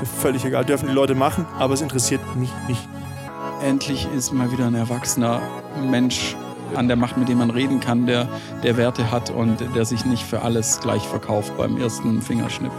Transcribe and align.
Ist 0.00 0.12
mir 0.14 0.20
völlig 0.20 0.44
egal. 0.44 0.64
Dürfen 0.64 0.88
die 0.88 0.94
Leute 0.94 1.14
machen, 1.14 1.44
aber 1.58 1.74
es 1.74 1.80
interessiert 1.80 2.20
mich 2.36 2.50
nicht. 2.68 2.88
Endlich 3.62 4.06
ist 4.14 4.32
mal 4.32 4.52
wieder 4.52 4.66
ein 4.66 4.74
erwachsener 4.74 5.40
Mensch 5.82 6.36
an 6.74 6.86
der 6.86 6.96
Macht, 6.96 7.16
mit 7.16 7.28
dem 7.28 7.38
man 7.38 7.50
reden 7.50 7.80
kann, 7.80 8.06
der, 8.06 8.28
der 8.62 8.76
Werte 8.76 9.10
hat 9.10 9.30
und 9.30 9.56
der 9.74 9.84
sich 9.84 10.04
nicht 10.04 10.22
für 10.22 10.42
alles 10.42 10.78
gleich 10.80 11.02
verkauft 11.02 11.52
beim 11.56 11.76
ersten 11.78 12.22
Fingerschnipp. 12.22 12.70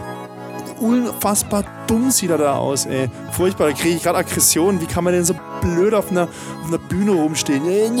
Unfassbar 0.78 1.64
dumm 1.86 2.10
sieht 2.10 2.30
er 2.30 2.38
da 2.38 2.54
aus, 2.54 2.86
ey. 2.86 3.10
Furchtbar, 3.32 3.68
da 3.68 3.72
kriege 3.74 3.96
ich 3.96 4.02
gerade 4.02 4.18
Aggression. 4.18 4.80
Wie 4.80 4.86
kann 4.86 5.04
man 5.04 5.12
denn 5.12 5.24
so 5.24 5.34
blöd 5.60 5.92
auf 5.92 6.10
einer, 6.10 6.22
auf 6.22 6.68
einer 6.68 6.78
Bühne 6.78 7.10
rumstehen? 7.10 7.98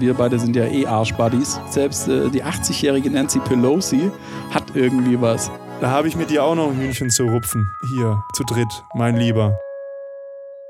Wir 0.00 0.14
beide 0.14 0.40
sind 0.40 0.56
ja 0.56 0.64
eh 0.64 0.84
Arschbuddies. 0.84 1.60
Selbst 1.70 2.08
äh, 2.08 2.28
die 2.28 2.42
80-jährige 2.42 3.08
Nancy 3.08 3.38
Pelosi 3.38 4.10
hat 4.50 4.64
irgendwie 4.74 5.20
was. 5.20 5.48
Da 5.82 5.90
habe 5.90 6.06
ich 6.06 6.14
mit 6.14 6.30
dir 6.30 6.44
auch 6.44 6.54
noch 6.54 6.70
ein 6.70 6.78
Hühnchen 6.78 7.10
zu 7.10 7.24
rupfen. 7.24 7.66
Hier, 7.96 8.22
zu 8.34 8.44
dritt, 8.44 8.84
mein 8.94 9.16
Lieber. 9.16 9.58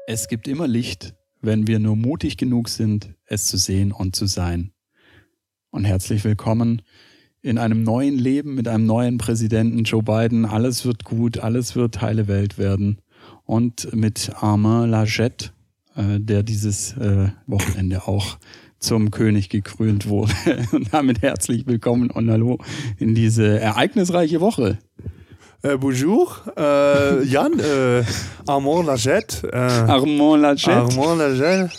Es 0.07 0.27
gibt 0.27 0.49
immer 0.49 0.67
Licht, 0.67 1.15
wenn 1.43 1.67
wir 1.67 1.81
nur 1.81 1.97
mutig 1.97 2.39
genug 2.39 2.71
sind, 2.71 3.15
es 3.27 3.45
zu 3.45 3.59
sehen 3.59 3.93
und 3.93 4.17
zu 4.17 4.25
sein. 4.25 4.73
Und 5.69 5.85
herzlich 5.85 6.25
willkommen 6.25 6.81
in 7.43 7.59
einem 7.59 7.83
neuen 7.83 8.19
Leben 8.19 8.55
mit 8.55 8.67
einem 8.69 8.87
neuen 8.87 9.19
Präsidenten 9.19 9.85
Joe 9.85 10.03
Biden. 10.03 10.47
Alles 10.47 10.87
wird 10.87 11.05
gut, 11.05 11.41
alles 11.41 11.77
wird 11.77 12.01
heile 12.01 12.27
Welt 12.27 12.57
werden. 12.57 13.03
Und 13.45 13.93
mit 13.95 14.33
Armand 14.41 14.93
Lagette, 14.93 15.51
äh, 15.95 16.21
der 16.21 16.43
dieses 16.43 16.97
äh, 16.97 17.29
Wochenende 17.47 18.09
auch 18.09 18.39
zum 18.83 19.11
König 19.11 19.49
gekrönt 19.49 20.09
wurde. 20.09 20.33
Und 20.73 20.93
damit 20.93 21.23
herzlich 21.23 21.67
willkommen 21.67 22.11
und 22.11 22.31
hallo 22.31 22.59
in 22.99 23.15
diese 23.15 23.61
ereignisreiche 23.61 24.41
Woche. 24.41 24.79
Äh, 25.63 25.77
bonjour, 25.79 26.37
äh, 26.57 27.23
Jan, 27.25 27.59
äh, 27.61 28.03
Armand 28.47 28.87
Lagette. 28.87 29.49
Äh, 29.53 29.57
Armand 29.57 30.43
Lagette. 30.43 30.73
Armand 30.73 31.19
Lagette. 31.19 31.71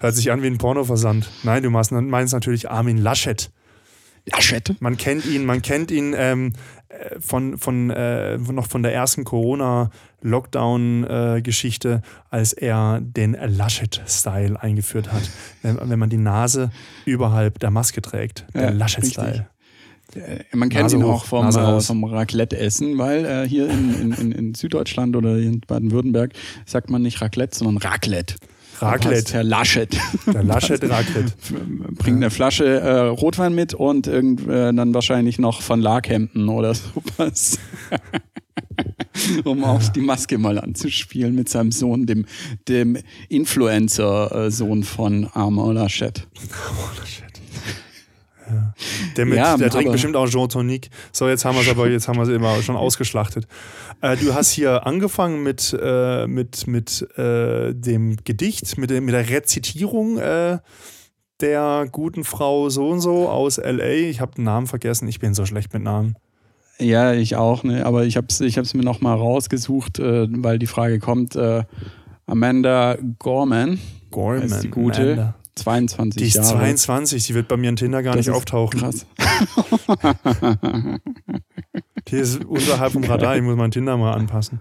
Hört 0.00 0.16
sich 0.16 0.32
an 0.32 0.42
wie 0.42 0.48
ein 0.48 0.58
Pornoversand. 0.58 1.30
Nein, 1.44 1.62
du 1.62 1.70
meinst, 1.70 1.92
meinst 1.92 2.34
natürlich 2.34 2.68
Armin 2.68 2.98
Laschet. 2.98 3.50
Laschet. 4.26 4.74
Man 4.80 4.96
kennt 4.96 5.26
ihn, 5.26 5.44
man 5.44 5.62
kennt 5.62 5.90
ihn 5.90 6.14
ähm, 6.16 6.52
äh, 6.52 6.79
von, 7.20 7.56
von, 7.58 7.90
äh, 7.90 8.36
noch 8.38 8.66
von 8.66 8.82
der 8.82 8.92
ersten 8.92 9.22
Corona-Lockdown-Geschichte, 9.24 12.02
als 12.30 12.52
er 12.52 13.00
den 13.00 13.36
Laschet-Style 13.40 14.60
eingeführt 14.60 15.12
hat. 15.12 15.22
Wenn, 15.62 15.78
wenn, 15.82 15.98
man 15.98 16.10
die 16.10 16.16
Nase 16.16 16.70
überhalb 17.04 17.58
der 17.58 17.70
Maske 17.70 18.00
trägt. 18.02 18.46
Der 18.54 18.62
Ja, 18.62 18.70
Laschet-Style. 18.70 19.46
Äh, 20.14 20.56
Man 20.56 20.70
kennt 20.70 20.84
Nase 20.84 20.96
ihn 20.96 21.04
hoch, 21.04 21.10
auch 21.10 21.26
vom, 21.26 21.46
äh, 21.48 21.80
vom 21.80 22.04
Raclette-Essen, 22.04 22.96
weil 22.98 23.24
äh, 23.24 23.48
hier 23.48 23.70
in, 23.70 24.12
in, 24.12 24.32
in, 24.32 24.54
Süddeutschland 24.54 25.14
oder 25.16 25.38
in 25.38 25.60
Baden-Württemberg 25.60 26.32
sagt 26.66 26.90
man 26.90 27.02
nicht 27.02 27.20
Raclette, 27.20 27.56
sondern 27.56 27.76
Raclette. 27.78 28.34
Raclette. 28.82 29.34
Herr 29.34 29.44
Laschet 29.44 29.88
Der 30.26 30.42
Laschet-Raclette. 30.42 31.32
bringt 31.96 32.16
eine 32.18 32.30
Flasche 32.30 32.64
äh, 32.80 33.00
Rotwein 33.08 33.54
mit 33.54 33.74
und 33.74 34.06
irgend, 34.06 34.46
äh, 34.48 34.72
dann 34.72 34.94
wahrscheinlich 34.94 35.38
noch 35.38 35.62
von 35.62 35.80
Larkhemden 35.80 36.48
oder 36.48 36.74
sowas. 36.74 37.58
um 39.44 39.64
auch 39.64 39.82
die 39.88 40.00
Maske 40.00 40.38
mal 40.38 40.58
anzuspielen 40.58 41.34
mit 41.34 41.48
seinem 41.48 41.72
Sohn, 41.72 42.06
dem, 42.06 42.26
dem 42.68 42.96
Influencer-Sohn 43.28 44.84
von 44.84 45.26
Armand 45.32 45.74
Laschet. 45.74 46.26
Der, 49.16 49.26
mit, 49.26 49.38
Ja, 49.38 49.56
der 49.56 49.70
trinkt 49.70 49.92
bestimmt 49.92 50.16
auch 50.16 50.28
Jean 50.28 50.48
Tonic. 50.48 50.90
So, 51.12 51.28
jetzt 51.28 51.44
haben 51.44 51.54
wir 51.56 51.62
es 51.62 51.68
aber, 51.68 51.88
jetzt 51.88 52.08
haben 52.08 52.16
wir 52.18 52.22
es 52.22 52.28
immer 52.28 52.60
schon 52.62 52.76
ausgeschlachtet. 52.76 53.46
Äh, 54.00 54.16
du 54.16 54.34
hast 54.34 54.50
hier 54.50 54.86
angefangen 54.86 55.42
mit, 55.42 55.76
äh, 55.80 56.26
mit, 56.26 56.66
mit 56.66 57.06
äh, 57.18 57.72
dem 57.74 58.16
Gedicht, 58.24 58.78
mit, 58.78 58.90
der- 58.90 59.00
mit 59.00 59.14
der 59.14 59.28
Rezitierung 59.28 60.18
äh, 60.18 60.58
der 61.40 61.86
guten 61.90 62.24
Frau 62.24 62.68
so 62.68 62.88
und 62.90 63.00
so 63.00 63.28
aus 63.28 63.58
L.A. 63.58 63.86
Ich 64.08 64.20
habe 64.20 64.34
den 64.34 64.44
Namen 64.44 64.66
vergessen, 64.66 65.08
ich 65.08 65.20
bin 65.20 65.32
so 65.34 65.46
schlecht 65.46 65.72
mit 65.72 65.82
Namen. 65.82 66.16
Ja, 66.78 67.12
ich 67.12 67.36
auch, 67.36 67.62
ne? 67.62 67.84
aber 67.84 68.04
ich 68.04 68.16
habe 68.16 68.26
es 68.30 68.40
ich 68.40 68.56
hab's 68.58 68.72
mir 68.74 68.82
nochmal 68.84 69.16
rausgesucht, 69.16 69.98
äh, 69.98 70.26
weil 70.30 70.58
die 70.58 70.66
Frage 70.66 70.98
kommt, 70.98 71.36
äh, 71.36 71.64
Amanda 72.26 72.96
Gorman, 73.18 73.78
Gorman. 74.10 74.42
ist 74.44 74.62
die 74.62 74.70
gute, 74.70 75.02
Amanda. 75.02 75.34
22 75.56 76.20
Die 76.22 76.28
ist 76.28 76.34
Jahre. 76.36 76.48
22, 76.58 77.26
die 77.26 77.34
wird 77.34 77.48
bei 77.48 77.56
mir 77.56 77.70
in 77.70 77.76
Tinder 77.76 78.02
gar 78.02 78.14
Das 78.16 78.26
nicht 78.26 78.34
ist 78.34 78.36
auftauchen. 78.36 78.80
Krass. 78.80 79.06
Die 82.08 82.16
ist 82.16 82.44
unterhalb 82.44 82.92
vom 82.92 83.04
Radar, 83.04 83.36
ich 83.36 83.42
muss 83.42 83.56
mein 83.56 83.70
Tinder 83.70 83.96
mal 83.96 84.12
anpassen. 84.14 84.60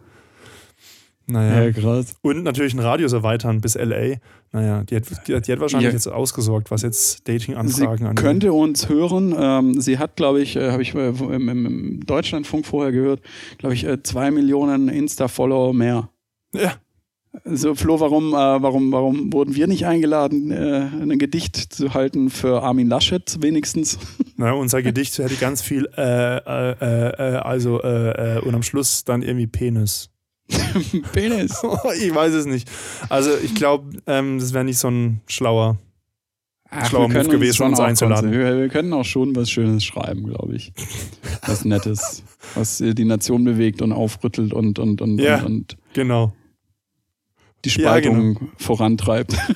Naja. 1.27 1.63
Ja, 1.65 1.71
krass. 1.71 2.15
Und 2.21 2.43
natürlich 2.43 2.73
ein 2.73 2.79
Radius 2.79 3.13
erweitern 3.13 3.61
bis 3.61 3.75
LA. 3.75 4.15
Naja, 4.51 4.83
die 4.83 4.95
hat, 4.95 5.03
die, 5.27 5.39
die 5.39 5.51
hat 5.51 5.59
wahrscheinlich 5.59 5.89
Ja. 5.89 5.93
jetzt 5.93 6.07
ausgesorgt, 6.07 6.71
was 6.71 6.81
jetzt 6.81 7.27
Dating-Anfragen 7.27 8.07
angeht. 8.07 8.23
könnte 8.23 8.51
uns 8.51 8.89
hören. 8.89 9.35
Ähm, 9.37 9.79
sie 9.79 9.99
hat, 9.99 10.15
glaube 10.15 10.41
ich, 10.41 10.55
äh, 10.55 10.71
habe 10.71 10.81
ich 10.81 10.95
äh, 10.95 11.09
im, 11.09 11.49
im, 11.49 11.65
im 11.67 12.05
Deutschlandfunk 12.07 12.65
vorher 12.65 12.91
gehört, 12.91 13.21
glaube 13.59 13.75
ich, 13.75 13.83
äh, 13.85 14.01
zwei 14.01 14.31
Millionen 14.31 14.89
Insta-Follower 14.89 15.71
mehr. 15.73 16.09
Ja, 16.55 16.73
So, 17.45 17.75
Flo, 17.75 17.99
warum, 17.99 18.33
äh, 18.33 18.37
warum, 18.37 18.91
warum 18.91 19.31
wurden 19.31 19.55
wir 19.55 19.67
nicht 19.67 19.85
eingeladen, 19.85 20.49
äh, 20.51 20.87
ein 21.01 21.19
Gedicht 21.19 21.55
zu 21.55 21.93
halten 21.93 22.29
für 22.31 22.63
Armin 22.63 22.89
Laschet 22.89 23.37
wenigstens? 23.41 23.99
na, 24.35 24.53
unser 24.53 24.81
Gedicht 24.81 25.17
hätte 25.19 25.35
ganz 25.35 25.61
viel, 25.61 25.87
äh, 25.95 26.37
äh, 26.37 26.73
äh, 26.79 27.35
also, 27.37 27.81
äh, 27.83 28.41
und 28.43 28.55
am 28.55 28.63
Schluss 28.63 29.03
dann 29.03 29.21
irgendwie 29.21 29.45
Penis. 29.47 30.09
Penis. 31.13 31.61
ich 32.01 32.13
weiß 32.13 32.33
es 32.33 32.45
nicht. 32.47 32.69
Also, 33.09 33.31
ich 33.43 33.53
glaube, 33.53 33.97
ähm, 34.07 34.39
das 34.39 34.53
wäre 34.53 34.63
nicht 34.65 34.79
so 34.79 34.89
ein 34.89 35.21
schlauer. 35.27 35.77
Ach, 36.71 36.87
Schlauer 36.87 37.09
Move 37.09 37.27
gewesen, 37.29 37.55
schon 37.57 37.69
uns 37.69 37.79
auch 37.79 37.85
einzuladen. 37.85 38.31
Wir, 38.31 38.57
wir 38.57 38.69
können 38.69 38.93
auch 38.93 39.05
schon 39.05 39.35
was 39.35 39.49
Schönes 39.49 39.83
schreiben, 39.83 40.25
glaube 40.27 40.55
ich. 40.55 40.71
Was 41.45 41.65
Nettes, 41.65 42.23
was 42.53 42.77
die 42.77 43.05
Nation 43.05 43.43
bewegt 43.43 43.81
und 43.81 43.91
aufrüttelt 43.91 44.53
und, 44.53 44.77
und, 44.77 45.01
und, 45.01 45.19
Ja. 45.19 45.37
und, 45.37 45.45
und 45.45 45.77
Genau. 45.93 46.33
Die 47.65 47.69
Ja, 47.69 47.99
genau. 47.99 48.13
Spaltung 48.15 48.49
vorantreibt. 48.57 49.35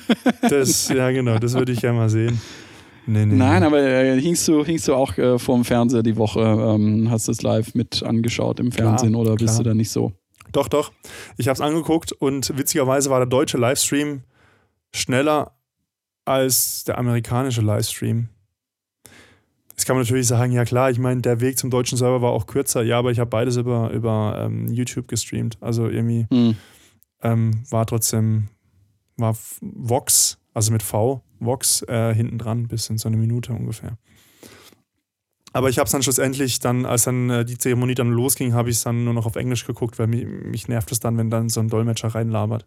Das, 0.48 0.88
ja, 0.88 1.10
genau, 1.10 1.38
das 1.38 1.54
würde 1.54 1.72
ich 1.72 1.80
gerne 1.80 1.98
mal 1.98 2.10
sehen. 2.10 2.38
Nee, 3.06 3.24
nee. 3.26 3.34
Nein, 3.34 3.60
nee. 3.60 3.66
aber 3.66 3.80
äh, 3.82 4.20
hingst 4.20 4.46
du, 4.46 4.64
hingst 4.64 4.86
du 4.88 4.94
auch 4.94 5.16
äh, 5.16 5.38
vorm 5.38 5.64
Fernseher 5.64 6.02
die 6.02 6.16
Woche, 6.16 6.40
ähm, 6.40 7.10
hast 7.10 7.28
das 7.28 7.40
live 7.42 7.74
mit 7.74 8.02
angeschaut 8.02 8.60
im 8.60 8.70
Klar, 8.70 8.90
Fernsehen 8.90 9.14
oder 9.14 9.34
bist 9.34 9.54
klar. 9.54 9.58
du 9.58 9.70
da 9.70 9.74
nicht 9.74 9.90
so? 9.90 10.12
Doch, 10.52 10.68
doch. 10.68 10.92
Ich 11.38 11.48
habe 11.48 11.54
es 11.54 11.60
angeguckt 11.60 12.12
und 12.12 12.56
witzigerweise 12.58 13.08
war 13.10 13.20
der 13.20 13.26
deutsche 13.26 13.56
Livestream 13.58 14.22
schneller 14.94 15.52
als 16.26 16.84
der 16.84 16.98
amerikanische 16.98 17.60
Livestream. 17.62 18.28
Jetzt 19.70 19.86
kann 19.86 19.96
man 19.96 20.04
natürlich 20.04 20.28
sagen, 20.28 20.52
ja 20.52 20.64
klar, 20.64 20.90
ich 20.90 20.98
meine, 20.98 21.20
der 21.20 21.40
Weg 21.40 21.58
zum 21.58 21.70
deutschen 21.70 21.98
Server 21.98 22.22
war 22.22 22.30
auch 22.32 22.46
kürzer, 22.46 22.82
ja, 22.82 22.98
aber 22.98 23.10
ich 23.10 23.18
habe 23.18 23.28
beides 23.30 23.56
über, 23.56 23.90
über 23.90 24.36
ähm, 24.46 24.68
YouTube 24.68 25.08
gestreamt. 25.08 25.58
Also 25.60 25.88
irgendwie 25.88 26.26
Hm. 26.30 26.56
Ähm, 27.24 27.64
war 27.70 27.86
trotzdem, 27.86 28.48
war 29.16 29.36
Vox, 29.60 30.38
also 30.52 30.72
mit 30.72 30.82
V, 30.82 31.22
Vox 31.40 31.82
äh, 31.82 32.14
hinten 32.14 32.38
dran, 32.38 32.68
bis 32.68 32.88
in 32.88 32.98
so 32.98 33.08
eine 33.08 33.16
Minute 33.16 33.52
ungefähr. 33.52 33.98
Aber 35.52 35.68
ich 35.68 35.78
habe 35.78 35.86
es 35.86 35.92
dann 35.92 36.02
schlussendlich, 36.02 36.58
dann, 36.58 36.84
als 36.84 37.04
dann 37.04 37.30
äh, 37.30 37.44
die 37.44 37.58
Zeremonie 37.58 37.94
dann 37.94 38.10
losging, 38.10 38.54
habe 38.54 38.70
ich 38.70 38.76
es 38.76 38.82
dann 38.82 39.04
nur 39.04 39.14
noch 39.14 39.26
auf 39.26 39.36
Englisch 39.36 39.66
geguckt, 39.66 39.98
weil 39.98 40.08
mich, 40.08 40.26
mich 40.26 40.68
nervt 40.68 40.90
es 40.92 41.00
dann, 41.00 41.16
wenn 41.16 41.30
dann 41.30 41.48
so 41.48 41.60
ein 41.60 41.68
Dolmetscher 41.68 42.08
reinlabert. 42.08 42.66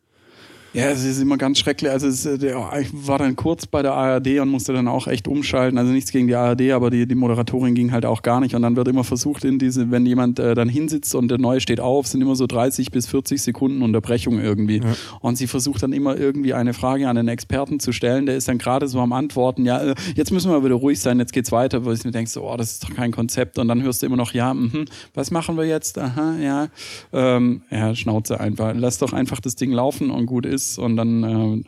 Ja, 0.77 0.91
es 0.91 1.03
ist 1.03 1.19
immer 1.19 1.37
ganz 1.37 1.57
schrecklich. 1.57 1.89
Also 1.91 2.07
es, 2.07 2.25
äh, 2.25 2.35
ich 2.81 3.07
war 3.07 3.17
dann 3.17 3.35
kurz 3.35 3.65
bei 3.65 3.81
der 3.81 3.93
ARD 3.93 4.39
und 4.39 4.49
musste 4.49 4.73
dann 4.73 4.87
auch 4.87 5.07
echt 5.07 5.27
umschalten. 5.27 5.79
Also 5.79 5.91
nichts 5.91 6.11
gegen 6.11 6.27
die 6.27 6.35
ARD, 6.35 6.71
aber 6.71 6.91
die, 6.91 7.07
die 7.07 7.15
Moderatorin 7.15 7.73
ging 7.73 7.91
halt 7.91 8.05
auch 8.05 8.21
gar 8.21 8.39
nicht. 8.39 8.53
Und 8.53 8.61
dann 8.61 8.75
wird 8.75 8.87
immer 8.87 9.03
versucht, 9.03 9.43
in 9.43 9.57
diese, 9.57 9.89
wenn 9.89 10.05
jemand 10.05 10.37
äh, 10.37 10.53
dann 10.53 10.69
hinsitzt 10.69 11.15
und 11.15 11.29
der 11.29 11.39
Neue 11.39 11.61
steht 11.61 11.79
auf, 11.79 12.05
sind 12.05 12.21
immer 12.21 12.35
so 12.35 12.45
30 12.45 12.91
bis 12.91 13.07
40 13.07 13.41
Sekunden 13.41 13.81
Unterbrechung 13.81 14.39
irgendwie. 14.39 14.77
Ja. 14.77 14.95
Und 15.19 15.37
sie 15.37 15.47
versucht 15.47 15.81
dann 15.81 15.93
immer 15.93 16.15
irgendwie 16.15 16.53
eine 16.53 16.73
Frage 16.73 17.09
an 17.09 17.15
den 17.15 17.27
Experten 17.27 17.79
zu 17.79 17.91
stellen. 17.91 18.27
Der 18.27 18.37
ist 18.37 18.47
dann 18.47 18.59
gerade 18.59 18.87
so 18.87 18.99
am 18.99 19.13
Antworten, 19.13 19.65
ja, 19.65 19.81
äh, 19.81 19.95
jetzt 20.15 20.31
müssen 20.31 20.51
wir 20.51 20.63
wieder 20.63 20.75
ruhig 20.75 20.99
sein, 20.99 21.17
jetzt 21.17 21.33
geht's 21.33 21.51
weiter, 21.51 21.85
wo 21.85 21.91
ich 21.91 22.03
mir 22.03 22.11
denke, 22.11 22.29
so, 22.29 22.43
oh, 22.43 22.55
das 22.55 22.73
ist 22.73 22.83
doch 22.83 22.93
kein 22.93 23.11
Konzept. 23.11 23.57
Und 23.57 23.67
dann 23.67 23.81
hörst 23.81 24.03
du 24.03 24.05
immer 24.05 24.17
noch, 24.17 24.33
ja, 24.33 24.53
mhm, 24.53 24.85
was 25.15 25.31
machen 25.31 25.57
wir 25.57 25.65
jetzt? 25.65 25.97
Aha, 25.97 26.35
ja. 26.37 26.67
Ähm, 27.13 27.63
ja, 27.71 27.95
Schnauze 27.95 28.39
einfach. 28.39 28.73
Lass 28.75 28.99
doch 28.99 29.13
einfach 29.13 29.39
das 29.39 29.55
Ding 29.55 29.71
laufen 29.71 30.11
und 30.11 30.27
gut 30.27 30.45
ist. 30.45 30.66
Und 30.77 30.97
dann, 30.97 31.23
äh, 31.23 31.63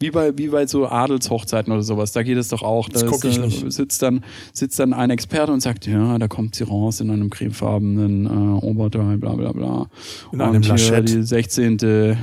wie 0.00 0.10
bei, 0.10 0.36
wie 0.36 0.48
bei 0.48 0.66
so 0.66 0.86
Adelshochzeiten 0.88 1.72
oder 1.72 1.82
sowas, 1.82 2.12
da 2.12 2.22
geht 2.22 2.36
es 2.36 2.48
doch 2.48 2.62
auch. 2.62 2.88
Da 2.88 3.00
Das 3.00 3.06
guck 3.06 3.24
ist, 3.24 3.36
ich 3.36 3.38
äh, 3.38 3.46
nicht. 3.46 3.72
Sitzt, 3.72 4.02
dann, 4.02 4.24
sitzt 4.52 4.78
dann 4.78 4.92
ein 4.92 5.10
Experte 5.10 5.52
und 5.52 5.60
sagt, 5.60 5.86
ja, 5.86 6.18
da 6.18 6.28
kommt 6.28 6.54
sie 6.54 6.64
raus 6.64 7.00
in 7.00 7.10
einem 7.10 7.30
cremefarbenen 7.30 8.26
äh, 8.26 8.64
Oberteil, 8.64 9.18
bla 9.18 9.34
bla 9.34 9.52
bla. 9.52 9.86
In 10.32 10.40
und 10.40 10.46
einem 10.46 10.62
hier 10.62 10.72
Laschet. 10.72 11.08
die 11.08 11.22
16. 11.22 11.78
Äh, 11.78 12.16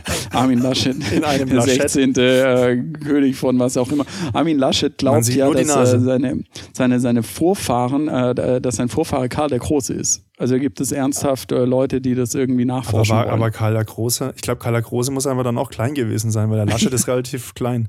Armin 0.32 0.60
Laschet, 0.60 0.96
In 1.12 1.24
einem 1.24 1.48
der 1.48 1.58
Laschet. 1.58 1.90
16. 1.90 2.14
Äh, 2.16 2.76
König 3.04 3.36
von 3.36 3.58
was 3.58 3.76
auch 3.76 3.90
immer. 3.92 4.06
Armin 4.32 4.58
Laschet 4.58 4.96
glaubt 4.96 5.28
ja, 5.28 5.50
dass 5.50 5.94
äh, 5.94 6.00
seine, 6.00 6.44
seine, 6.72 7.00
seine 7.00 7.22
Vorfahren, 7.22 8.08
äh, 8.08 8.60
dass 8.60 8.76
sein 8.76 8.88
Vorfahre 8.88 9.28
Karl 9.28 9.48
der 9.48 9.58
Große 9.58 9.92
ist. 9.94 10.24
Also 10.40 10.58
gibt 10.58 10.80
es 10.80 10.90
ernsthaft 10.90 11.52
äh, 11.52 11.66
Leute, 11.66 12.00
die 12.00 12.14
das 12.14 12.34
irgendwie 12.34 12.64
nachforschen 12.64 13.14
aber, 13.14 13.26
war, 13.26 13.32
wollen. 13.32 13.42
aber 13.42 13.50
Karl 13.50 13.74
der 13.74 13.84
Große, 13.84 14.32
ich 14.36 14.40
glaube, 14.40 14.58
Karl 14.58 14.72
der 14.72 14.80
Große 14.80 15.10
muss 15.12 15.26
einfach 15.26 15.44
dann 15.44 15.58
auch 15.58 15.68
klein 15.68 15.92
gewesen 15.92 16.30
sein, 16.30 16.48
weil 16.48 16.56
der 16.56 16.64
Laschet 16.64 16.90
ist 16.94 17.06
relativ 17.08 17.52
klein. 17.52 17.88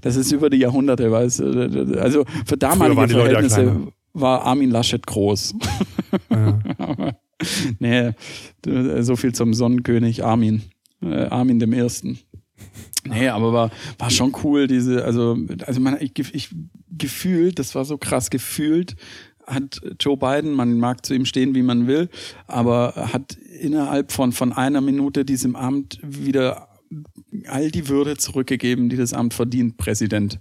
Das 0.00 0.14
ist 0.14 0.30
über 0.30 0.48
die 0.48 0.58
Jahrhunderte, 0.58 1.10
weißt 1.10 1.40
du. 1.40 1.98
Also 2.00 2.24
für 2.46 2.56
damalige 2.56 3.00
ja 3.00 3.08
Verhältnisse 3.08 3.62
kleiner. 3.62 3.86
war 4.12 4.42
Armin 4.42 4.70
Laschet 4.70 5.04
groß. 5.04 5.56
Ja. 6.30 6.60
nee, 7.80 8.12
so 9.00 9.16
viel 9.16 9.34
zum 9.34 9.52
Sonnenkönig 9.52 10.24
Armin. 10.24 10.62
Äh, 11.02 11.24
Armin 11.24 11.58
dem 11.58 11.72
Ersten. 11.72 12.20
Nee, 13.04 13.28
aber 13.28 13.52
war, 13.52 13.70
war 13.98 14.10
schon 14.10 14.32
cool, 14.44 14.68
diese, 14.68 15.04
also, 15.04 15.36
also 15.66 15.80
man, 15.80 15.96
ich, 16.00 16.12
ich 16.32 16.50
gefühlt, 16.96 17.58
das 17.58 17.74
war 17.74 17.84
so 17.84 17.98
krass 17.98 18.30
gefühlt, 18.30 18.96
hat 19.48 19.80
Joe 20.00 20.16
Biden, 20.16 20.52
man 20.52 20.78
mag 20.78 21.04
zu 21.04 21.14
ihm 21.14 21.24
stehen, 21.24 21.54
wie 21.54 21.62
man 21.62 21.86
will, 21.86 22.08
aber 22.46 22.94
hat 23.12 23.34
innerhalb 23.60 24.12
von, 24.12 24.32
von 24.32 24.52
einer 24.52 24.80
Minute 24.80 25.24
diesem 25.24 25.56
Amt 25.56 25.98
wieder 26.02 26.68
all 27.46 27.70
die 27.70 27.88
Würde 27.88 28.16
zurückgegeben, 28.16 28.88
die 28.88 28.96
das 28.96 29.12
Amt 29.12 29.34
verdient, 29.34 29.76
Präsident. 29.76 30.40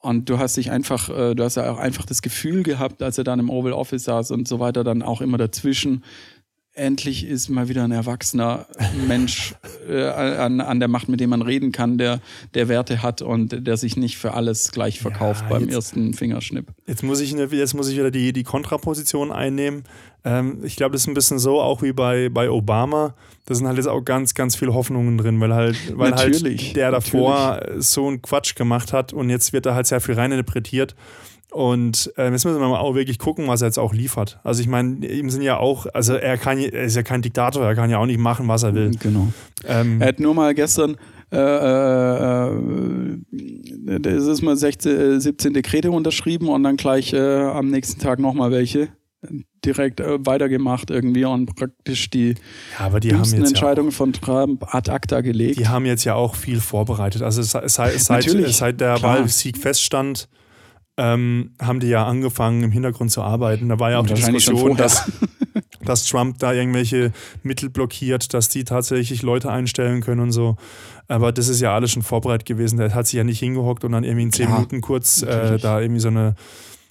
Und 0.00 0.28
du 0.28 0.38
hast 0.38 0.56
dich 0.56 0.70
einfach, 0.70 1.08
äh, 1.08 1.34
du 1.34 1.42
hast 1.42 1.56
ja 1.56 1.70
auch 1.72 1.78
einfach 1.78 2.06
das 2.06 2.22
Gefühl 2.22 2.62
gehabt, 2.62 3.02
als 3.02 3.18
er 3.18 3.24
dann 3.24 3.40
im 3.40 3.50
Oval 3.50 3.72
Office 3.72 4.04
saß 4.04 4.30
und 4.30 4.46
so 4.46 4.60
weiter, 4.60 4.84
dann 4.84 5.02
auch 5.02 5.20
immer 5.20 5.38
dazwischen, 5.38 6.04
endlich 6.78 7.26
ist 7.26 7.48
mal 7.48 7.68
wieder 7.68 7.84
ein 7.84 7.90
erwachsener 7.92 8.66
Mensch 9.06 9.54
äh, 9.88 10.04
an, 10.08 10.60
an 10.60 10.78
der 10.80 10.88
Macht, 10.88 11.08
mit 11.08 11.20
dem 11.20 11.30
man 11.30 11.42
reden 11.42 11.72
kann, 11.72 11.98
der, 11.98 12.20
der 12.54 12.68
Werte 12.68 13.02
hat 13.02 13.20
und 13.20 13.66
der 13.66 13.76
sich 13.76 13.96
nicht 13.96 14.16
für 14.16 14.34
alles 14.34 14.70
gleich 14.72 15.00
verkauft 15.00 15.42
Ja, 15.42 15.48
beim 15.50 15.64
jetzt- 15.64 15.74
ersten 15.74 16.14
Fingerschnipp. 16.14 16.66
Jetzt 16.86 17.02
muss 17.02 17.20
ich, 17.20 17.32
jetzt 17.32 17.74
muss 17.74 17.88
ich 17.88 17.96
wieder 17.96 18.10
die, 18.10 18.32
die 18.32 18.44
Kontraposition 18.44 19.30
einnehmen. 19.32 19.84
Ähm, 20.24 20.58
ich 20.64 20.76
glaube, 20.76 20.92
das 20.92 21.02
ist 21.02 21.08
ein 21.08 21.14
bisschen 21.14 21.38
so, 21.38 21.60
auch 21.60 21.82
wie 21.82 21.92
bei, 21.92 22.28
bei 22.28 22.50
Obama. 22.50 23.14
Da 23.46 23.54
sind 23.54 23.66
halt 23.66 23.76
jetzt 23.76 23.88
auch 23.88 24.02
ganz, 24.02 24.34
ganz 24.34 24.56
viele 24.56 24.74
Hoffnungen 24.74 25.18
drin, 25.18 25.40
weil 25.40 25.54
halt, 25.54 25.76
weil 25.96 26.10
Natürlich, 26.10 26.66
halt 26.68 26.76
der 26.76 26.90
davor 26.90 27.60
so 27.78 28.06
einen 28.08 28.22
Quatsch 28.22 28.54
gemacht 28.54 28.92
hat 28.92 29.12
und 29.12 29.30
jetzt 29.30 29.52
wird 29.52 29.66
da 29.66 29.74
halt 29.74 29.86
sehr 29.86 30.00
viel 30.00 30.14
reininterpretiert. 30.14 30.94
Und 31.50 32.12
ähm, 32.18 32.34
jetzt 32.34 32.44
müssen 32.44 32.60
wir 32.60 32.68
mal 32.68 32.78
auch 32.78 32.94
wirklich 32.94 33.18
gucken, 33.18 33.48
was 33.48 33.62
er 33.62 33.68
jetzt 33.68 33.78
auch 33.78 33.94
liefert. 33.94 34.38
Also 34.44 34.60
ich 34.60 34.68
meine, 34.68 35.06
ihm 35.06 35.30
sind 35.30 35.42
ja 35.42 35.56
auch, 35.56 35.86
also 35.94 36.14
er 36.14 36.36
kann, 36.36 36.58
er 36.58 36.84
ist 36.84 36.94
ja 36.94 37.02
kein 37.02 37.22
Diktator, 37.22 37.64
er 37.64 37.74
kann 37.74 37.88
ja 37.88 37.98
auch 37.98 38.06
nicht 38.06 38.20
machen, 38.20 38.48
was 38.48 38.64
er 38.64 38.74
will. 38.74 38.90
Genau. 39.00 39.28
Ähm, 39.66 40.00
Er 40.00 40.08
hat 40.08 40.20
nur 40.20 40.34
mal 40.34 40.54
gestern 40.54 40.96
äh, 41.30 41.36
äh, 41.36 42.54
äh, 43.86 44.00
das 44.00 44.26
ist 44.26 44.42
mal 44.42 44.56
16, 44.56 45.16
äh, 45.16 45.20
17 45.20 45.52
Dekrete 45.54 45.90
unterschrieben 45.90 46.48
und 46.48 46.62
dann 46.62 46.76
gleich 46.76 47.12
äh, 47.12 47.18
am 47.18 47.68
nächsten 47.68 48.00
Tag 48.00 48.18
nochmal 48.18 48.50
welche 48.50 48.88
direkt 49.64 50.00
äh, 50.00 50.24
weitergemacht 50.24 50.90
irgendwie 50.90 51.24
und 51.24 51.54
praktisch 51.56 52.08
die 52.08 52.34
ja, 52.78 52.86
aber 52.86 53.00
die 53.00 53.12
haben 53.12 53.24
jetzt 53.24 53.32
ja 53.32 53.42
auch, 53.42 53.46
Entscheidungen 53.48 53.92
von 53.92 54.12
Trump 54.12 54.74
ad 54.74 54.90
acta 54.90 55.20
gelegt. 55.20 55.58
die 55.58 55.66
haben 55.66 55.84
jetzt 55.86 56.04
ja 56.04 56.14
auch 56.14 56.36
viel 56.36 56.60
vorbereitet. 56.60 57.22
Also 57.22 57.42
seit, 57.42 57.68
seit, 57.68 58.00
seit, 58.00 58.80
der. 58.80 59.02
Wahlsieg 59.02 59.58
feststand, 59.58 60.28
ähm, 60.98 61.52
haben 61.62 61.78
die 61.80 61.86
ja 61.86 62.04
angefangen, 62.04 62.64
im 62.64 62.72
Hintergrund 62.72 63.12
zu 63.12 63.22
arbeiten. 63.22 63.68
Da 63.68 63.78
war 63.78 63.92
ja 63.92 64.00
auch 64.00 64.06
die 64.06 64.14
Diskussion, 64.14 64.76
dass, 64.76 65.10
dass 65.84 66.04
Trump 66.04 66.38
da 66.40 66.52
irgendwelche 66.52 67.12
Mittel 67.44 67.70
blockiert, 67.70 68.34
dass 68.34 68.48
die 68.48 68.64
tatsächlich 68.64 69.22
Leute 69.22 69.50
einstellen 69.50 70.00
können 70.00 70.20
und 70.20 70.32
so. 70.32 70.56
Aber 71.06 71.30
das 71.30 71.48
ist 71.48 71.60
ja 71.60 71.72
alles 71.72 71.92
schon 71.92 72.02
vorbereitet 72.02 72.46
gewesen. 72.46 72.78
Der 72.78 72.92
hat 72.94 73.06
sich 73.06 73.16
ja 73.16 73.24
nicht 73.24 73.38
hingehockt 73.38 73.84
und 73.84 73.92
dann 73.92 74.02
irgendwie 74.02 74.24
in 74.24 74.32
zehn 74.32 74.46
Klar, 74.46 74.58
Minuten 74.58 74.80
kurz 74.80 75.22
äh, 75.22 75.58
da 75.58 75.80
irgendwie 75.80 76.00
so 76.00 76.08
eine, 76.08 76.34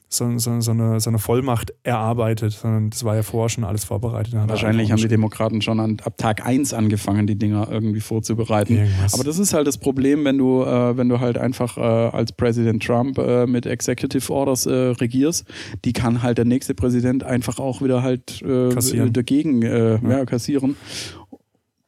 so, 0.09 0.37
so, 0.37 0.61
so, 0.61 0.71
eine, 0.71 0.99
so 1.01 1.09
eine 1.09 1.19
Vollmacht 1.19 1.73
erarbeitet, 1.83 2.53
sondern 2.53 2.89
das 2.89 3.03
war 3.03 3.15
ja 3.15 3.23
vorher 3.23 3.49
schon 3.49 3.65
alles 3.65 3.83
vorbereitet. 3.83 4.33
Er 4.33 4.47
Wahrscheinlich 4.47 4.91
haben 4.91 5.01
die. 5.01 5.07
Demokraten 5.07 5.61
schon 5.61 5.79
an, 5.79 5.97
ab 6.03 6.17
Tag 6.17 6.45
1 6.45 6.73
angefangen, 6.73 7.27
die 7.27 7.35
Dinger 7.35 7.67
irgendwie 7.69 7.99
vorzubereiten. 7.99 8.77
Irgendwas. 8.77 9.13
Aber 9.13 9.23
das 9.23 9.37
ist 9.37 9.53
halt 9.53 9.67
das 9.67 9.77
Problem, 9.77 10.23
wenn 10.23 10.37
du, 10.37 10.63
äh, 10.63 10.95
wenn 10.95 11.09
du 11.09 11.19
halt 11.19 11.37
einfach 11.37 11.77
äh, 11.77 11.81
als 11.81 12.31
Präsident 12.31 12.85
Trump 12.85 13.17
äh, 13.17 13.45
mit 13.47 13.65
Executive 13.65 14.31
Orders 14.31 14.65
äh, 14.65 14.71
regierst, 14.73 15.45
die 15.83 15.93
kann 15.93 16.23
halt 16.23 16.37
der 16.37 16.45
nächste 16.45 16.73
Präsident 16.73 17.23
einfach 17.23 17.59
auch 17.59 17.81
wieder 17.81 18.01
halt 18.01 18.41
äh, 18.41 18.69
Kassieren. 18.69 19.11
dagegen 19.11 19.61
äh, 19.63 19.95
Ja. 19.95 20.09
ja. 20.09 20.25
kassieren. 20.25 20.77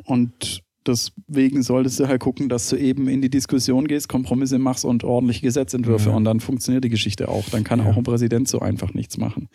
Und 0.04 0.62
deswegen 0.88 1.62
solltest 1.64 2.00
du 2.00 2.08
halt 2.08 2.22
gucken, 2.22 2.50
dass 2.50 2.70
du 2.70 2.76
eben 2.78 3.08
in 3.08 3.22
die 3.22 3.30
Diskussion 3.30 3.88
gehst, 3.88 4.10
Kompromisse 4.10 4.58
machst 4.60 4.86
und 4.86 5.04
ordentliche 5.04 5.42
Gesetzentwürfe 5.42 6.10
Ja. 6.10 6.16
und 6.16 6.24
dann 6.24 6.40
funktioniert 6.40 6.84
die 6.84 6.90
Geschichte 6.90 7.28
auch. 7.30 7.48
Dann 7.50 7.64
kann 7.64 7.80
Ja. 7.80 7.86
auch 7.90 7.98
ein 7.98 8.04
Präsident 8.04 8.48
so 8.48 8.60
einfach 8.60 8.94
nichts 8.94 9.18
machen. 9.18 9.50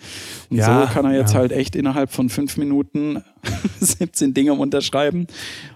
Und 0.50 0.56
Ja, 0.58 0.86
so 0.86 0.92
kann 0.94 1.04
er 1.04 1.16
jetzt 1.18 1.34
halt 1.34 1.52
echt 1.52 1.76
innerhalb 1.76 2.10
von 2.12 2.28
fünf 2.28 2.56
Minuten 2.56 3.22
17 3.80 4.34
Dinge 4.34 4.54
unterschreiben 4.54 5.26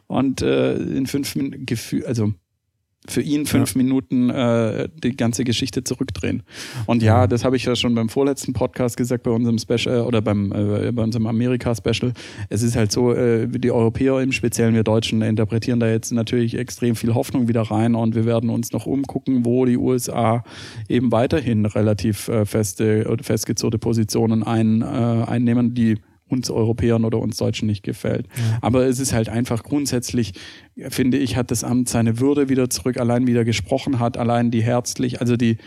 und 0.07 0.43
äh, 0.43 0.75
in 0.77 1.07
fünf 1.07 1.35
Minuten 1.35 1.67
also 2.07 2.33
für 3.11 3.23
ihn 3.23 3.47
fünf 3.47 3.75
Minuten 3.75 4.31
äh, 4.31 4.89
die 5.03 5.17
ganze 5.17 5.45
Geschichte 5.45 5.85
zurückdrehen. 5.85 6.43
Und 6.87 7.03
ja, 7.03 7.27
das 7.27 7.45
habe 7.45 7.57
ich 7.57 7.65
ja 7.65 7.75
schon 7.77 7.95
beim 7.95 8.09
vorletzten 8.09 8.53
Podcast 8.53 8.97
gesagt, 8.97 9.23
bei 9.23 9.31
unserem 9.31 9.59
Special 9.59 10.03
oder 10.03 10.21
beim 10.23 10.53
äh, 10.53 10.93
bei 10.93 11.03
unserem 11.03 11.27
Amerika-Special. 11.27 12.13
Es 12.49 12.63
ist 12.63 12.77
halt 12.77 12.93
so, 12.93 13.13
äh, 13.13 13.47
die 13.49 13.71
Europäer, 13.71 14.21
im 14.21 14.33
Speziellen 14.33 14.75
wir 14.75 14.85
Deutschen, 14.85 15.23
interpretieren 15.23 15.81
da 15.81 15.89
jetzt 15.89 16.13
natürlich 16.13 16.57
extrem 16.57 16.97
viel 16.97 17.15
Hoffnung 17.15 17.49
wieder 17.49 17.63
rein 17.63 17.95
und 17.95 18.15
wir 18.15 18.25
werden 18.25 18.51
uns 18.51 18.73
noch 18.73 18.87
umgucken, 18.87 19.45
wo 19.45 19.65
die 19.65 19.77
USA 19.77 20.45
eben 20.89 21.13
weiterhin 21.13 21.67
relativ 21.67 22.29
äh, 22.29 22.45
feste 22.45 23.17
festgezurrte 23.23 23.79
Positionen 23.79 24.43
ein, 24.43 24.83
äh, 24.83 24.85
einnehmen, 24.85 25.75
die 25.75 25.97
uns 26.29 26.51
Europäern 26.51 27.05
oder 27.05 27.19
uns 27.19 27.37
Deutschen 27.37 27.67
nicht 27.67 27.83
gefällt. 27.83 28.27
Aber 28.61 28.87
es 28.87 29.01
ist 29.01 29.13
halt 29.13 29.29
einfach 29.29 29.63
grundsätzlich, 29.63 30.33
finde 30.89 31.19
ich, 31.19 31.37
hat 31.37 31.51
das 31.51 31.65
Amt 31.65 31.89
seine 31.89 32.21
Würde 32.21 32.49
wieder 32.49 32.71
zurück, 32.71 32.99
allein 32.99 33.27
wieder 33.27 33.45
gesprochen 33.45 33.99
hat, 33.99 34.17
allein 34.17 34.51
die 34.51 34.63
herzlich, 34.63 35.21
also 35.21 35.37
die, 35.37 35.59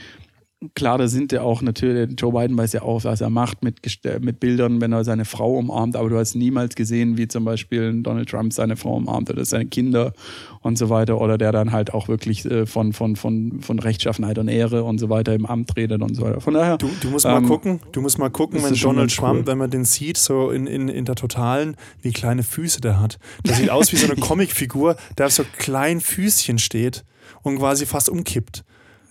klar, 0.75 0.97
da 0.97 1.07
sind 1.07 1.31
ja 1.31 1.41
auch 1.41 1.61
natürlich, 1.61 2.19
Joe 2.19 2.31
Biden 2.31 2.57
weiß 2.57 2.73
ja 2.73 2.83
auch, 2.83 3.03
was 3.03 3.21
er 3.21 3.29
macht 3.29 3.63
mit, 3.63 3.79
mit 4.21 4.39
Bildern, 4.39 4.79
wenn 4.79 4.93
er 4.93 5.03
seine 5.03 5.25
Frau 5.25 5.57
umarmt, 5.57 5.95
aber 5.95 6.09
du 6.09 6.17
hast 6.17 6.35
niemals 6.35 6.75
gesehen, 6.75 7.17
wie 7.17 7.27
zum 7.27 7.45
Beispiel 7.45 8.01
Donald 8.03 8.29
Trump 8.29 8.53
seine 8.53 8.75
Frau 8.75 8.95
umarmt 8.95 9.29
oder 9.29 9.43
seine 9.43 9.65
Kinder 9.65 10.13
und 10.61 10.77
so 10.77 10.89
weiter, 10.89 11.19
oder 11.19 11.37
der 11.37 11.51
dann 11.51 11.71
halt 11.71 11.93
auch 11.93 12.07
wirklich 12.07 12.45
äh, 12.45 12.65
von, 12.65 12.93
von, 12.93 13.15
von, 13.15 13.61
von 13.61 13.79
Rechtschaffenheit 13.79 14.37
und 14.37 14.47
Ehre 14.47 14.83
und 14.83 14.99
so 14.99 15.09
weiter 15.09 15.33
im 15.33 15.45
Amt 15.45 15.75
redet 15.75 16.01
und 16.01 16.15
so 16.15 16.21
weiter. 16.23 16.41
Von 16.41 16.53
daher, 16.53 16.77
Du, 16.77 16.89
du 17.01 17.09
musst 17.09 17.25
mal 17.25 17.37
Ähm, 17.37 17.47
gucken, 17.47 17.79
du 17.91 18.01
musst 18.01 18.19
mal 18.19 18.29
gucken, 18.29 18.63
wenn 18.63 18.75
Donald 18.75 19.15
Trump, 19.15 19.39
cool. 19.41 19.47
wenn 19.47 19.57
man 19.57 19.71
den 19.71 19.85
sieht, 19.85 20.17
so 20.17 20.51
in, 20.51 20.67
in, 20.67 20.89
in 20.89 21.05
der 21.05 21.15
Totalen, 21.15 21.75
wie 22.01 22.11
kleine 22.11 22.43
Füße 22.43 22.81
der 22.81 22.99
hat. 22.99 23.17
Der 23.45 23.55
sieht 23.55 23.69
aus 23.69 23.91
wie 23.91 23.95
so 23.97 24.05
eine 24.05 24.15
Comicfigur, 24.19 24.95
der 25.17 25.25
auf 25.27 25.31
so 25.33 25.43
kleinen 25.57 26.01
Füßchen 26.01 26.59
steht 26.59 27.03
und 27.41 27.57
quasi 27.57 27.85
fast 27.85 28.09
umkippt. 28.09 28.63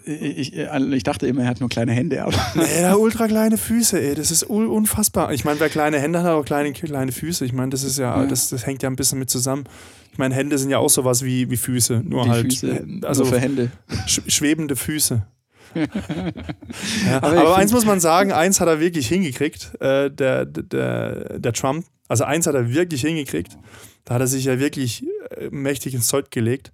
Ich, 0.04 0.56
ich, 0.56 1.02
dachte 1.02 1.26
immer, 1.26 1.42
er 1.42 1.48
hat 1.48 1.60
nur 1.60 1.68
kleine 1.68 1.92
Hände, 1.92 2.22
aber 2.22 2.34
Nee, 2.54 2.84
hat 2.84 2.96
ultra 2.96 3.26
kleine 3.26 3.56
Füße, 3.56 4.00
ey. 4.00 4.14
Das 4.14 4.30
ist 4.30 4.48
un 4.48 4.66
unfassbar. 4.68 5.32
Ich 5.32 5.44
meine, 5.44 5.60
wer 5.60 5.68
kleine 5.68 5.98
Hände 5.98 6.20
hat, 6.20 6.26
hat 6.26 6.32
auch 6.32 6.44
kleine, 6.44 6.72
kleine 6.72 7.12
Füße. 7.12 7.44
Ich 7.44 7.52
meine, 7.52 7.70
das 7.70 7.82
ist 7.82 7.98
ja, 7.98 8.20
Ja. 8.22 8.26
Das, 8.26 8.48
das 8.48 8.66
hängt 8.66 8.82
ja 8.82 8.90
ein 8.90 8.96
bisschen 8.96 9.18
mit 9.18 9.30
zusammen. 9.30 9.64
Ich 10.12 10.18
meine, 10.18 10.34
Hände 10.34 10.58
sind 10.58 10.70
ja 10.70 10.78
auch 10.78 10.90
sowas 10.90 11.24
wie, 11.24 11.50
wie 11.50 11.56
Füße, 11.56 12.02
nur 12.04 12.24
die 12.24 12.30
halt. 12.30 12.46
Füße, 12.46 12.84
also 13.02 13.22
nur 13.22 13.32
für 13.32 13.40
Hände. 13.40 13.70
sch 14.06 14.22
schwebende 14.26 14.76
Füße. 14.76 15.26
ja, 15.74 17.22
Aber 17.22 17.38
aber 17.38 17.56
eins 17.56 17.72
muss 17.72 17.86
man 17.86 18.00
sagen, 18.00 18.32
eins 18.32 18.60
hat 18.60 18.68
er 18.68 18.80
wirklich 18.80 19.06
hingekriegt, 19.06 19.80
äh, 19.80 20.10
der, 20.10 20.44
der, 20.46 21.38
der 21.38 21.52
Trump. 21.52 21.86
Also 22.08 22.24
eins 22.24 22.46
hat 22.48 22.56
er 22.56 22.72
wirklich 22.72 23.02
hingekriegt. 23.02 23.56
Da 24.04 24.14
hat 24.14 24.20
er 24.20 24.26
sich 24.26 24.44
ja 24.44 24.58
wirklich 24.58 25.04
äh, 25.36 25.48
mächtig 25.50 25.94
ins 25.94 26.08
Zeug 26.08 26.30
gelegt. 26.30 26.72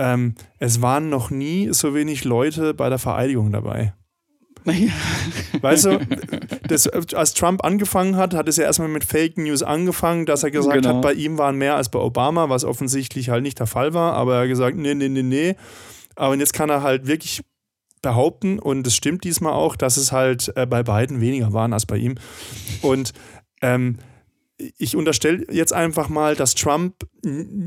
Ähm, 0.00 0.34
es 0.58 0.80
waren 0.80 1.10
noch 1.10 1.30
nie 1.30 1.68
so 1.72 1.94
wenig 1.94 2.24
Leute 2.24 2.72
bei 2.72 2.88
der 2.88 2.98
Vereidigung 2.98 3.52
dabei. 3.52 3.92
Weißt 5.60 5.84
du, 5.84 5.98
das, 6.68 6.86
als 6.88 7.34
Trump 7.34 7.64
angefangen 7.64 8.16
hat, 8.16 8.34
hat 8.34 8.48
es 8.48 8.56
ja 8.56 8.64
erstmal 8.64 8.88
mit 8.88 9.04
Fake 9.04 9.36
News 9.36 9.62
angefangen, 9.62 10.24
dass 10.26 10.42
er 10.42 10.50
gesagt 10.50 10.82
Genau. 10.82 10.96
hat, 10.96 11.02
bei 11.02 11.12
ihm 11.12 11.36
waren 11.38 11.56
mehr 11.56 11.76
als 11.76 11.90
bei 11.90 11.98
Obama, 11.98 12.48
was 12.48 12.64
offensichtlich 12.64 13.28
halt 13.28 13.42
nicht 13.42 13.58
der 13.58 13.66
Fall 13.66 13.92
war, 13.94 14.14
aber 14.14 14.36
er 14.36 14.40
hat 14.42 14.48
gesagt, 14.48 14.76
nee, 14.76 14.94
nee, 14.94 15.08
nee, 15.08 15.22
nee. 15.22 15.54
Aber 16.16 16.34
jetzt 16.36 16.52
kann 16.54 16.70
er 16.70 16.82
halt 16.82 17.06
wirklich 17.06 17.42
behaupten, 18.02 18.58
und 18.58 18.86
es 18.86 18.94
stimmt 18.96 19.24
diesmal 19.24 19.52
auch, 19.52 19.76
dass 19.76 19.98
es 19.98 20.12
halt 20.12 20.50
äh, 20.56 20.66
bei 20.66 20.82
beiden 20.82 21.20
weniger 21.20 21.52
waren 21.52 21.74
als 21.74 21.84
bei 21.84 21.96
ihm. 21.98 22.14
Und 22.80 23.12
ähm, 23.60 23.98
ich 24.78 24.96
unterstelle 24.96 25.44
jetzt 25.50 25.72
einfach 25.72 26.08
mal, 26.08 26.36
dass 26.36 26.54
Trump 26.54 26.94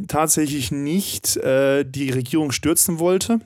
tatsächlich 0.07 0.71
nicht 0.71 1.37
äh, 1.37 1.83
die 1.83 2.09
Regierung 2.09 2.51
stürzen 2.51 2.99
wollte 2.99 3.39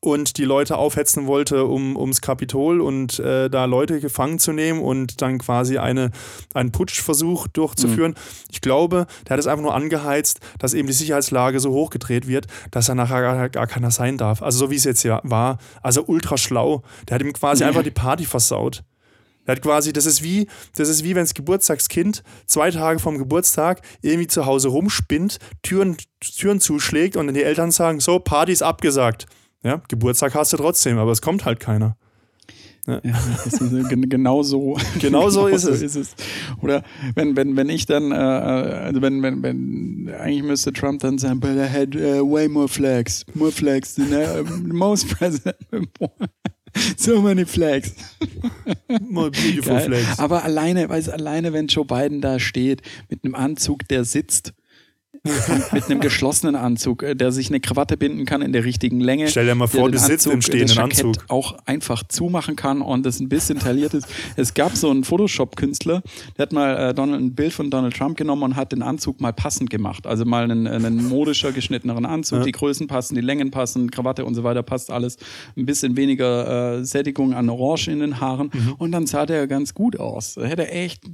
und 0.00 0.38
die 0.38 0.44
Leute 0.44 0.78
aufhetzen 0.78 1.26
wollte 1.26 1.66
um, 1.66 1.96
ums 1.96 2.20
Kapitol 2.22 2.80
und 2.80 3.18
äh, 3.18 3.50
da 3.50 3.66
Leute 3.66 4.00
gefangen 4.00 4.38
zu 4.38 4.52
nehmen 4.52 4.80
und 4.80 5.20
dann 5.20 5.38
quasi 5.38 5.76
eine, 5.78 6.10
einen 6.54 6.72
Putschversuch 6.72 7.46
durchzuführen. 7.48 8.14
Ich 8.50 8.60
glaube, 8.62 9.06
der 9.26 9.34
hat 9.34 9.40
es 9.40 9.46
einfach 9.46 9.62
nur 9.62 9.74
angeheizt, 9.74 10.40
dass 10.58 10.72
eben 10.72 10.86
die 10.86 10.94
Sicherheitslage 10.94 11.60
so 11.60 11.72
hochgedreht 11.72 12.26
wird, 12.26 12.46
dass 12.70 12.88
er 12.88 12.94
nachher 12.94 13.20
gar, 13.20 13.48
gar 13.50 13.66
keiner 13.66 13.90
sein 13.90 14.16
darf. 14.16 14.40
Also 14.42 14.60
so 14.60 14.70
wie 14.70 14.76
es 14.76 14.84
jetzt 14.84 15.02
ja 15.02 15.20
war. 15.24 15.58
Also 15.82 16.04
ultra 16.06 16.38
schlau. 16.38 16.82
Der 17.08 17.16
hat 17.16 17.22
ihm 17.22 17.32
quasi 17.32 17.62
Ja. 17.62 17.68
einfach 17.68 17.82
die 17.82 17.90
Party 17.90 18.24
versaut. 18.24 18.84
Er 19.44 19.56
hat 19.56 19.62
quasi, 19.62 19.92
das 19.92 20.06
ist 20.06 20.22
wie, 20.22 20.46
das 20.76 20.88
ist 20.88 21.04
wie 21.04 21.14
wenn 21.14 21.22
das 21.22 21.34
Geburtstagskind 21.34 22.22
zwei 22.46 22.70
Tage 22.70 22.98
vom 22.98 23.18
Geburtstag 23.18 23.82
irgendwie 24.00 24.28
zu 24.28 24.46
Hause 24.46 24.68
rumspinnt, 24.68 25.38
Türen, 25.62 25.96
Türen 26.20 26.60
zuschlägt 26.60 27.16
und 27.16 27.26
dann 27.26 27.34
die 27.34 27.42
Eltern 27.42 27.70
sagen, 27.70 28.00
so, 28.00 28.18
Party 28.18 28.52
ist 28.52 28.62
abgesagt. 28.62 29.26
Ja, 29.64 29.82
Geburtstag 29.88 30.34
hast 30.34 30.52
du 30.52 30.56
trotzdem, 30.56 30.98
aber 30.98 31.12
es 31.12 31.22
kommt 31.22 31.44
halt 31.44 31.60
keiner. 31.60 31.96
Ja. 32.86 33.00
ja 33.04 33.14
ist, 33.44 33.60
genau 34.10 34.42
so. 34.42 34.76
Genau 34.98 35.28
so 35.30 35.46
ist, 35.48 35.64
es. 35.64 35.82
ist 35.82 35.96
es. 35.96 36.14
Oder 36.60 36.82
wenn, 37.14 37.36
wenn, 37.36 37.56
wenn 37.56 37.68
ich 37.68 37.86
dann, 37.86 38.10
äh, 38.10 38.14
also 38.14 39.02
wenn, 39.02 39.22
wenn, 39.22 39.42
wenn, 39.42 40.12
eigentlich 40.18 40.42
müsste 40.42 40.72
Trump 40.72 41.00
dann 41.00 41.18
sagen, 41.18 41.38
but 41.38 41.50
I 41.50 41.68
had 41.68 41.94
uh, 41.94 42.28
way 42.28 42.48
more 42.48 42.68
flags, 42.68 43.24
more 43.34 43.52
flags 43.52 43.94
than 43.94 44.12
uh, 44.12 44.44
most 44.72 45.08
president 45.08 45.56
So 46.96 47.20
many 47.20 47.44
flags. 47.44 47.94
More 49.08 49.30
beautiful 49.30 49.74
Geil. 49.76 49.86
flags. 49.86 50.18
Aber 50.18 50.44
alleine, 50.44 50.88
weißt 50.88 51.10
alleine, 51.10 51.52
wenn 51.52 51.66
Joe 51.66 51.84
Biden 51.84 52.20
da 52.20 52.38
steht, 52.38 52.82
mit 53.10 53.24
einem 53.24 53.34
Anzug, 53.34 53.86
der 53.88 54.04
sitzt, 54.04 54.52
mit 55.72 55.84
einem 55.84 56.00
geschlossenen 56.00 56.56
Anzug, 56.56 57.04
äh, 57.04 57.14
der 57.14 57.30
sich 57.30 57.48
eine 57.48 57.60
Krawatte 57.60 57.96
binden 57.96 58.24
kann 58.24 58.42
in 58.42 58.52
der 58.52 58.64
richtigen 58.64 58.98
Länge. 58.98 59.28
Stell 59.28 59.46
dir 59.46 59.54
mal 59.54 59.68
vor, 59.68 59.88
du 59.88 59.98
sitzt 59.98 60.26
im 60.26 60.42
stehenden 60.42 60.78
Anzug. 60.78 61.14
auch 61.28 61.56
einfach 61.64 62.02
zumachen 62.08 62.56
kann 62.56 62.82
und 62.82 63.06
das 63.06 63.20
ein 63.20 63.28
bisschen 63.28 63.60
tailliert 63.60 63.94
ist. 63.94 64.08
Es 64.36 64.52
gab 64.52 64.76
so 64.76 64.90
einen 64.90 65.04
Photoshop-Künstler, 65.04 66.02
der 66.36 66.42
hat 66.42 66.52
mal 66.52 66.90
äh, 66.90 66.94
Donald, 66.94 67.22
ein 67.22 67.34
Bild 67.36 67.52
von 67.52 67.70
Donald 67.70 67.96
Trump 67.96 68.16
genommen 68.16 68.42
und 68.42 68.56
hat 68.56 68.72
den 68.72 68.82
Anzug 68.82 69.20
mal 69.20 69.32
passend 69.32 69.70
gemacht. 69.70 70.08
Also 70.08 70.24
mal 70.24 70.42
einen, 70.42 70.66
einen 70.66 71.08
modischer, 71.08 71.52
geschnitteneren 71.52 72.04
Anzug, 72.04 72.40
ja. 72.40 72.44
die 72.44 72.52
Größen 72.52 72.88
passen, 72.88 73.14
die 73.14 73.20
Längen 73.20 73.52
passen, 73.52 73.92
Krawatte 73.92 74.24
und 74.24 74.34
so 74.34 74.42
weiter 74.42 74.64
passt 74.64 74.90
alles. 74.90 75.18
Ein 75.56 75.66
bisschen 75.66 75.96
weniger 75.96 76.80
äh, 76.80 76.84
Sättigung 76.84 77.32
an 77.32 77.48
Orange 77.48 77.88
in 77.88 78.00
den 78.00 78.20
Haaren 78.20 78.50
mhm. 78.52 78.74
und 78.78 78.90
dann 78.90 79.06
sah 79.06 79.24
der 79.24 79.46
ganz 79.46 79.72
gut 79.72 80.00
aus. 80.00 80.34
Hätte 80.36 80.68
echt 80.68 81.04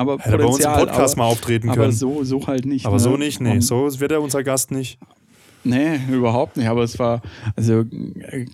aber 0.00 0.18
Hätte 0.18 0.38
bei 0.38 0.44
uns 0.44 0.64
im 0.64 0.72
Podcast 0.72 1.14
aber, 1.14 1.22
mal 1.22 1.30
auftreten 1.30 1.68
können. 1.68 1.82
Aber 1.82 1.92
so, 1.92 2.24
so 2.24 2.46
halt 2.46 2.66
nicht. 2.66 2.86
Aber 2.86 2.96
ne? 2.96 3.00
so 3.00 3.16
nicht, 3.16 3.40
nee. 3.40 3.52
Und 3.52 3.60
so 3.62 4.00
wird 4.00 4.12
er 4.12 4.22
unser 4.22 4.42
Gast 4.42 4.70
nicht. 4.70 4.98
Nee, 5.62 6.00
überhaupt 6.10 6.56
nicht. 6.56 6.68
Aber 6.68 6.82
es 6.82 6.98
war, 6.98 7.20
also 7.54 7.84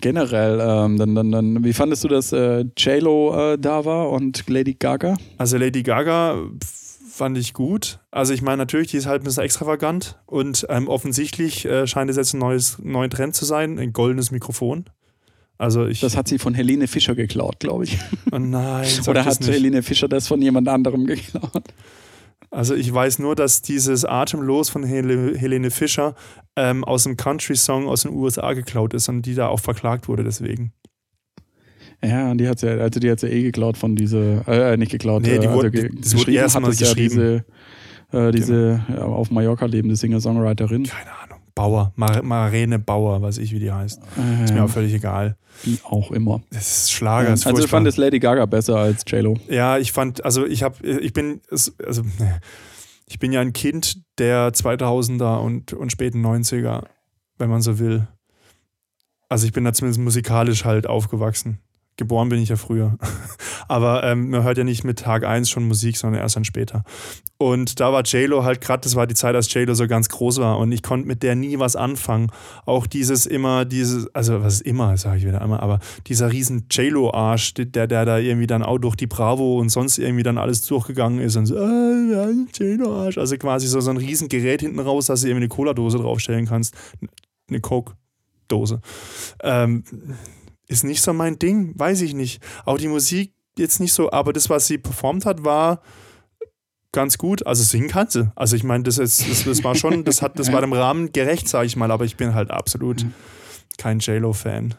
generell, 0.01 0.59
ähm, 0.61 0.97
dann, 0.97 1.15
dann, 1.15 1.31
dann, 1.31 1.63
wie 1.63 1.73
fandest 1.73 2.03
du, 2.03 2.09
dass 2.09 2.33
äh, 2.33 2.65
J-Lo 2.77 3.53
äh, 3.53 3.57
da 3.57 3.85
war 3.85 4.09
und 4.09 4.43
Lady 4.49 4.73
Gaga? 4.73 5.15
Also 5.37 5.57
Lady 5.57 5.83
Gaga 5.83 6.35
fand 7.09 7.37
ich 7.37 7.53
gut. 7.53 7.99
Also 8.11 8.33
ich 8.33 8.41
meine, 8.41 8.57
natürlich, 8.57 8.91
die 8.91 8.97
ist 8.97 9.07
halt 9.07 9.21
ein 9.21 9.25
bisschen 9.25 9.43
extravagant 9.43 10.19
und 10.25 10.65
ähm, 10.69 10.87
offensichtlich 10.87 11.65
äh, 11.65 11.87
scheint 11.87 12.09
es 12.09 12.17
jetzt 12.17 12.33
ein 12.33 12.39
neues, 12.39 12.77
neuer 12.83 13.09
Trend 13.09 13.35
zu 13.35 13.45
sein, 13.45 13.79
ein 13.79 13.93
goldenes 13.93 14.31
Mikrofon. 14.31 14.85
Also 15.57 15.87
ich, 15.87 16.01
das 16.01 16.15
hat 16.15 16.27
sie 16.27 16.37
von 16.37 16.53
Helene 16.53 16.87
Fischer 16.87 17.15
geklaut, 17.15 17.59
glaube 17.59 17.85
ich. 17.85 17.97
Oh 18.31 18.37
nein. 18.37 18.87
Oder 19.07 19.25
hat 19.25 19.45
Helene 19.45 19.81
Fischer 19.81 20.07
das 20.07 20.27
von 20.27 20.41
jemand 20.41 20.67
anderem 20.67 21.05
geklaut? 21.05 21.63
Also 22.49 22.75
ich 22.75 22.93
weiß 22.93 23.19
nur, 23.19 23.35
dass 23.35 23.61
dieses 23.61 24.05
Atemlos 24.05 24.69
von 24.69 24.83
Hel 24.83 25.37
Helene 25.37 25.71
Fischer 25.71 26.15
ähm, 26.55 26.83
aus 26.83 27.05
einem 27.05 27.17
Country-Song 27.17 27.87
aus 27.87 28.03
den 28.03 28.13
USA 28.13 28.53
geklaut 28.53 28.93
ist 28.93 29.09
und 29.09 29.23
die 29.23 29.35
da 29.35 29.47
auch 29.47 29.59
verklagt 29.59 30.07
wurde 30.07 30.23
deswegen. 30.23 30.71
Ja, 32.03 32.29
und 32.29 32.37
die 32.37 32.47
hat 32.47 32.61
ja, 32.61 32.77
also 32.77 32.99
die 32.99 33.09
hat 33.09 33.21
ja 33.23 33.29
eh 33.29 33.41
geklaut 33.41 33.75
von 33.75 33.95
diese, 33.95 34.43
äh, 34.47 34.77
nicht 34.77 34.91
geklaut, 34.91 35.23
nee, 35.23 35.39
die 35.39 35.47
äh, 35.47 35.51
wurde, 35.51 35.71
also, 35.73 35.87
das 35.99 36.15
wurde 36.15 36.31
erst 36.33 36.59
mal 36.59 36.69
geschrieben. 36.69 37.19
Ja 37.19 37.41
diese, 38.11 38.27
äh, 38.27 38.31
diese 38.31 38.81
genau. 38.87 39.13
auf 39.13 39.31
Mallorca 39.31 39.65
lebende 39.65 39.95
Singer-Songwriterin. 39.95 40.83
Keine 40.83 41.11
Ahnung. 41.11 41.26
Bauer, 41.57 41.91
Mar 41.95 42.21
Marene 42.21 42.79
Bauer, 42.79 43.21
weiß 43.21 43.39
ich, 43.39 43.51
wie 43.51 43.59
die 43.59 43.71
heißt. 43.71 43.99
Äh, 44.17 44.43
ist 44.45 44.53
mir 44.53 44.63
auch 44.63 44.69
völlig 44.69 44.93
egal. 44.93 45.37
Wie 45.63 45.79
auch 45.83 46.11
immer. 46.11 46.41
Das 46.51 46.83
ist 46.83 46.91
Schlager. 46.91 47.33
Ist 47.33 47.47
also 47.47 47.63
ich 47.63 47.69
fand 47.69 47.87
es 47.87 47.97
Lady 47.97 48.19
Gaga 48.19 48.45
besser 48.45 48.77
als 48.77 49.03
JLo. 49.07 49.37
Ja, 49.49 49.77
ich 49.77 49.91
fand, 49.91 50.23
also 50.23 50.45
ich 50.45 50.63
habe, 50.63 50.85
ich 50.85 51.13
bin, 51.13 51.41
also 51.49 51.71
ich 53.07 53.19
bin 53.19 53.31
ja 53.31 53.41
ein 53.41 53.53
Kind 53.53 53.97
der 54.19 54.53
2000er 54.53 55.39
und, 55.39 55.73
und 55.73 55.91
späten 55.91 56.25
90er, 56.25 56.83
wenn 57.37 57.49
man 57.49 57.61
so 57.61 57.79
will. 57.79 58.07
Also 59.29 59.45
ich 59.45 59.51
bin 59.51 59.65
da 59.65 59.73
zumindest 59.73 59.99
musikalisch 59.99 60.63
halt 60.63 60.87
aufgewachsen. 60.87 61.59
Geboren 61.97 62.29
bin 62.29 62.41
ich 62.41 62.49
ja 62.49 62.55
früher. 62.55 62.97
Aber 63.67 64.03
ähm, 64.03 64.29
man 64.29 64.43
hört 64.43 64.57
ja 64.57 64.63
nicht 64.63 64.83
mit 64.83 64.99
Tag 64.99 65.25
1 65.25 65.49
schon 65.49 65.67
Musik, 65.67 65.97
sondern 65.97 66.21
erst 66.21 66.35
dann 66.35 66.45
später. 66.45 66.83
Und 67.39 67.79
da 67.79 67.91
war 67.91 68.03
JLo 68.03 68.43
halt 68.43 68.61
gerade, 68.61 68.81
das 68.81 68.95
war 68.95 69.07
die 69.07 69.15
Zeit, 69.15 69.35
als 69.35 69.51
JLo 69.53 69.73
so 69.73 69.87
ganz 69.87 70.07
groß 70.09 70.39
war 70.39 70.57
und 70.57 70.71
ich 70.71 70.81
konnte 70.81 71.07
mit 71.07 71.21
der 71.21 71.35
nie 71.35 71.59
was 71.59 71.75
anfangen. 71.75 72.31
Auch 72.65 72.87
dieses 72.87 73.25
immer, 73.25 73.65
dieses, 73.65 74.13
also 74.15 74.41
was 74.41 74.55
ist 74.55 74.61
immer, 74.61 74.95
sage 74.97 75.17
ich 75.17 75.25
wieder 75.25 75.41
einmal, 75.41 75.59
aber 75.59 75.79
dieser 76.07 76.31
riesen 76.31 76.65
JLo-Arsch, 76.71 77.55
der, 77.55 77.87
der 77.87 78.05
da 78.05 78.17
irgendwie 78.17 78.47
dann 78.47 78.63
auch 78.63 78.77
durch 78.77 78.95
die 78.95 79.07
Bravo 79.07 79.59
und 79.59 79.69
sonst 79.69 79.97
irgendwie 79.97 80.23
dann 80.23 80.37
alles 80.37 80.61
durchgegangen 80.61 81.19
ist 81.19 81.35
und 81.35 81.47
so, 81.47 81.57
ah, 81.57 82.29
JLo-Arsch. 82.53 83.17
Also 83.17 83.37
quasi 83.37 83.67
so, 83.67 83.79
so 83.81 83.89
ein 83.89 83.97
riesen 83.97 84.29
Gerät 84.29 84.61
hinten 84.61 84.79
raus, 84.79 85.07
dass 85.07 85.21
du 85.21 85.27
irgendwie 85.27 85.45
eine 85.45 85.49
Cola-Dose 85.49 85.97
draufstellen 85.97 86.45
kannst. 86.45 86.75
Eine 87.49 87.59
Coke-Dose. 87.59 88.81
Ähm, 89.43 89.83
ist 90.67 90.83
nicht 90.83 91.01
so 91.01 91.13
mein 91.13 91.39
Ding, 91.39 91.73
weiß 91.77 92.01
ich 92.01 92.13
nicht. 92.13 92.41
Auch 92.65 92.77
die 92.77 92.87
Musik 92.87 93.33
jetzt 93.57 93.79
nicht 93.79 93.93
so, 93.93 94.11
aber 94.11 94.33
das, 94.33 94.49
was 94.49 94.67
sie 94.67 94.77
performt 94.77 95.25
hat, 95.25 95.43
war 95.43 95.81
ganz 96.91 97.17
gut. 97.17 97.45
Also 97.45 97.63
singen 97.63 97.89
kann 97.89 98.07
sie. 98.09 98.31
Also 98.35 98.55
ich 98.55 98.63
meine, 98.63 98.83
das, 98.83 98.97
ist, 98.97 99.29
das, 99.29 99.43
das 99.43 99.63
war 99.63 99.75
schon, 99.75 100.03
das 100.03 100.21
hat, 100.21 100.39
das 100.39 100.51
war 100.51 100.61
dem 100.61 100.73
Rahmen 100.73 101.11
gerecht, 101.11 101.47
sage 101.47 101.65
ich 101.67 101.75
mal, 101.75 101.91
aber 101.91 102.05
ich 102.05 102.17
bin 102.17 102.33
halt 102.33 102.51
absolut 102.51 103.03
mhm. 103.03 103.13
kein 103.77 103.99
JLo-Fan. 103.99 104.73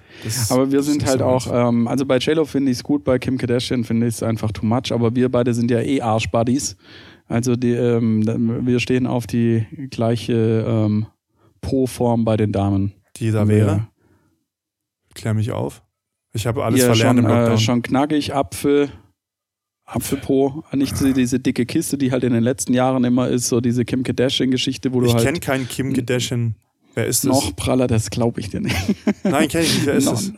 Aber 0.51 0.71
wir 0.71 0.83
sind 0.83 1.07
halt 1.07 1.21
so 1.21 1.25
auch, 1.25 1.47
ähm, 1.53 1.87
also 1.89 2.07
bei 2.07 2.19
JLo 2.19 2.45
finde 2.45 2.73
ich 2.73 2.79
es 2.79 2.85
gut, 2.85 3.05
bei 3.05 3.19
Kim 3.19 3.39
Kardashian 3.39 3.85
finde 3.85 4.07
ich 4.07 4.15
es 4.15 4.23
einfach 4.23 4.53
too 4.53 4.67
much, 4.67 4.93
aber 4.93 5.15
wir 5.15 5.31
beide 5.31 5.55
sind 5.55 5.71
ja 5.71 5.81
eh 5.81 6.01
Arsch-Buddies. 6.01 6.77
Also 7.29 7.57
die, 7.57 7.73
ähm, 7.73 8.67
wir 8.67 8.81
stehen 8.81 9.07
auf 9.07 9.27
die 9.27 9.67
gleiche 9.91 10.65
ähm, 10.67 11.07
Po-Form 11.61 12.25
bei 12.25 12.37
den 12.37 12.53
Damen. 12.53 12.95
Die 13.17 13.31
da 13.31 13.47
wäre? 13.47 13.89
Klär 15.19 15.35
mich 15.35 15.51
auf. 15.51 15.83
Ich 16.33 16.47
habe 16.47 16.65
alles 16.65 16.81
ja, 16.81 16.87
verlernt 16.87 17.19
schon, 17.19 17.25
im 17.25 17.31
Lockdown. 17.31 17.55
Äh, 17.55 17.59
schon 17.59 17.83
knackig, 17.83 18.35
Apfel, 18.35 18.89
Apfelpo, 19.85 20.63
nicht 20.73 20.97
so 20.97 21.13
diese 21.13 21.41
dicke 21.41 21.67
Kiste, 21.67 21.99
die 21.99 22.13
halt 22.13 22.23
in 22.23 22.33
den 22.33 22.43
letzten 22.45 22.73
Jahren 22.73 23.03
immer 23.03 23.29
ist, 23.29 23.49
so 23.49 23.61
diese 23.61 23.85
Kim 23.85 24.05
Kardashian-Geschichte, 24.05 24.93
wo 24.93 25.01
du 25.01 25.07
ich 25.07 25.15
halt. 25.15 25.23
Ich 25.23 25.27
kenne 25.27 25.41
keinen 25.41 25.69
Kim 25.69 25.93
Kardashian. 25.93 26.55
Wer 26.95 27.07
ist 27.07 27.25
das? 27.25 27.31
Noch 27.31 27.57
praller, 27.57 27.89
das 27.89 28.11
glaube 28.11 28.41
ich 28.41 28.51
dir 28.51 28.61
nicht. 28.61 28.77
Nein, 29.25 29.49
kenne 29.49 29.65
ich 29.65 29.75
nicht. 29.75 29.87
Wer 29.87 29.95
ist 29.95 30.07
das? 30.07 30.33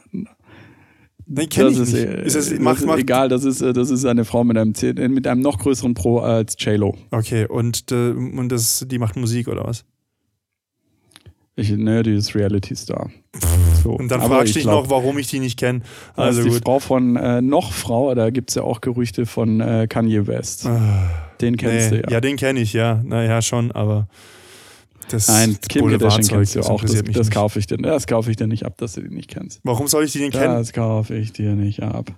Nein, 1.26 1.48
kenne 1.50 1.70
ich 1.70 1.78
ist, 1.78 1.92
nicht. 1.92 2.04
Äh, 2.04 2.24
ist 2.24 2.36
das, 2.36 2.58
macht, 2.58 2.86
macht, 2.86 3.00
egal, 3.00 3.28
das 3.28 3.44
ist, 3.44 3.60
äh, 3.60 3.74
das 3.74 3.90
ist 3.90 4.06
eine 4.06 4.24
Frau 4.24 4.44
mit 4.44 4.56
einem, 4.56 4.72
mit 5.12 5.26
einem 5.26 5.42
noch 5.42 5.58
größeren 5.58 5.92
Pro 5.92 6.20
als 6.20 6.56
J-Lo. 6.58 6.96
Okay, 7.10 7.46
und, 7.46 7.92
äh, 7.92 8.12
und 8.12 8.48
das, 8.48 8.86
die 8.88 8.98
macht 8.98 9.16
Musik 9.16 9.48
oder 9.48 9.64
was? 9.64 9.84
Ich, 11.56 11.70
ne, 11.70 12.02
die 12.02 12.14
ist 12.14 12.34
Reality-Star. 12.34 13.10
So. 13.82 13.90
Und 13.92 14.08
dann 14.08 14.20
fragst 14.20 14.54
du 14.54 14.58
dich 14.58 14.66
noch, 14.66 14.90
warum 14.90 15.18
ich 15.18 15.28
die 15.28 15.40
nicht 15.40 15.58
kenne. 15.58 15.80
Also 16.16 16.42
die. 16.42 16.50
Frau 16.50 16.78
von 16.78 17.16
äh, 17.16 17.40
noch 17.40 17.72
Frau, 17.72 18.14
da 18.14 18.30
gibt 18.30 18.50
es 18.50 18.56
ja 18.56 18.62
auch 18.62 18.80
Gerüchte 18.80 19.26
von 19.26 19.60
äh, 19.60 19.86
Kanye 19.88 20.26
West. 20.26 20.66
Ah, 20.66 21.10
den 21.40 21.56
kennst 21.56 21.90
nee. 21.90 21.98
du 21.98 22.02
ja. 22.04 22.10
Ja, 22.10 22.20
den 22.20 22.36
kenne 22.36 22.60
ich, 22.60 22.72
ja. 22.72 23.02
Naja, 23.04 23.42
schon, 23.42 23.72
aber. 23.72 24.08
Das 25.10 25.26
Nein, 25.26 25.58
Kim 25.68 25.88
Kardashian 25.88 26.26
kennst 26.26 26.54
du 26.54 26.60
auch. 26.60 26.82
Das, 26.82 27.02
das 27.02 27.30
kaufe 27.30 27.58
ich 27.58 27.66
dir. 27.66 27.78
Das 27.78 28.06
kaufe 28.06 28.30
ich 28.30 28.36
dir 28.36 28.46
nicht 28.46 28.64
ab, 28.64 28.76
dass 28.78 28.92
du 28.92 29.02
die 29.02 29.12
nicht 29.12 29.28
kennst. 29.28 29.60
Warum 29.64 29.88
soll 29.88 30.04
ich 30.04 30.12
die 30.12 30.20
nicht 30.20 30.32
kennen? 30.32 30.54
Das 30.54 30.72
kaufe 30.72 31.16
ich 31.16 31.32
dir 31.32 31.54
nicht 31.54 31.82
ab. 31.82 32.12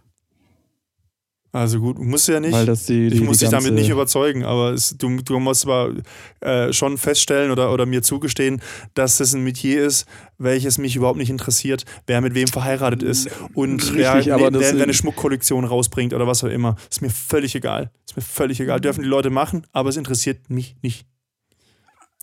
Also 1.55 1.81
gut, 1.81 1.99
musst 1.99 2.29
du 2.29 2.33
ja 2.33 2.41
nicht. 2.41 2.53
Weil 2.53 2.65
das 2.65 2.87
die, 2.87 3.11
die, 3.11 3.17
ich 3.17 3.23
muss 3.23 3.39
dich 3.39 3.51
damit 3.51 3.75
nicht 3.75 3.91
überzeugen, 3.91 4.43
aber 4.43 4.73
es, 4.73 4.97
du, 4.97 5.21
du 5.21 5.39
musst 5.39 5.67
aber 5.67 5.93
äh, 6.41 6.73
schon 6.73 6.97
feststellen 6.97 7.51
oder, 7.51 7.71
oder 7.75 7.85
mir 7.85 8.03
zugestehen, 8.03 8.63
dass 8.95 9.19
das 9.19 9.35
ein 9.35 9.45
Metier 9.45 9.85
ist, 9.85 10.07
welches 10.39 10.79
mich 10.79 10.97
überhaupt 10.97 11.19
nicht 11.19 11.29
interessiert, 11.29 11.85
wer 12.07 12.23
mit 12.23 12.35
wem 12.35 12.49
verheiratet 12.49 13.03
ist 13.03 13.29
und 13.53 13.83
Richtig, 13.83 13.97
wer, 13.97 14.25
wer, 14.25 14.39
wer, 14.55 14.61
wer 14.61 14.83
eine 14.83 14.95
Schmuckkollektion 14.95 15.67
rausbringt 15.67 16.15
oder 16.15 16.27
was 16.27 16.43
auch 16.43 16.49
immer. 16.49 16.77
Ist 16.91 17.03
mir 17.03 17.11
völlig 17.11 17.55
egal. 17.55 17.91
Ist 18.07 18.17
mir 18.17 18.23
völlig 18.23 18.59
egal. 18.59 18.81
Dürfen 18.81 19.03
die 19.03 19.09
Leute 19.09 19.29
machen, 19.29 19.67
aber 19.73 19.91
es 19.91 19.99
interessiert 19.99 20.49
mich 20.49 20.77
nicht. 20.81 21.07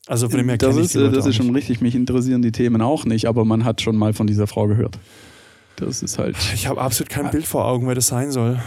Also 0.08 0.28
von 0.28 0.40
dem 0.40 0.50
her 0.50 0.58
das 0.58 0.76
ist, 0.76 0.96
Das 0.96 1.28
ist 1.28 1.36
schon 1.36 1.54
richtig, 1.54 1.82
mich 1.82 1.94
interessieren 1.94 2.42
die 2.42 2.52
Themen 2.52 2.82
auch 2.82 3.06
nicht, 3.06 3.28
aber 3.28 3.46
man 3.46 3.64
hat 3.64 3.80
schon 3.82 3.96
mal 3.96 4.14
von 4.14 4.26
dieser 4.26 4.48
Frau 4.48 4.66
gehört. 4.66 4.98
Das 5.76 6.02
ist 6.02 6.18
halt. 6.18 6.36
Ich 6.56 6.66
habe 6.66 6.82
absolut 6.82 7.10
kein 7.12 7.30
Bild 7.30 7.46
vor 7.46 7.66
Augen, 7.66 7.88
wer 7.88 7.94
das 7.94 8.08
sein 8.08 8.32
soll. 8.32 8.60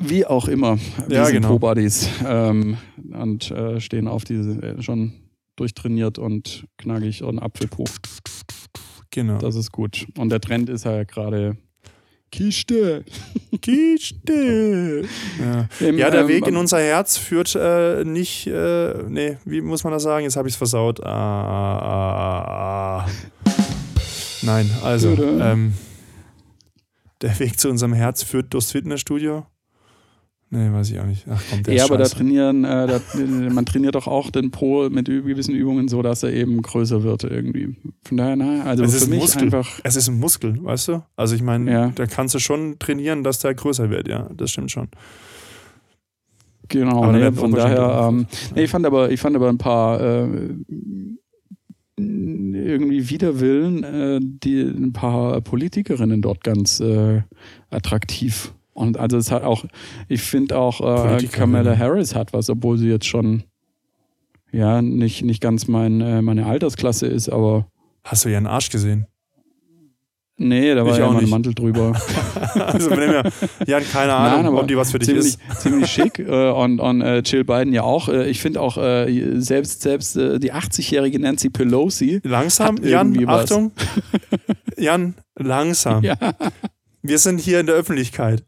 Wie 0.00 0.26
auch 0.26 0.48
immer. 0.48 0.78
Wir 1.06 1.18
ja, 1.18 1.24
sind 1.26 1.36
genau. 1.36 1.48
Pro-Buddies 1.48 2.08
ähm, 2.26 2.78
und 3.12 3.50
äh, 3.50 3.80
stehen 3.80 4.08
auf 4.08 4.24
diese 4.24 4.52
äh, 4.62 4.82
schon 4.82 5.12
durchtrainiert 5.56 6.18
und 6.18 6.66
knackig 6.78 7.22
und 7.22 7.38
Apfelpo. 7.38 7.84
Genau. 9.10 9.38
Das 9.38 9.56
ist 9.56 9.72
gut. 9.72 10.06
Und 10.16 10.30
der 10.30 10.40
Trend 10.40 10.70
ist 10.70 10.84
ja 10.84 11.04
gerade 11.04 11.58
Kiste. 12.32 13.04
Kiste. 13.60 15.04
Ja. 15.38 15.68
Im, 15.86 15.98
ja, 15.98 16.10
der 16.10 16.22
ähm, 16.22 16.28
Weg 16.28 16.46
in 16.46 16.56
unser 16.56 16.78
Herz 16.78 17.16
führt 17.18 17.54
äh, 17.54 18.04
nicht, 18.04 18.46
äh, 18.46 19.02
nee, 19.08 19.36
wie 19.44 19.60
muss 19.60 19.84
man 19.84 19.92
das 19.92 20.04
sagen? 20.04 20.24
Jetzt 20.24 20.36
habe 20.36 20.48
ich 20.48 20.54
es 20.54 20.58
versaut. 20.58 21.04
Ah, 21.04 21.78
ah, 21.78 23.04
ah. 23.04 23.08
Nein, 24.42 24.70
also, 24.82 25.10
ähm, 25.10 25.74
der 27.20 27.38
Weg 27.38 27.60
zu 27.60 27.68
unserem 27.68 27.92
Herz 27.92 28.22
führt 28.22 28.54
durchs 28.54 28.72
Fitnessstudio. 28.72 29.44
Nee, 30.52 30.72
weiß 30.72 30.90
ich 30.90 30.98
auch 30.98 31.06
nicht. 31.06 31.24
Ach 31.30 31.40
komm, 31.48 31.62
der 31.62 31.74
Ja, 31.74 31.84
ist 31.84 31.90
aber 31.90 31.98
da 32.02 32.08
trainieren, 32.08 32.64
äh, 32.64 32.86
da, 32.88 33.00
man 33.52 33.64
trainiert 33.66 33.94
doch 33.94 34.08
auch 34.08 34.30
den 34.32 34.50
Po 34.50 34.90
mit 34.90 35.06
gewissen 35.06 35.54
Übungen 35.54 35.86
so, 35.86 36.02
dass 36.02 36.24
er 36.24 36.32
eben 36.32 36.60
größer 36.60 37.04
wird 37.04 37.22
irgendwie. 37.22 37.76
Von 38.02 38.16
daher, 38.16 38.34
na, 38.34 38.64
also 38.64 38.82
Es 38.82 38.90
für 38.90 38.96
ist 38.96 39.08
mich 39.10 39.20
Muskel. 39.20 39.42
einfach. 39.44 39.78
Es 39.84 39.94
ist 39.94 40.08
ein 40.08 40.18
Muskel, 40.18 40.58
weißt 40.64 40.88
du? 40.88 41.02
Also 41.14 41.36
ich 41.36 41.42
meine, 41.42 41.70
Ja. 41.70 41.92
da 41.94 42.06
kannst 42.06 42.34
du 42.34 42.40
schon 42.40 42.80
trainieren, 42.80 43.22
dass 43.22 43.38
der 43.38 43.54
größer 43.54 43.90
wird, 43.90 44.08
ja. 44.08 44.28
Das 44.36 44.50
stimmt 44.50 44.72
schon. 44.72 44.88
Genau, 46.68 47.10
nee, 47.12 47.30
von 47.32 47.52
daher, 47.52 48.08
ähm, 48.08 48.26
nee, 48.54 48.64
ich 48.64 48.70
fand 48.70 48.86
aber, 48.86 49.10
ich 49.12 49.20
fand 49.20 49.36
aber 49.36 49.48
ein 49.48 49.58
paar 49.58 50.00
äh, 50.00 50.26
irgendwie 51.96 53.08
Widerwillen, 53.10 53.84
äh, 53.84 54.20
die 54.22 54.62
ein 54.62 54.92
paar 54.92 55.40
Politikerinnen 55.42 56.22
dort 56.22 56.42
ganz 56.44 56.80
äh, 56.80 57.22
attraktiv. 57.70 58.52
Und 58.80 58.98
also 58.98 59.18
es 59.18 59.30
hat 59.30 59.44
auch, 59.44 59.64
ich 60.08 60.22
finde 60.22 60.58
auch, 60.58 60.80
äh. 60.80 61.26
Kamala 61.26 61.76
Harris 61.76 62.14
hat 62.14 62.32
was, 62.32 62.48
obwohl 62.48 62.78
sie 62.78 62.88
jetzt 62.88 63.06
schon 63.06 63.44
ja 64.52 64.80
nicht, 64.82 65.22
nicht 65.22 65.40
ganz 65.42 65.68
mein, 65.68 66.00
äh, 66.00 66.22
meine 66.22 66.46
Altersklasse 66.46 67.06
ist, 67.06 67.28
aber 67.28 67.66
Hast 68.02 68.24
du 68.24 68.30
ihren 68.30 68.46
Arsch 68.46 68.70
gesehen? 68.70 69.06
nee, 70.42 70.74
da 70.74 70.86
war 70.86 70.92
Ich 70.92 70.98
ja 70.98 71.04
auch 71.04 71.10
immer 71.10 71.20
ein. 71.20 71.28
Mantel 71.28 71.54
drüber. 71.54 71.92
also 72.54 72.88
von 72.88 72.98
dem 72.98 73.10
her, 73.10 73.30
Jan, 73.66 73.82
keine 73.92 74.14
Ahnung, 74.14 74.54
Nein, 74.54 74.62
ob 74.62 74.68
die 74.68 74.76
was 74.76 74.90
für 74.90 74.98
dich 74.98 75.08
ziemlich, 75.08 75.26
ist. 75.26 75.60
ziemlich 75.60 75.90
schick 75.92 76.18
äh, 76.18 76.50
und, 76.50 76.80
und 76.80 77.02
äh, 77.02 77.18
Jill 77.18 77.44
Biden 77.44 77.74
ja 77.74 77.82
auch. 77.82 78.08
Äh, 78.08 78.30
ich 78.30 78.40
finde 78.40 78.62
auch 78.62 78.78
äh, 78.78 79.38
selbst, 79.38 79.82
selbst 79.82 80.16
äh, 80.16 80.38
die 80.38 80.54
80-jährige 80.54 81.20
Nancy 81.20 81.50
Pelosi. 81.50 82.20
Langsam, 82.24 82.78
Jan, 82.82 83.14
was. 83.26 83.52
Achtung. 83.52 83.72
Jan, 84.78 85.14
langsam. 85.38 86.02
Ja. 86.02 86.16
Wir 87.02 87.18
sind 87.18 87.40
hier 87.40 87.60
in 87.60 87.66
der 87.66 87.74
Öffentlichkeit. 87.76 88.44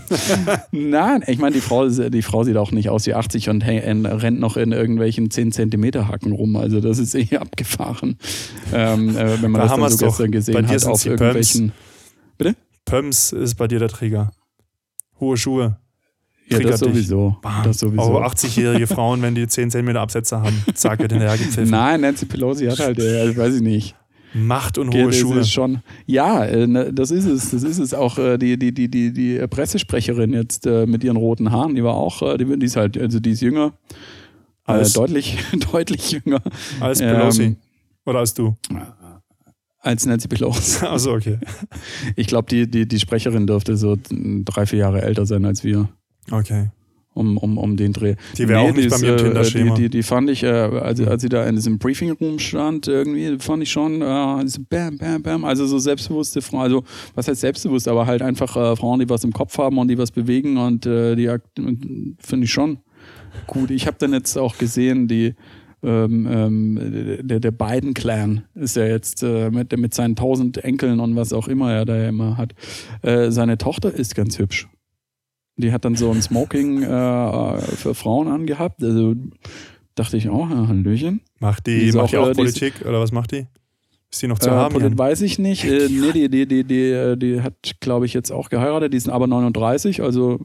Nein, 0.72 1.22
ich 1.26 1.38
meine, 1.38 1.54
die 1.54 1.60
Frau, 1.60 1.86
die 1.88 2.22
Frau 2.22 2.42
sieht 2.44 2.56
auch 2.56 2.72
nicht 2.72 2.88
aus 2.88 3.06
wie 3.06 3.12
80 3.12 3.50
und 3.50 3.62
rennt 3.62 4.40
noch 4.40 4.56
in 4.56 4.72
irgendwelchen 4.72 5.30
10 5.30 5.52
Zentimeter 5.52 6.08
Hacken 6.08 6.32
rum. 6.32 6.56
Also 6.56 6.80
das 6.80 6.98
ist 6.98 7.14
eh 7.14 7.36
abgefahren. 7.36 8.18
Ähm, 8.72 9.10
äh, 9.10 9.42
wenn 9.42 9.50
man 9.50 9.60
Da 9.60 9.62
das 9.64 9.72
haben 9.72 9.82
dann 9.82 9.90
so 9.90 10.06
gestern 10.06 10.30
Bei 10.30 10.36
gesehen 10.38 10.66
dir 10.66 10.74
hat 10.74 10.86
auf 10.86 11.04
irgendwelchen. 11.04 11.72
Pöms 12.86 13.32
ist 13.32 13.54
bei 13.56 13.68
dir 13.68 13.78
der 13.78 13.88
Trigger. 13.88 14.32
Hohe 15.20 15.36
Schuhe. 15.36 15.78
Ja, 16.48 16.58
das 16.58 16.80
sowieso. 16.80 17.36
Das 17.64 17.78
sowieso. 17.78 18.02
Auch 18.02 18.32
80-jährige 18.32 18.86
Frauen, 18.86 19.22
wenn 19.22 19.34
die 19.34 19.46
10 19.46 19.70
cm 19.70 19.96
Absätze 19.96 20.40
haben, 20.40 20.62
zack, 20.74 20.98
wird 20.98 21.12
hinterhergepfiffen. 21.12 21.70
Nein, 21.70 22.02
Nancy 22.02 22.26
Pelosi 22.26 22.66
hat 22.66 22.80
halt, 22.80 22.98
äh, 22.98 23.34
weiß 23.34 23.56
ich 23.56 23.62
nicht. 23.62 23.94
Macht 24.34 24.78
und 24.78 24.92
hohe 24.92 25.12
Schuhe. 25.12 25.44
schon. 25.44 25.80
Ja, 26.06 26.44
äh, 26.44 26.66
ne, 26.66 26.92
das 26.92 27.10
ist 27.12 27.24
es. 27.26 27.52
Das 27.52 27.62
ist 27.62 27.78
es. 27.78 27.94
Auch 27.94 28.18
äh, 28.18 28.36
die, 28.36 28.58
die, 28.58 28.74
die, 28.74 28.88
die, 28.90 29.12
die 29.12 29.46
Pressesprecherin 29.46 30.32
jetzt 30.32 30.66
äh, 30.66 30.86
mit 30.86 31.04
ihren 31.04 31.16
roten 31.16 31.52
Haaren, 31.52 31.74
die 31.76 31.84
war 31.84 31.94
auch, 31.94 32.20
äh, 32.22 32.36
die, 32.36 32.58
die 32.58 32.66
ist 32.66 32.76
halt, 32.76 32.98
also 32.98 33.20
die 33.20 33.30
ist 33.30 33.40
jünger. 33.42 33.74
Äh, 34.66 34.72
Als- 34.72 34.92
deutlich, 34.94 35.38
deutlich 35.72 36.10
jünger 36.10 36.42
Als 36.80 36.98
Pelosi. 36.98 37.42
Ähm, 37.44 37.56
Oder 38.06 38.18
als 38.20 38.34
du. 38.34 38.56
als 39.78 40.06
Nancy 40.06 40.26
Pelosi. 40.28 40.84
Also 40.86 41.12
okay. 41.12 41.38
Ich 42.16 42.26
glaube, 42.26 42.48
die, 42.50 42.68
die, 42.70 42.88
die 42.88 42.98
Sprecherin 42.98 43.46
dürfte 43.46 43.76
so 43.76 43.96
drei, 44.10 44.66
vier 44.66 44.78
Jahre 44.80 45.02
älter 45.02 45.26
sein 45.26 45.44
als 45.44 45.62
wir. 45.64 45.88
Okay. 46.30 46.70
Um, 47.16 47.38
um, 47.38 47.58
um 47.58 47.76
den 47.76 47.92
Dreh. 47.92 48.16
Die 48.36 48.48
wäre 48.48 48.58
auch 48.58 48.72
nicht 48.72 48.90
bei 48.90 48.98
mir 48.98 49.10
im 49.10 49.14
äh, 49.14 49.22
Kinderschema. 49.22 49.74
Die, 49.76 49.82
die, 49.82 49.88
die 49.88 50.02
fand 50.02 50.28
ich, 50.30 50.42
äh, 50.42 50.48
als, 50.48 51.00
als 51.00 51.22
sie 51.22 51.28
da 51.28 51.44
in 51.46 51.54
diesem 51.54 51.78
Briefing 51.78 52.10
Room 52.10 52.40
stand, 52.40 52.88
irgendwie, 52.88 53.38
fand 53.38 53.62
ich 53.62 53.70
schon, 53.70 54.02
äh, 54.02 54.48
so 54.48 54.60
bam, 54.68 54.98
bam, 54.98 55.22
bam. 55.22 55.44
Also 55.44 55.64
so 55.64 55.78
selbstbewusste 55.78 56.42
Frauen, 56.42 56.62
also 56.62 56.82
was 57.14 57.28
heißt 57.28 57.40
selbstbewusst, 57.40 57.86
aber 57.86 58.06
halt 58.06 58.20
einfach 58.20 58.56
äh, 58.56 58.74
Frauen, 58.74 58.98
die 58.98 59.08
was 59.08 59.22
im 59.22 59.32
Kopf 59.32 59.56
haben 59.58 59.78
und 59.78 59.86
die 59.86 59.96
was 59.96 60.10
bewegen 60.10 60.56
und 60.56 60.86
äh, 60.86 61.14
die 61.14 61.30
finde 62.18 62.46
ich 62.46 62.52
schon 62.52 62.78
gut. 63.46 63.70
Ich 63.70 63.86
habe 63.86 63.96
dann 64.00 64.12
jetzt 64.12 64.36
auch 64.36 64.58
gesehen, 64.58 65.06
die 65.06 65.34
ähm, 65.84 66.26
ähm, 66.30 67.18
der, 67.28 67.40
der 67.40 67.50
Biden-Clan 67.50 68.44
ist 68.54 68.76
ja 68.76 68.86
jetzt 68.86 69.22
äh, 69.22 69.50
mit, 69.50 69.76
mit 69.76 69.92
seinen 69.92 70.16
tausend 70.16 70.58
Enkeln 70.64 70.98
und 70.98 71.14
was 71.14 71.32
auch 71.32 71.46
immer 71.46 71.72
er 71.72 71.84
da 71.84 71.96
ja 71.96 72.08
immer 72.08 72.38
hat. 72.38 72.54
Äh, 73.02 73.30
seine 73.30 73.58
Tochter 73.58 73.92
ist 73.92 74.14
ganz 74.14 74.38
hübsch. 74.38 74.66
Die 75.56 75.72
hat 75.72 75.84
dann 75.84 75.94
so 75.96 76.10
ein 76.10 76.20
Smoking 76.20 76.82
äh, 76.82 77.58
für 77.60 77.94
Frauen 77.94 78.28
angehabt. 78.28 78.82
Also 78.82 79.14
dachte 79.94 80.16
ich, 80.16 80.28
oh, 80.28 80.48
Hallöchen. 80.48 81.20
Macht 81.38 81.66
die, 81.66 81.78
Die 81.80 81.86
ist 81.86 81.94
macht 81.94 82.06
auch, 82.06 82.10
die 82.10 82.16
auch 82.18 82.28
äh, 82.28 82.32
die 82.34 82.42
ist- 82.42 82.58
Politik 82.58 82.86
oder 82.86 83.00
was 83.00 83.12
macht 83.12 83.32
die? 83.32 83.46
Ist 84.10 84.22
die 84.22 84.28
noch 84.28 84.38
zu 84.38 84.48
Äh, 84.48 84.52
haben? 84.52 84.72
Polit 84.74 84.96
weiß 84.96 85.22
ich 85.22 85.40
nicht. 85.40 85.64
Äh, 85.64 85.88
nee, 85.90 86.12
die, 86.12 86.28
die, 86.28 86.46
die, 86.46 86.62
die, 86.64 86.82
äh, 86.90 87.16
die 87.16 87.40
hat, 87.40 87.54
glaube 87.80 88.06
ich, 88.06 88.14
jetzt 88.14 88.30
auch 88.30 88.48
geheiratet. 88.48 88.92
Die 88.94 88.98
sind 89.00 89.12
aber 89.12 89.26
39, 89.26 90.02
also 90.02 90.38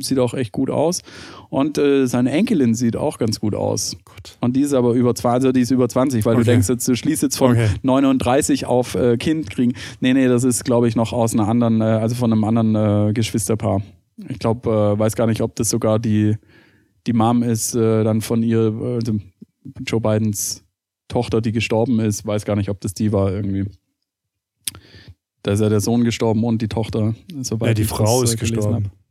sieht 0.00 0.20
auch 0.20 0.32
echt 0.34 0.52
gut 0.52 0.70
aus. 0.70 1.02
Und 1.48 1.76
äh, 1.76 2.06
seine 2.06 2.30
Enkelin 2.30 2.74
sieht 2.74 2.94
auch 2.96 3.18
ganz 3.18 3.40
gut 3.40 3.56
aus. 3.56 3.96
Gott. 4.04 4.36
Und 4.40 4.54
die 4.54 4.60
ist 4.60 4.74
aber 4.74 4.92
über 4.92 5.12
20, 5.14 5.34
also 5.34 5.52
die 5.52 5.60
ist 5.62 5.72
über 5.72 5.88
20, 5.88 6.24
weil 6.24 6.34
Okay. 6.34 6.44
du 6.44 6.50
denkst 6.52 6.68
jetzt, 6.68 6.86
du 6.86 6.94
schließt 6.94 7.22
jetzt 7.24 7.36
von 7.36 7.52
Okay. 7.52 7.68
39 7.82 8.66
auf 8.66 8.94
äh, 8.94 9.16
Kind 9.16 9.50
kriegen. 9.50 9.72
Nee, 10.00 10.12
nee, 10.14 10.28
das 10.28 10.44
ist, 10.44 10.64
glaube 10.64 10.86
ich, 10.86 10.94
noch 10.94 11.12
aus 11.12 11.34
einer 11.34 11.48
anderen, 11.48 11.80
äh, 11.80 11.84
also 11.84 12.14
von 12.14 12.32
einem 12.32 12.44
anderen 12.44 13.08
äh, 13.08 13.12
Geschwisterpaar. 13.12 13.82
Ich 14.28 14.38
glaube, 14.38 14.70
äh, 14.70 14.98
weiß 14.98 15.14
gar 15.16 15.26
nicht, 15.26 15.42
ob 15.42 15.54
das 15.56 15.70
sogar 15.70 15.98
die, 15.98 16.36
die 17.06 17.12
Mom 17.12 17.42
ist, 17.42 17.74
äh, 17.74 18.04
dann 18.04 18.20
von 18.20 18.42
ihr, 18.42 18.72
also 18.82 19.18
Joe 19.86 20.00
Bidens 20.00 20.64
Tochter, 21.08 21.40
die 21.40 21.52
gestorben 21.52 22.00
ist, 22.00 22.26
weiß 22.26 22.44
gar 22.44 22.56
nicht, 22.56 22.68
ob 22.68 22.80
das 22.80 22.94
die 22.94 23.12
war 23.12 23.32
irgendwie. 23.32 23.66
Da 25.42 25.52
ist 25.52 25.60
ja 25.60 25.68
der 25.68 25.80
Sohn 25.80 26.02
gestorben 26.02 26.42
und 26.42 26.60
die 26.60 26.68
Tochter, 26.68 27.14
soweit 27.42 27.68
Ja, 27.68 27.74
die 27.74 27.84
Frau 27.84 28.22
ist 28.22 28.34
äh, 28.34 28.36
gelesen 28.36 28.56
gestorben. 28.56 28.84
hab. 28.86 29.05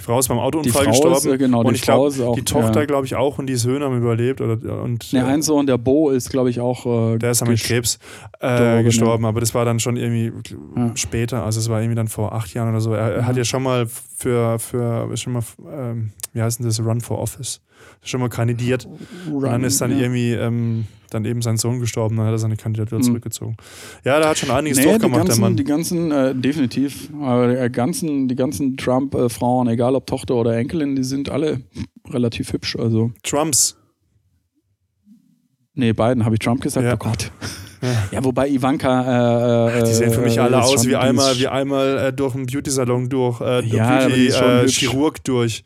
Die 0.00 0.04
Frau 0.06 0.18
ist 0.18 0.28
beim 0.28 0.38
Die 0.38 0.42
Autounfall 0.42 0.84
Frau 0.84 0.90
gestorben. 0.90 1.16
ist, 1.16 1.26
äh, 1.26 1.36
genau, 1.36 1.60
und 1.60 1.68
die 1.68 1.74
ich 1.74 1.82
glaube, 1.82 2.10
die 2.34 2.42
Tochter, 2.42 2.80
ja. 2.80 2.86
glaube 2.86 3.04
ich, 3.04 3.16
auch 3.16 3.38
und 3.38 3.46
die 3.46 3.56
Söhne 3.56 3.84
haben 3.84 3.98
überlebt. 3.98 4.40
Oder, 4.40 4.82
und 4.82 5.12
Der 5.12 5.24
äh, 5.24 5.26
ein 5.26 5.42
Sohn, 5.42 5.66
der 5.66 5.76
Bo, 5.76 6.08
ist, 6.08 6.30
glaube 6.30 6.48
ich, 6.48 6.58
auch. 6.58 6.86
Äh, 7.14 7.18
der 7.18 7.32
ist 7.32 7.46
mit 7.46 7.60
Krebs 7.62 7.98
äh, 8.40 8.82
gestorben, 8.82 9.26
aber 9.26 9.40
das 9.40 9.54
war 9.54 9.66
dann 9.66 9.78
schon 9.78 9.96
irgendwie 9.96 10.32
Ja. 10.74 10.90
später, 10.94 11.44
also 11.44 11.60
es 11.60 11.68
war 11.68 11.80
irgendwie 11.82 11.96
dann 11.96 12.08
vor 12.08 12.32
acht 12.34 12.54
Jahren 12.54 12.70
oder 12.70 12.80
so. 12.80 12.94
Er, 12.94 13.12
er 13.16 13.26
hat 13.26 13.36
Ja. 13.36 13.40
ja 13.42 13.44
schon 13.44 13.62
mal 13.62 13.86
für, 13.86 14.58
für 14.58 15.14
schon 15.18 15.34
mal, 15.34 15.42
ähm, 15.70 16.12
wie 16.32 16.40
heißt 16.40 16.58
denn 16.60 16.66
das, 16.66 16.80
Run 16.80 17.00
for 17.02 17.18
Office, 17.18 17.60
schon 18.02 18.20
mal 18.20 18.28
kandidiert. 18.28 18.88
Und 19.30 19.42
dann 19.42 19.62
ist 19.64 19.80
dann 19.80 19.90
ja. 19.92 19.98
irgendwie 19.98 20.32
ähm, 20.32 20.86
dann 21.10 21.24
eben 21.24 21.42
sein 21.42 21.56
Sohn 21.56 21.80
gestorben, 21.80 22.16
dann 22.16 22.26
hat 22.26 22.32
er 22.34 22.38
seine 22.38 22.56
Kandidatur 22.56 22.98
Mhm. 22.98 23.02
zurückgezogen. 23.02 23.56
Ja, 24.04 24.18
der 24.20 24.28
hat 24.28 24.38
schon 24.38 24.50
einiges 24.50 24.78
Nee, 24.78 24.84
durchgemacht, 24.84 25.18
der 25.22 25.24
ganzen, 25.26 25.40
Mann. 25.40 25.56
die 25.56 25.64
ganzen 25.64 26.10
äh, 26.12 26.34
definitiv, 26.34 27.10
aber 27.20 27.48
die 27.66 27.72
ganzen, 27.72 28.28
die 28.28 28.36
ganzen 28.36 28.76
Trump-Frauen, 28.76 29.68
egal 29.68 29.96
ob 29.96 30.06
Tochter 30.06 30.36
oder 30.36 30.56
Enkelin, 30.56 30.94
die 30.96 31.02
sind 31.04 31.28
alle 31.28 31.62
relativ 32.08 32.52
hübsch. 32.52 32.76
Also, 32.76 33.10
Trumps. 33.24 33.76
nee, 35.74 35.92
beiden 35.92 36.24
habe 36.24 36.34
ich 36.36 36.38
Trump 36.40 36.62
gesagt, 36.62 36.86
Ja. 36.86 36.94
oh 36.94 36.96
Gott. 36.96 37.30
Ja. 38.12 38.22
Wobei 38.24 38.48
Ivanka. 38.48 39.68
Äh, 39.78 39.84
Die 39.84 39.92
sehen 39.92 40.12
für 40.12 40.20
mich 40.20 40.36
äh, 40.36 40.40
alle 40.40 40.58
ist 40.58 40.64
aus 40.64 40.86
wie 40.86 40.96
einmal, 40.96 41.38
wie 41.38 41.48
einmal 41.48 41.98
äh, 41.98 42.12
durch 42.12 42.34
einen 42.34 42.46
Beauty-Salon 42.46 43.08
durch, 43.08 43.40
äh, 43.40 43.64
Ja, 43.66 43.84
aber 43.88 43.98
die 44.06 44.08
Beauty, 44.10 44.26
ist 44.26 44.36
schon 44.38 44.48
äh, 44.50 44.62
hübsch. 44.62 44.78
Chirurg 44.78 45.24
durch. 45.24 45.64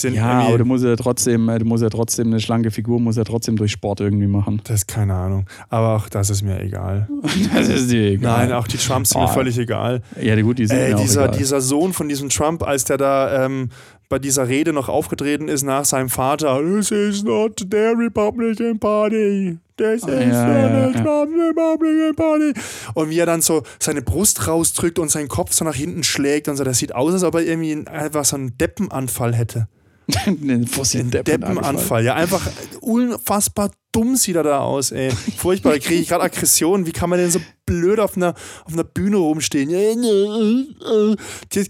Ja, 0.00 0.40
aber 0.40 0.58
du 0.58 0.64
musst 0.64 0.84
ja 0.84 0.96
trotzdem, 0.96 1.48
äh, 1.48 1.58
du 1.58 1.64
musst 1.64 1.82
ja 1.82 1.90
trotzdem 1.90 2.28
eine 2.28 2.40
schlanke 2.40 2.70
Figur, 2.70 2.98
musst 3.00 3.18
ja 3.18 3.24
trotzdem 3.24 3.56
durch 3.56 3.72
Sport 3.72 4.00
irgendwie 4.00 4.26
machen. 4.26 4.60
das 4.64 4.76
ist 4.80 4.88
keine 4.88 5.14
Ahnung. 5.14 5.46
Aber 5.68 5.96
auch 5.96 6.08
das 6.08 6.30
ist 6.30 6.42
mir 6.42 6.60
egal. 6.60 7.08
Das 7.54 7.68
ist 7.68 7.90
dir 7.90 8.12
egal. 8.12 8.46
Nein, 8.48 8.52
auch 8.56 8.66
die 8.66 8.78
Trumps 8.78 9.10
sind 9.10 9.20
mir 9.20 9.28
Oh. 9.28 9.32
völlig 9.32 9.58
egal. 9.58 10.02
Ja, 10.20 10.40
gut, 10.40 10.58
die 10.58 10.66
sind 10.66 10.78
Ey, 10.78 10.90
mir 10.90 10.96
auch 10.96 11.00
dieser, 11.02 11.24
egal. 11.26 11.36
dieser 11.38 11.60
Sohn 11.60 11.92
von 11.92 12.08
diesem 12.08 12.28
Trump, 12.28 12.62
als 12.62 12.84
der 12.84 12.96
da 12.96 13.44
ähm, 13.44 13.68
bei 14.08 14.18
dieser 14.18 14.48
Rede 14.48 14.72
noch 14.72 14.88
aufgetreten 14.88 15.48
ist 15.48 15.62
nach 15.62 15.84
seinem 15.84 16.08
Vater, 16.10 16.60
This 16.60 16.90
is 16.90 17.22
not 17.22 17.60
the 17.70 17.76
Republican 17.76 18.78
Party. 18.78 19.58
This 19.78 20.02
is 20.02 20.08
Ja, 20.08 20.88
not 20.88 20.94
ja, 20.94 21.02
the 21.02 21.04
ja. 21.04 21.22
Republican 21.48 22.14
Party. 22.14 22.52
Und 22.94 23.08
wie 23.10 23.18
er 23.18 23.26
dann 23.26 23.40
so 23.40 23.62
seine 23.78 24.02
Brust 24.02 24.46
rausdrückt 24.46 24.98
und 24.98 25.10
seinen 25.10 25.28
Kopf 25.28 25.52
so 25.52 25.64
nach 25.64 25.74
hinten 25.74 26.02
schlägt 26.02 26.48
und 26.48 26.56
so, 26.56 26.64
das 26.64 26.78
sieht 26.78 26.94
aus, 26.94 27.14
als 27.14 27.24
ob 27.24 27.34
er 27.36 27.42
irgendwie 27.42 27.86
einfach 27.88 28.24
so 28.26 28.36
einen 28.36 28.56
Deppenanfall 28.58 29.34
hätte. 29.34 29.68
Fossilen 30.66 31.10
Deppenanfall. 31.10 31.54
Deppenanfall. 31.54 32.04
Ja, 32.04 32.14
einfach 32.14 32.50
unfassbar 32.80 33.70
dumm 33.92 34.16
sieht 34.16 34.36
er 34.36 34.42
da 34.42 34.60
aus, 34.60 34.90
ey. 34.90 35.10
Furchtbar, 35.36 35.72
da 35.74 35.78
kriege 35.78 36.00
ich 36.00 36.08
gerade 36.08 36.24
Aggression. 36.24 36.86
Wie 36.86 36.92
kann 36.92 37.10
man 37.10 37.18
denn 37.18 37.30
so 37.30 37.40
blöd 37.66 38.00
auf 38.00 38.16
einer, 38.16 38.34
auf 38.64 38.72
einer 38.72 38.84
Bühne 38.84 39.18
rumstehen? 39.18 39.70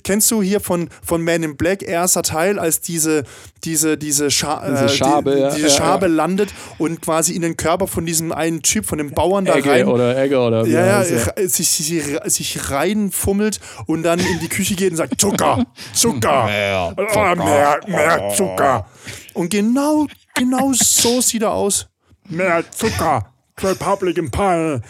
Kennst 0.05 0.31
du 0.31 0.43
hier 0.43 0.61
von, 0.61 0.89
von 1.05 1.23
Man 1.23 1.43
in 1.43 1.57
Black, 1.57 1.83
erster 1.83 2.23
Teil, 2.23 2.59
als 2.59 2.81
diese, 2.81 3.25
diese, 3.65 3.99
diese, 3.99 4.31
Scha 4.31 4.65
Diese 4.71 4.85
äh, 4.85 4.89
Schabe, 4.89 5.35
die, 5.35 5.41
ja, 5.41 5.55
diese 5.55 5.67
ja, 5.69 5.73
Schabe 5.73 6.07
ja. 6.07 6.13
landet 6.13 6.51
und 6.79 7.03
quasi 7.03 7.35
in 7.35 7.43
den 7.43 7.57
Körper 7.57 7.87
von 7.87 8.07
diesem 8.07 8.33
einen 8.33 8.63
Typ, 8.63 8.87
von 8.87 8.99
dem 8.99 9.11
Bauern 9.11 9.45
da 9.45 9.57
Egge 9.57 9.71
rein 9.71 9.89
oder 9.89 10.17
Egge 10.17 10.39
oder 10.39 10.65
wie 10.65 10.71
ja, 10.71 10.87
ja, 10.87 10.99
ra- 10.99 11.35
sich, 11.49 11.69
sich, 11.69 12.05
sich 12.27 12.71
reinfummelt 12.71 13.61
und 13.87 14.03
dann 14.03 14.19
in 14.19 14.41
die 14.41 14.49
Küche 14.49 14.75
geht 14.75 14.93
und 14.93 14.97
sagt, 14.97 15.21
Zucker, 15.21 15.67
Zucker, 15.93 16.45
Mehr 16.47 16.95
Oh, 16.97 17.35
mehr, 17.37 17.81
mehr 17.87 18.33
Zucker. 18.37 18.87
Und 19.35 19.51
genau, 19.51 20.07
genau 20.35 20.73
so 20.75 21.21
sieht 21.21 21.43
er 21.43 21.53
aus. 21.53 21.89
Mehr 22.29 22.65
Zucker. 22.71 23.27
Republican 23.61 24.31
Pie. 24.31 24.81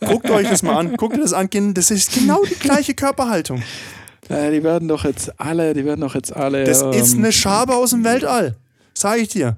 Guckt 0.00 0.30
euch 0.30 0.48
das 0.48 0.62
mal 0.62 0.76
an. 0.76 0.96
Guckt 0.96 1.14
euch 1.14 1.22
das 1.22 1.32
an. 1.32 1.48
Das 1.74 1.90
ist 1.90 2.12
genau 2.14 2.42
die 2.44 2.54
gleiche 2.54 2.94
Körperhaltung. 2.94 3.62
Äh, 4.28 4.50
die 4.52 4.62
werden 4.62 4.88
doch 4.88 5.04
jetzt 5.04 5.38
alle, 5.40 5.74
die 5.74 5.84
werden 5.84 6.00
doch 6.00 6.14
jetzt 6.14 6.34
alle. 6.34 6.64
Das 6.64 6.82
ähm, 6.82 6.92
ist 6.92 7.16
eine 7.16 7.32
Schabe 7.32 7.74
aus 7.74 7.90
dem 7.90 8.04
Weltall. 8.04 8.56
Sag 8.94 9.18
ich 9.18 9.28
dir. 9.28 9.56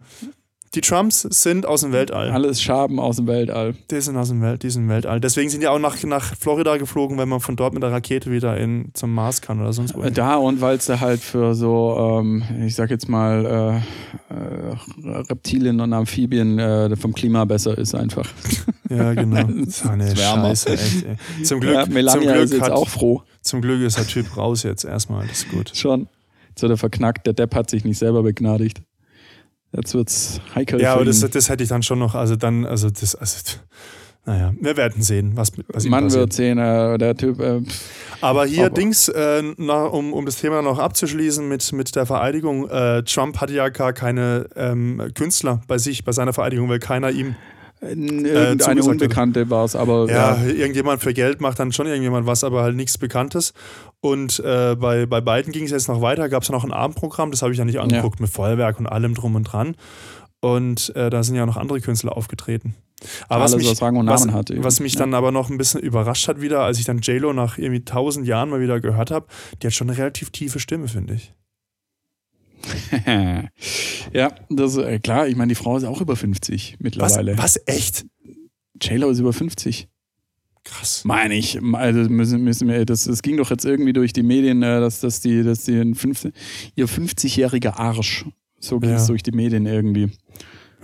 Die 0.76 0.82
Trumps 0.82 1.22
sind 1.22 1.64
aus 1.64 1.80
dem 1.80 1.92
Weltall. 1.92 2.30
Alles 2.30 2.60
Schaben 2.60 3.00
aus 3.00 3.16
dem 3.16 3.26
Weltall. 3.26 3.74
Die 3.90 3.98
sind 3.98 4.14
aus 4.18 4.28
dem 4.28 4.42
Welt, 4.42 4.62
die 4.62 4.68
sind 4.68 4.82
im 4.82 4.88
Weltall. 4.90 5.20
Deswegen 5.20 5.48
sind 5.48 5.62
die 5.62 5.68
auch 5.68 5.78
nach, 5.78 6.02
nach 6.02 6.36
Florida 6.36 6.76
geflogen, 6.76 7.16
wenn 7.16 7.30
man 7.30 7.40
von 7.40 7.56
dort 7.56 7.72
mit 7.72 7.82
der 7.82 7.92
Rakete 7.92 8.30
wieder 8.30 8.58
in, 8.58 8.90
zum 8.92 9.14
Mars 9.14 9.40
kann 9.40 9.58
oder 9.58 9.72
sonst 9.72 9.94
wo. 9.94 10.02
Da 10.02 10.36
und 10.36 10.60
weil 10.60 10.76
es 10.76 10.84
da 10.84 11.00
halt 11.00 11.20
für 11.20 11.54
so, 11.54 12.20
ähm, 12.20 12.44
ich 12.66 12.74
sag 12.74 12.90
jetzt 12.90 13.08
mal, 13.08 13.82
äh, 14.30 14.34
äh, 14.34 15.22
Reptilien 15.30 15.80
und 15.80 15.94
Amphibien 15.94 16.58
äh, 16.58 16.94
vom 16.94 17.14
Klima 17.14 17.46
besser 17.46 17.76
ist 17.78 17.94
einfach. 17.94 18.28
Ja, 18.88 19.14
genau. 19.14 19.48
Ist 19.66 19.84
eine 19.84 20.16
Scheiße, 20.16 20.68
echt. 20.68 21.04
Ey. 21.04 21.42
Zum 21.42 21.58
Glück, 21.60 21.74
ja, 21.74 21.86
Melania 21.86 22.12
zum 22.12 22.20
Glück 22.20 22.36
ist 22.36 22.52
jetzt 22.52 22.62
hat, 22.62 22.70
auch 22.70 22.88
froh. 22.88 23.22
Zum 23.42 23.60
Glück 23.60 23.80
ist 23.80 23.98
der 23.98 24.06
Typ 24.06 24.36
raus 24.36 24.62
jetzt 24.62 24.84
erstmal. 24.84 25.26
Das 25.26 25.38
ist 25.38 25.48
gut. 25.48 25.72
Schon. 25.74 26.06
Jetzt 26.50 26.62
wird 26.62 26.70
er 26.70 26.76
verknackt. 26.76 27.26
Der 27.26 27.32
Depp 27.32 27.56
hat 27.56 27.68
sich 27.68 27.84
nicht 27.84 27.98
selber 27.98 28.22
begnadigt. 28.22 28.82
Jetzt 29.76 29.94
wird's 29.94 30.40
heikel. 30.54 30.80
Ja, 30.80 30.94
aber 30.94 31.04
das, 31.04 31.20
das 31.20 31.48
hätte 31.48 31.62
ich 31.62 31.68
dann 31.68 31.82
schon 31.82 31.98
noch, 31.98 32.14
also 32.14 32.34
dann, 32.36 32.64
also 32.64 32.88
das, 32.90 33.14
also, 33.14 33.36
naja, 34.24 34.52
wir 34.60 34.76
werden 34.76 35.02
sehen, 35.02 35.32
was, 35.36 35.52
was 35.68 35.84
Man 35.84 36.04
passiert. 36.04 36.20
wird 36.20 36.32
sehen, 36.32 36.58
äh, 36.58 36.98
der 36.98 37.16
Typ. 37.16 37.38
Äh, 37.40 37.60
Aber 38.20 38.44
hier 38.46 38.66
Aber- 38.66 38.74
Dings, 38.74 39.08
äh, 39.08 39.42
na, 39.56 39.84
um, 39.84 40.12
um 40.12 40.24
das 40.26 40.36
Thema 40.36 40.62
noch 40.62 40.78
abzuschließen 40.78 41.46
mit, 41.46 41.72
mit 41.72 41.94
der 41.94 42.06
Vereidigung, 42.06 42.68
äh, 42.68 43.02
Trump 43.04 43.40
hatte 43.40 43.52
ja 43.52 43.68
gar 43.68 43.92
keine 43.92 44.46
ähm, 44.56 45.00
Künstler 45.14 45.60
bei 45.68 45.78
sich, 45.78 46.04
bei 46.04 46.12
seiner 46.12 46.32
Vereidigung, 46.32 46.68
weil 46.68 46.80
keiner 46.80 47.10
ihm, 47.10 47.36
irgendeine 47.82 48.56
zugesagt 48.58 48.78
hat. 48.80 48.86
Unbekannte 48.88 49.50
war 49.50 49.64
es, 49.64 49.76
aber 49.76 50.08
ja, 50.08 50.36
ja. 50.36 50.46
irgendjemand 50.46 51.02
für 51.02 51.12
Geld 51.12 51.40
macht 51.40 51.58
dann 51.58 51.72
schon 51.72 51.86
irgendjemand 51.86 52.26
was, 52.26 52.42
aber 52.42 52.62
halt 52.62 52.74
nichts 52.74 52.98
Bekanntes. 52.98 53.52
Und 54.09 54.38
äh, 54.40 54.77
bei, 54.79 55.07
bei 55.07 55.21
beiden 55.21 55.53
ging 55.53 55.64
es 55.64 55.71
jetzt 55.71 55.88
noch 55.88 56.01
weiter, 56.01 56.29
gab 56.29 56.42
es 56.42 56.51
noch 56.51 56.64
ein 56.64 56.73
Abendprogramm, 56.73 57.31
das 57.31 57.42
habe 57.42 57.53
ich 57.53 57.59
ja 57.59 57.64
nicht 57.64 57.81
angeguckt, 57.81 58.21
mit 58.21 58.31
Feuerwerk 58.31 58.79
und 58.79 58.87
allem 58.87 59.14
drum 59.14 59.35
und 59.35 59.45
dran. 59.45 59.75
Und 60.40 60.95
äh, 60.95 61.11
da 61.11 61.23
sind 61.23 61.35
ja 61.35 61.45
noch 61.47 61.57
andere 61.57 61.81
Künstler 61.81 62.16
aufgetreten. 62.16 62.75
Aber 63.29 63.40
Alles, 63.42 63.53
was 63.53 63.59
mich, 63.59 63.69
was 63.69 63.81
was, 63.81 63.92
Namen 64.27 64.33
hat. 64.35 64.51
was 64.55 64.81
mich 64.81 64.95
Ja. 64.95 65.01
dann 65.01 65.14
aber 65.14 65.33
noch 65.33 65.51
ein 65.51 65.59
bisschen 65.59 65.81
überrascht 65.81 66.29
hat 66.29 66.40
wieder, 66.40 66.61
als 66.62 66.79
ich 66.79 66.85
dann 66.85 66.99
JLo 67.01 67.33
nach 67.33 67.59
irgendwie 67.59 67.85
tausend 67.85 68.27
Jahren 68.27 68.51
mal 68.51 68.61
wieder 68.61 68.81
gehört 68.81 69.11
habe, 69.11 69.27
die 69.61 69.66
hat 69.66 69.75
schon 69.75 69.88
eine 69.90 69.99
relativ 69.99 70.31
tiefe 70.31 70.61
Stimme, 70.61 70.88
finde 70.88 71.14
ich. 71.14 71.35
ja, 74.12 74.33
das 74.51 74.77
äh, 74.77 74.99
klar, 74.99 75.27
ich 75.29 75.37
meine, 75.37 75.51
die 75.51 75.55
Frau 75.55 75.77
ist 75.77 75.85
auch 75.85 76.01
über 76.01 76.16
50 76.16 76.73
Was, 76.73 76.81
mittlerweile. 76.81 77.38
was? 77.38 77.61
Echt? 77.66 78.07
J-Lo 78.81 79.11
ist 79.11 79.19
über 79.19 79.33
50. 79.33 79.88
Krass. 80.68 81.05
Meine 81.05 81.35
ich. 81.37 81.61
Also 81.74 82.00
müssen, 82.11 82.42
müssen 82.42 82.66
wir, 82.66 82.85
das, 82.85 83.05
das 83.05 83.22
ging 83.22 83.37
doch 83.37 83.50
jetzt 83.50 83.64
irgendwie 83.64 83.92
durch 83.92 84.12
die 84.12 84.24
Medien, 84.24 84.62
äh, 84.64 84.81
dass, 84.81 85.00
dass 85.00 85.20
die, 85.20 85.44
dass 85.44 85.62
die 85.64 85.76
ein 85.79 85.94
50, 85.94 86.35
ihr 86.74 86.88
50-jähriger 86.88 87.76
Arsch, 87.79 88.24
so 88.59 88.81
ging 88.81 88.90
es 88.90 89.02
Ja. 89.02 89.07
durch 89.09 89.22
die 89.22 89.31
Medien 89.31 89.64
irgendwie. 89.66 90.11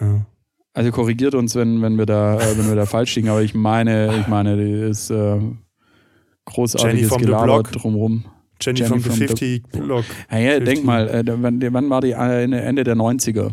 Ja. 0.00 0.24
Also 0.72 0.90
korrigiert 0.92 1.34
uns, 1.34 1.56
wenn, 1.56 1.82
wenn 1.82 1.98
wir 1.98 2.06
da, 2.06 2.38
äh, 2.38 2.56
wenn 2.56 2.68
wir 2.68 2.76
da 2.76 2.86
falsch 2.94 3.16
liegen, 3.16 3.28
aber 3.28 3.42
ich 3.42 3.54
meine, 3.54 4.16
ich 4.20 4.28
meine, 4.28 4.56
die 4.56 4.70
ist 4.88 5.10
äh, 5.10 5.14
Jenny 5.34 5.56
großartiges 6.44 7.10
Gelaber 7.16 7.44
Block. 7.44 7.72
drumrum. 7.72 8.24
Jenny, 8.60 8.78
Jenny 8.78 8.88
from 8.88 9.00
from 9.02 9.12
the 9.14 9.26
50 9.26 9.62
Block. 9.72 10.04
Ja, 10.30 10.38
ja, 10.38 10.50
50. 10.60 10.64
denk 10.74 10.84
mal, 10.86 11.08
äh, 11.08 11.24
wann, 11.26 11.60
wann 11.72 11.90
war 11.90 12.00
die 12.00 12.12
äh, 12.12 12.42
Ende 12.44 12.84
der 12.84 12.94
90er? 12.94 13.52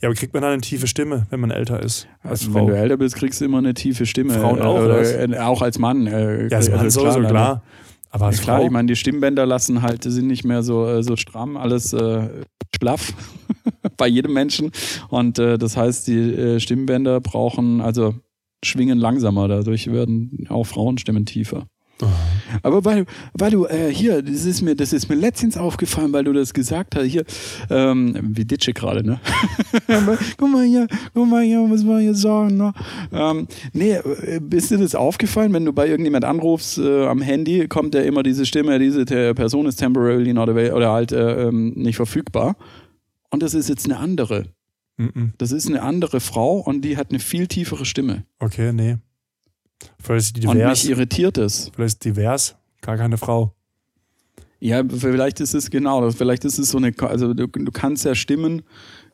Ja, 0.00 0.08
aber 0.08 0.14
kriegt 0.14 0.32
man 0.34 0.42
dann 0.42 0.52
eine 0.52 0.60
tiefe 0.60 0.86
Stimme, 0.86 1.26
wenn 1.30 1.40
man 1.40 1.50
älter 1.50 1.82
ist? 1.82 2.06
Als 2.22 2.40
Also, 2.42 2.52
Frau? 2.52 2.60
wenn 2.60 2.66
du 2.74 2.76
älter 2.78 2.96
bist, 2.96 3.16
kriegst 3.16 3.40
du 3.40 3.44
immer 3.44 3.58
eine 3.58 3.74
tiefe 3.74 4.06
Stimme. 4.06 4.34
Frauen 4.34 4.60
auch, 4.60 4.76
äh, 4.76 4.78
oder 4.78 4.94
oder, 4.94 5.00
was? 5.00 5.12
äh, 5.12 5.38
auch 5.38 5.62
als 5.62 5.78
Mann. 5.78 6.06
Äh, 6.06 6.42
ja, 6.44 6.48
das 6.48 6.68
also 6.70 7.02
war 7.02 7.12
sowieso 7.12 7.20
ne? 7.20 7.28
klar. 7.28 7.62
Aber 8.10 8.26
als 8.26 8.38
Ja, 8.38 8.42
klar, 8.44 8.56
Frau? 8.58 8.64
ich 8.66 8.70
meine, 8.72 8.86
die 8.88 8.96
Stimmbänder 8.96 9.46
lassen 9.46 9.82
halt, 9.82 10.02
sind 10.02 10.26
nicht 10.26 10.44
mehr 10.44 10.62
so, 10.62 10.86
äh, 10.86 11.02
so 11.02 11.16
stramm, 11.16 11.56
alles 11.56 11.92
äh, 11.92 12.28
schlaff 12.76 13.12
bei 13.96 14.08
jedem 14.08 14.32
Menschen. 14.32 14.72
Und 15.08 15.38
äh, 15.38 15.58
das 15.58 15.76
heißt, 15.76 16.08
die 16.08 16.18
äh, 16.18 16.60
Stimmbänder 16.60 17.20
brauchen, 17.20 17.80
also 17.80 18.14
schwingen 18.64 18.98
langsamer, 18.98 19.48
dadurch 19.48 19.90
werden 19.90 20.46
auch 20.48 20.64
Frauenstimmen 20.64 21.24
tiefer. 21.24 21.66
Aber 22.62 22.84
weil, 22.84 23.06
weil 23.34 23.50
du, 23.50 23.66
äh, 23.66 23.92
hier, 23.92 24.22
das 24.22 24.44
ist 24.44 24.62
mir, 24.62 24.74
das 24.74 24.92
ist 24.92 25.08
mir 25.08 25.16
letztens 25.16 25.56
aufgefallen, 25.56 26.12
weil 26.12 26.24
du 26.24 26.32
das 26.32 26.54
gesagt 26.54 26.96
hast, 26.96 27.04
hier, 27.04 27.24
ähm, 27.68 28.16
wie 28.22 28.44
Ditsche 28.44 28.72
gerade, 28.72 29.04
ne? 29.04 29.20
guck 30.36 30.50
mal 30.50 30.64
hier, 30.64 30.86
guck 31.14 31.28
mal 31.28 31.42
hier, 31.42 31.60
was 31.68 31.84
wir 31.84 31.98
hier 31.98 32.14
sagen, 32.14 32.56
ne? 32.56 32.72
Ähm, 33.12 33.46
nee, 33.72 33.92
äh, 33.92 34.40
ist 34.50 34.70
dir 34.70 34.78
das 34.78 34.94
aufgefallen, 34.94 35.52
wenn 35.52 35.64
du 35.64 35.72
bei 35.72 35.88
irgendjemand 35.88 36.24
anrufst 36.24 36.78
äh, 36.78 37.06
am 37.06 37.20
Handy, 37.20 37.68
kommt 37.68 37.94
ja 37.94 38.02
immer 38.02 38.22
diese 38.22 38.46
Stimme, 38.46 38.78
diese 38.78 39.04
Person 39.04 39.66
ist 39.66 39.76
temporarily 39.76 40.32
not 40.32 40.48
available 40.48 40.74
oder 40.74 40.92
halt 40.92 41.12
äh, 41.12 41.48
ähm, 41.48 41.72
nicht 41.76 41.96
verfügbar. 41.96 42.56
Und 43.30 43.42
das 43.42 43.54
ist 43.54 43.68
jetzt 43.68 43.86
eine 43.86 43.98
andere. 43.98 44.46
Mhm. 44.96 45.32
Das 45.38 45.52
ist 45.52 45.68
eine 45.68 45.82
andere 45.82 46.20
Frau 46.20 46.58
und 46.58 46.82
die 46.82 46.96
hat 46.96 47.10
eine 47.10 47.20
viel 47.20 47.46
tiefere 47.46 47.84
Stimme. 47.84 48.24
Okay, 48.38 48.72
nee. 48.72 48.96
Vielleicht 50.02 50.26
ist 50.26 50.36
die 50.42 50.46
Und 50.46 50.56
divers. 50.56 50.82
mich 50.84 50.90
irritiert 50.90 51.38
es. 51.38 51.70
Vielleicht 51.74 51.94
ist 51.94 52.04
divers. 52.04 52.56
Gar 52.82 52.96
keine 52.96 53.18
Frau. 53.18 53.54
Ja, 54.62 54.82
vielleicht 54.86 55.40
ist 55.40 55.54
es 55.54 55.70
genau, 55.70 56.02
das- 56.02 56.16
vielleicht 56.16 56.44
ist 56.44 56.58
es 56.58 56.70
so 56.70 56.76
eine, 56.78 56.92
also 57.00 57.32
du, 57.32 57.46
du 57.46 57.72
kannst 57.72 58.04
ja 58.04 58.14
Stimmen 58.14 58.60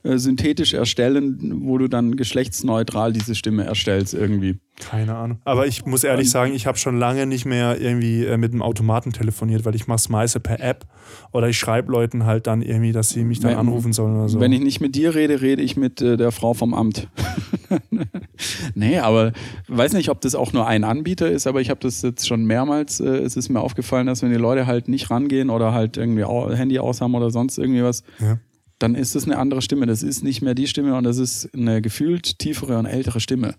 äh, 0.02 0.18
synthetisch 0.18 0.74
erstellen, 0.74 1.60
wo 1.64 1.78
du 1.78 1.86
dann 1.88 2.16
geschlechtsneutral 2.16 3.12
diese 3.12 3.36
Stimme 3.36 3.64
erstellst 3.64 4.12
irgendwie. 4.14 4.58
Keine 4.80 5.14
Ahnung. 5.16 5.38
Aber 5.44 5.66
ich 5.68 5.86
muss 5.86 6.02
ehrlich 6.04 6.30
sagen, 6.30 6.52
ich 6.52 6.66
habe 6.66 6.78
schon 6.78 6.98
lange 6.98 7.26
nicht 7.26 7.44
mehr 7.44 7.80
irgendwie 7.80 8.24
äh, 8.24 8.36
mit 8.36 8.52
einem 8.52 8.62
Automaten 8.62 9.12
telefoniert, 9.12 9.64
weil 9.64 9.74
ich 9.76 9.86
mache 9.86 9.96
es 9.96 10.08
meiste 10.08 10.40
per 10.40 10.60
App 10.60 10.84
oder 11.32 11.48
ich 11.48 11.58
schreibe 11.58 11.92
Leuten 11.92 12.24
halt 12.26 12.48
dann 12.48 12.60
irgendwie, 12.62 12.90
dass 12.92 13.10
sie 13.10 13.22
mich 13.24 13.38
dann 13.38 13.52
Wenn- 13.52 13.58
anrufen 13.58 13.92
sollen 13.92 14.16
oder 14.16 14.28
so. 14.28 14.40
Wenn 14.40 14.52
ich 14.52 14.60
nicht 14.60 14.80
mit 14.80 14.96
dir 14.96 15.14
rede, 15.14 15.40
rede 15.42 15.62
ich 15.62 15.76
mit 15.76 16.00
äh, 16.02 16.16
der 16.16 16.32
Frau 16.32 16.54
vom 16.54 16.74
Amt. 16.74 17.08
nee, 18.74 18.98
aber 18.98 19.32
weiß 19.68 19.92
nicht, 19.94 20.08
ob 20.10 20.20
das 20.20 20.34
auch 20.34 20.52
nur 20.52 20.66
ein 20.66 20.84
Anbieter 20.84 21.30
ist, 21.30 21.46
aber 21.46 21.60
ich 21.60 21.70
habe 21.70 21.80
das 21.80 22.02
jetzt 22.02 22.26
schon 22.26 22.44
mehrmals, 22.44 23.00
äh, 23.00 23.06
es 23.18 23.36
ist 23.36 23.48
mir 23.48 23.60
aufgefallen, 23.60 24.06
dass 24.06 24.22
wenn 24.22 24.30
die 24.30 24.36
Leute 24.36 24.66
halt 24.66 24.88
nicht 24.88 25.10
rangehen 25.10 25.50
oder 25.50 25.72
halt 25.72 25.96
irgendwie 25.96 26.24
Handy 26.56 26.78
aus 26.78 27.00
haben 27.00 27.14
oder 27.14 27.30
sonst 27.30 27.58
irgendwie 27.58 27.82
was, 27.82 28.02
Ja. 28.20 28.38
dann 28.78 28.94
ist 28.94 29.14
das 29.14 29.24
eine 29.24 29.38
andere 29.38 29.62
Stimme. 29.62 29.86
Das 29.86 30.02
ist 30.02 30.22
nicht 30.22 30.42
mehr 30.42 30.54
die 30.54 30.66
Stimme 30.66 30.96
und 30.96 31.04
das 31.04 31.18
ist 31.18 31.48
eine 31.54 31.80
gefühlt 31.82 32.38
tiefere 32.38 32.78
und 32.78 32.86
ältere 32.86 33.20
Stimme. 33.20 33.54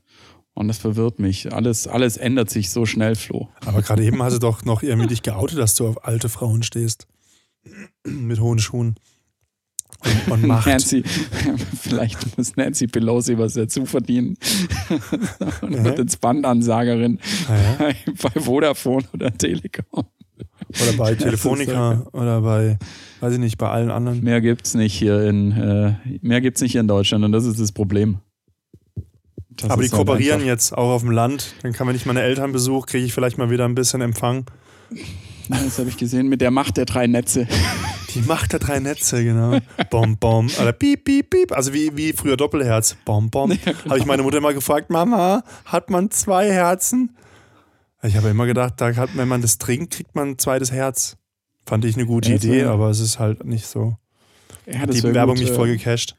Und 0.54 0.68
das 0.70 0.80
verwirrt 0.80 1.20
mich. 1.20 1.54
Alles, 1.54 1.88
alles 1.88 2.18
ändert 2.18 2.50
sich 2.50 2.72
so 2.72 2.88
schnell, 2.88 3.16
Flo. 3.16 3.48
Aber 3.66 3.84
gerade 3.84 4.04
eben 4.04 4.24
hast 4.24 4.34
du 4.34 4.40
doch 4.40 4.66
noch 4.66 4.82
irgendwie 4.82 5.08
dich 5.08 5.22
geoutet, 5.22 5.60
dass 5.60 5.76
du 5.76 5.88
auf 5.88 6.04
alte 6.06 6.30
Frauen 6.30 6.64
stehst. 6.64 7.06
Mit 8.04 8.40
hohen 8.40 8.58
Schuhen. 8.58 8.96
Und, 10.28 10.32
und 10.32 10.48
Macht. 10.48 10.68
Nancy, 10.68 11.04
vielleicht 11.82 12.38
muss 12.38 12.56
Nancy 12.56 12.88
Pelosi 12.88 13.38
was 13.38 13.54
dazu 13.54 13.86
verdienen. 13.86 14.38
und 15.62 15.74
Ja. 15.74 15.84
wird 15.84 16.00
jetzt 16.00 16.22
Bandansagerin 16.22 17.20
Ja, 17.50 17.88
ja. 17.88 17.94
bei 18.34 18.40
Vodafone 18.42 19.06
oder 19.14 19.36
Telekom. 19.36 20.06
Oder 20.82 20.94
bei 20.98 21.16
Telefonica 21.16 22.06
oder 22.14 22.42
bei, 22.42 22.78
weiß 23.22 23.34
ich 23.34 23.40
nicht, 23.40 23.58
bei 23.58 23.70
allen 23.70 23.90
anderen. 23.90 24.24
Mehr 24.24 24.42
gibt's 24.42 24.76
nicht 24.76 24.94
hier 24.94 25.24
in, 25.24 25.52
äh, 25.52 25.96
mehr 26.22 26.42
gibt's 26.42 26.62
nicht 26.62 26.74
hier 26.74 26.82
in 26.82 26.88
Deutschland 26.88 27.24
und 27.26 27.32
das 27.32 27.46
ist 27.46 27.60
das 27.60 27.72
Problem. 27.72 28.20
Das 29.50 29.72
Aber 29.72 29.82
die 29.82 29.90
halt 29.90 29.98
kooperieren 29.98 30.46
jetzt 30.46 30.78
auch 30.78 30.92
auf 30.92 31.02
dem 31.02 31.10
Land. 31.12 31.56
Dann 31.64 31.74
kann, 31.74 31.88
wenn 31.88 31.96
ich 31.96 32.06
meine 32.06 32.22
Eltern 32.22 32.52
besuche, 32.52 32.86
kriege 32.86 33.06
ich 33.06 33.14
vielleicht 33.14 33.40
mal 33.40 33.50
wieder 33.50 33.66
ein 33.66 33.74
bisschen 33.74 34.02
Empfang. 34.02 34.46
Ja, 35.50 35.58
Das 35.64 35.78
habe 35.80 35.90
ich 35.90 35.98
gesehen 35.98 36.28
mit 36.28 36.42
der 36.42 36.52
Macht 36.52 36.78
der 36.78 36.86
drei 36.86 37.08
Netze. 37.08 37.48
Die 38.16 38.22
Macht 38.22 38.54
der 38.54 38.60
drei 38.60 38.80
Netze, 38.80 39.24
genau. 39.24 39.60
Bom, 39.90 40.18
bom. 40.18 40.50
Oder 40.62 40.72
piep, 40.72 41.04
piep, 41.06 41.30
piep. 41.30 41.52
Also 41.52 41.74
wie, 41.74 41.96
wie 41.96 42.14
früher 42.14 42.36
Doppelherz. 42.38 42.96
Bom, 43.06 43.30
bom. 43.30 43.52
Ja, 43.52 43.58
genau. 43.66 43.86
Habe 43.90 44.00
ich 44.00 44.06
meine 44.06 44.24
Mutter 44.24 44.38
immer 44.38 44.54
gefragt, 44.54 44.90
Mama, 44.90 45.44
hat 45.66 45.90
man 45.90 46.10
zwei 46.12 46.52
Herzen? 46.52 47.16
Ich 48.04 48.16
habe 48.16 48.30
immer 48.30 48.46
gedacht, 48.46 48.76
da 48.78 48.96
hat, 48.96 49.10
wenn 49.16 49.28
man 49.28 49.42
das 49.42 49.58
trinkt, 49.58 49.94
kriegt 49.94 50.16
man 50.16 50.30
ein 50.30 50.38
zweites 50.40 50.72
Herz. 50.72 51.18
Fand 51.66 51.84
ich 51.86 51.96
eine 51.96 52.06
gute 52.06 52.30
Ja, 52.30 52.36
Idee, 52.36 52.52
wär- 52.64 52.70
aber 52.72 52.90
es 52.90 53.00
ist 53.00 53.20
halt 53.20 53.44
nicht 53.46 53.68
so. 53.68 53.98
Ja, 54.66 54.80
Hat 54.80 54.94
die 54.94 55.04
Werbung 55.04 55.36
gut, 55.36 55.44
mich 55.44 55.52
äh, 55.52 55.56
voll 55.56 55.68
gecasht. 55.70 56.16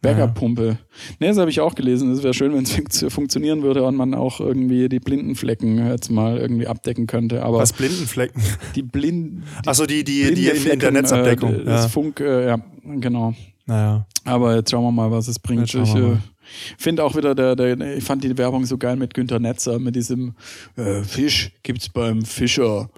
Bäckerpumpe. 0.00 0.78
Ne, 1.18 1.28
das 1.28 1.38
habe 1.38 1.50
ich 1.50 1.60
auch 1.60 1.74
gelesen. 1.74 2.10
Es 2.12 2.22
wäre 2.22 2.34
schön, 2.34 2.54
wenn 2.54 2.64
es 2.64 2.72
fun 3.00 3.10
funktionieren 3.10 3.62
würde 3.62 3.82
und 3.84 3.96
man 3.96 4.14
auch 4.14 4.40
irgendwie 4.40 4.88
die 4.88 5.00
Blindenflecken 5.00 5.86
jetzt 5.88 6.10
mal 6.10 6.38
irgendwie 6.38 6.66
abdecken 6.66 7.06
könnte. 7.06 7.42
Aber 7.42 7.58
Was 7.58 7.72
Blindenflecken? 7.72 8.42
die 8.74 8.82
Blind 8.82 9.42
Achso, 9.66 9.86
die, 9.86 10.04
die, 10.04 10.24
die 10.24 10.30
blinde 10.32 10.40
in, 10.40 10.56
in 10.56 10.62
Flecken, 10.62 10.80
der 10.80 10.90
Netzabdeckung. 10.92 11.54
Äh, 11.54 11.64
das 11.64 11.82
ja. 11.82 11.88
Funk, 11.88 12.20
äh, 12.20 12.46
ja, 12.48 12.58
genau. 12.84 13.34
Naja. 13.66 14.06
Aber 14.24 14.56
jetzt 14.56 14.70
schauen 14.70 14.84
wir 14.84 14.92
mal, 14.92 15.10
was 15.10 15.28
es 15.28 15.38
bringt. 15.38 15.72
Ich 15.74 15.94
äh, 15.94 16.16
finde 16.78 17.04
auch 17.04 17.16
wieder, 17.16 17.34
der, 17.34 17.56
der, 17.56 17.96
ich 17.96 18.04
fand 18.04 18.24
die 18.24 18.36
Werbung 18.36 18.64
so 18.66 18.78
geil 18.78 18.96
mit 18.96 19.14
Günter 19.14 19.38
Netzer, 19.38 19.78
mit 19.78 19.96
diesem 19.96 20.34
äh, 20.76 21.02
Fisch 21.02 21.52
gibt's 21.62 21.88
beim 21.88 22.22
Fischer. 22.22 22.90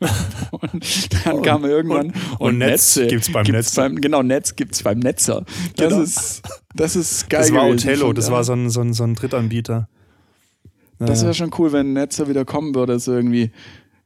und 0.50 1.26
dann 1.26 1.42
kam 1.42 1.64
irgendwann 1.64 2.12
und 2.38 2.58
Netz 2.58 2.94
gibt's 3.08 3.30
beim 3.32 3.44
Netzer. 3.46 3.82
Beim, 3.82 4.00
genau, 4.00 4.22
Netz 4.22 4.56
gibt's 4.56 4.82
beim 4.82 4.98
Netzer. 4.98 5.44
Das 5.76 5.88
Genau. 5.88 6.02
ist 6.02 6.42
Das 6.74 6.96
ist 6.96 7.28
geil. 7.30 7.40
Das 7.42 7.52
war 7.52 7.68
von 7.68 8.14
das 8.14 8.26
da. 8.26 8.32
war 8.32 8.44
so 8.44 8.52
ein, 8.52 8.70
so 8.70 8.80
ein, 8.80 8.92
so 8.92 9.04
ein 9.04 9.14
Drittanbieter. 9.14 9.88
Das 10.98 11.22
wäre 11.22 11.34
schon 11.34 11.50
cool, 11.58 11.72
wenn 11.72 11.92
Netze 11.92 12.28
wieder 12.28 12.44
kommen 12.44 12.74
würde, 12.74 12.98
so 12.98 13.12
irgendwie 13.12 13.50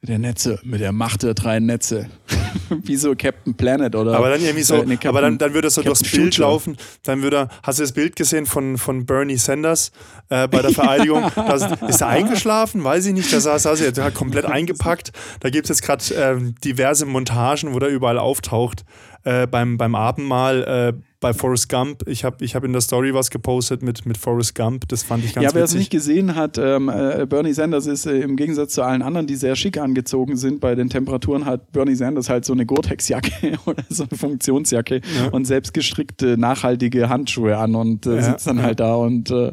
der 0.02 0.18
Netze 0.18 0.60
mit 0.62 0.80
der 0.80 0.92
Macht 0.92 1.22
der 1.24 1.34
drei 1.34 1.58
Netze. 1.58 2.06
Wie 2.70 2.96
so 2.96 3.14
Captain 3.16 3.54
Planet 3.54 3.94
oder. 3.94 4.16
Aber 4.16 4.30
dann 4.30 4.40
irgendwie 4.40 4.62
so, 4.62 4.76
äh, 4.76 4.84
nee, 4.86 4.94
Captain- 4.94 5.08
aber 5.08 5.20
dann, 5.22 5.38
dann 5.38 5.54
würde 5.54 5.68
er 5.68 5.70
so 5.70 5.82
Captain 5.82 5.94
durchs 5.94 6.12
Bild 6.12 6.34
Future. 6.34 6.48
laufen. 6.48 6.76
Dann 7.02 7.22
würde 7.22 7.36
er, 7.36 7.48
hast 7.62 7.78
du 7.78 7.82
das 7.82 7.92
Bild 7.92 8.14
gesehen 8.16 8.46
von, 8.46 8.78
von 8.78 9.06
Bernie 9.06 9.36
Sanders 9.36 9.90
äh, 10.28 10.46
bei 10.48 10.62
der 10.62 10.70
Vereidigung? 10.70 11.24
Da 11.34 11.54
ist 11.88 12.00
er 12.00 12.08
eingeschlafen? 12.08 12.84
Weiß 12.84 13.06
ich 13.06 13.12
nicht. 13.14 13.32
Der 13.32 13.40
saß, 13.40 13.62
saß 13.64 13.80
er 13.80 14.04
hat 14.04 14.14
komplett 14.14 14.44
eingepackt. 14.44 15.12
Da 15.40 15.50
gibt 15.50 15.64
es 15.64 15.76
jetzt 15.78 15.82
gerade 15.82 16.04
ähm, 16.14 16.54
diverse 16.64 17.06
Montagen, 17.06 17.74
wo 17.74 17.78
der 17.78 17.88
überall 17.88 18.18
auftaucht. 18.18 18.84
Äh, 19.28 19.46
beim, 19.46 19.76
beim 19.76 19.94
Abendmahl 19.94 20.94
äh, 20.96 21.02
bei 21.20 21.34
Forrest 21.34 21.68
Gump. 21.68 22.02
Ich 22.06 22.24
habe 22.24 22.42
ich 22.42 22.54
hab 22.54 22.64
in 22.64 22.72
der 22.72 22.80
Story 22.80 23.12
was 23.12 23.28
gepostet 23.28 23.82
mit, 23.82 24.06
mit 24.06 24.16
Forrest 24.16 24.54
Gump. 24.54 24.88
Das 24.88 25.02
fand 25.02 25.22
ich 25.22 25.34
ganz 25.34 25.44
ja, 25.44 25.54
wer 25.54 25.64
es 25.64 25.74
nicht 25.74 25.90
gesehen 25.90 26.34
hat, 26.34 26.56
ähm, 26.56 26.88
äh, 26.88 27.26
Bernie 27.28 27.52
Sanders 27.52 27.86
ist 27.86 28.06
äh, 28.06 28.20
im 28.20 28.36
Gegensatz 28.36 28.72
zu 28.72 28.82
allen 28.82 29.02
anderen, 29.02 29.26
die 29.26 29.36
sehr 29.36 29.54
schick 29.54 29.76
angezogen 29.76 30.36
sind, 30.36 30.60
bei 30.60 30.74
den 30.74 30.88
Temperaturen 30.88 31.44
hat 31.44 31.72
Bernie 31.72 31.94
Sanders 31.94 32.30
halt 32.30 32.46
so 32.46 32.54
eine 32.54 32.64
Gore-Tex-Jacke 32.64 33.58
oder 33.66 33.82
so 33.90 34.04
eine 34.08 34.16
Funktionsjacke 34.16 35.02
Ja. 35.18 35.28
und 35.30 35.44
selbst 35.44 35.74
gestrickte, 35.74 36.38
nachhaltige 36.38 37.10
Handschuhe 37.10 37.58
an 37.58 37.74
und 37.74 38.06
äh, 38.06 38.16
Ja, 38.16 38.22
sitzt 38.22 38.46
dann 38.46 38.62
halt 38.62 38.80
da 38.80 38.94
und 38.94 39.30
äh, 39.30 39.52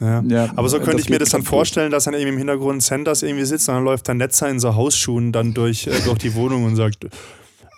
Ja. 0.00 0.22
Ja, 0.28 0.52
Aber 0.56 0.68
so 0.68 0.78
könnte 0.78 0.96
das 0.96 1.02
ich 1.04 1.08
mir 1.10 1.18
das 1.18 1.30
dann 1.30 1.44
vorstellen, 1.44 1.92
dass 1.92 2.04
dann 2.04 2.12
irgendwie 2.14 2.32
im 2.32 2.38
Hintergrund 2.38 2.82
Sanders 2.82 3.22
irgendwie 3.22 3.46
sitzt 3.46 3.68
und 3.70 3.76
dann 3.76 3.84
läuft 3.84 4.08
der 4.08 4.16
Netzer 4.16 4.50
in 4.50 4.60
so 4.60 4.74
Hausschuhen 4.74 5.32
dann 5.32 5.54
durch, 5.54 5.86
äh, 5.86 5.92
durch 6.04 6.18
die 6.18 6.34
Wohnung 6.34 6.64
und 6.64 6.76
sagt, 6.76 7.06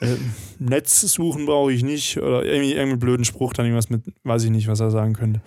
äh, 0.04 0.16
Netz 0.58 1.00
suchen 1.00 1.46
brauche 1.46 1.72
ich 1.72 1.82
nicht. 1.82 2.18
Oder 2.18 2.44
irgendwie 2.44 2.72
irgendeinen 2.72 2.98
blöden 2.98 3.24
Spruch, 3.24 3.52
dann 3.52 3.66
irgendwas 3.66 3.90
mit, 3.90 4.02
weiß 4.24 4.44
ich 4.44 4.50
nicht, 4.50 4.68
was 4.68 4.80
er 4.80 4.90
sagen 4.90 5.14
könnte. 5.14 5.40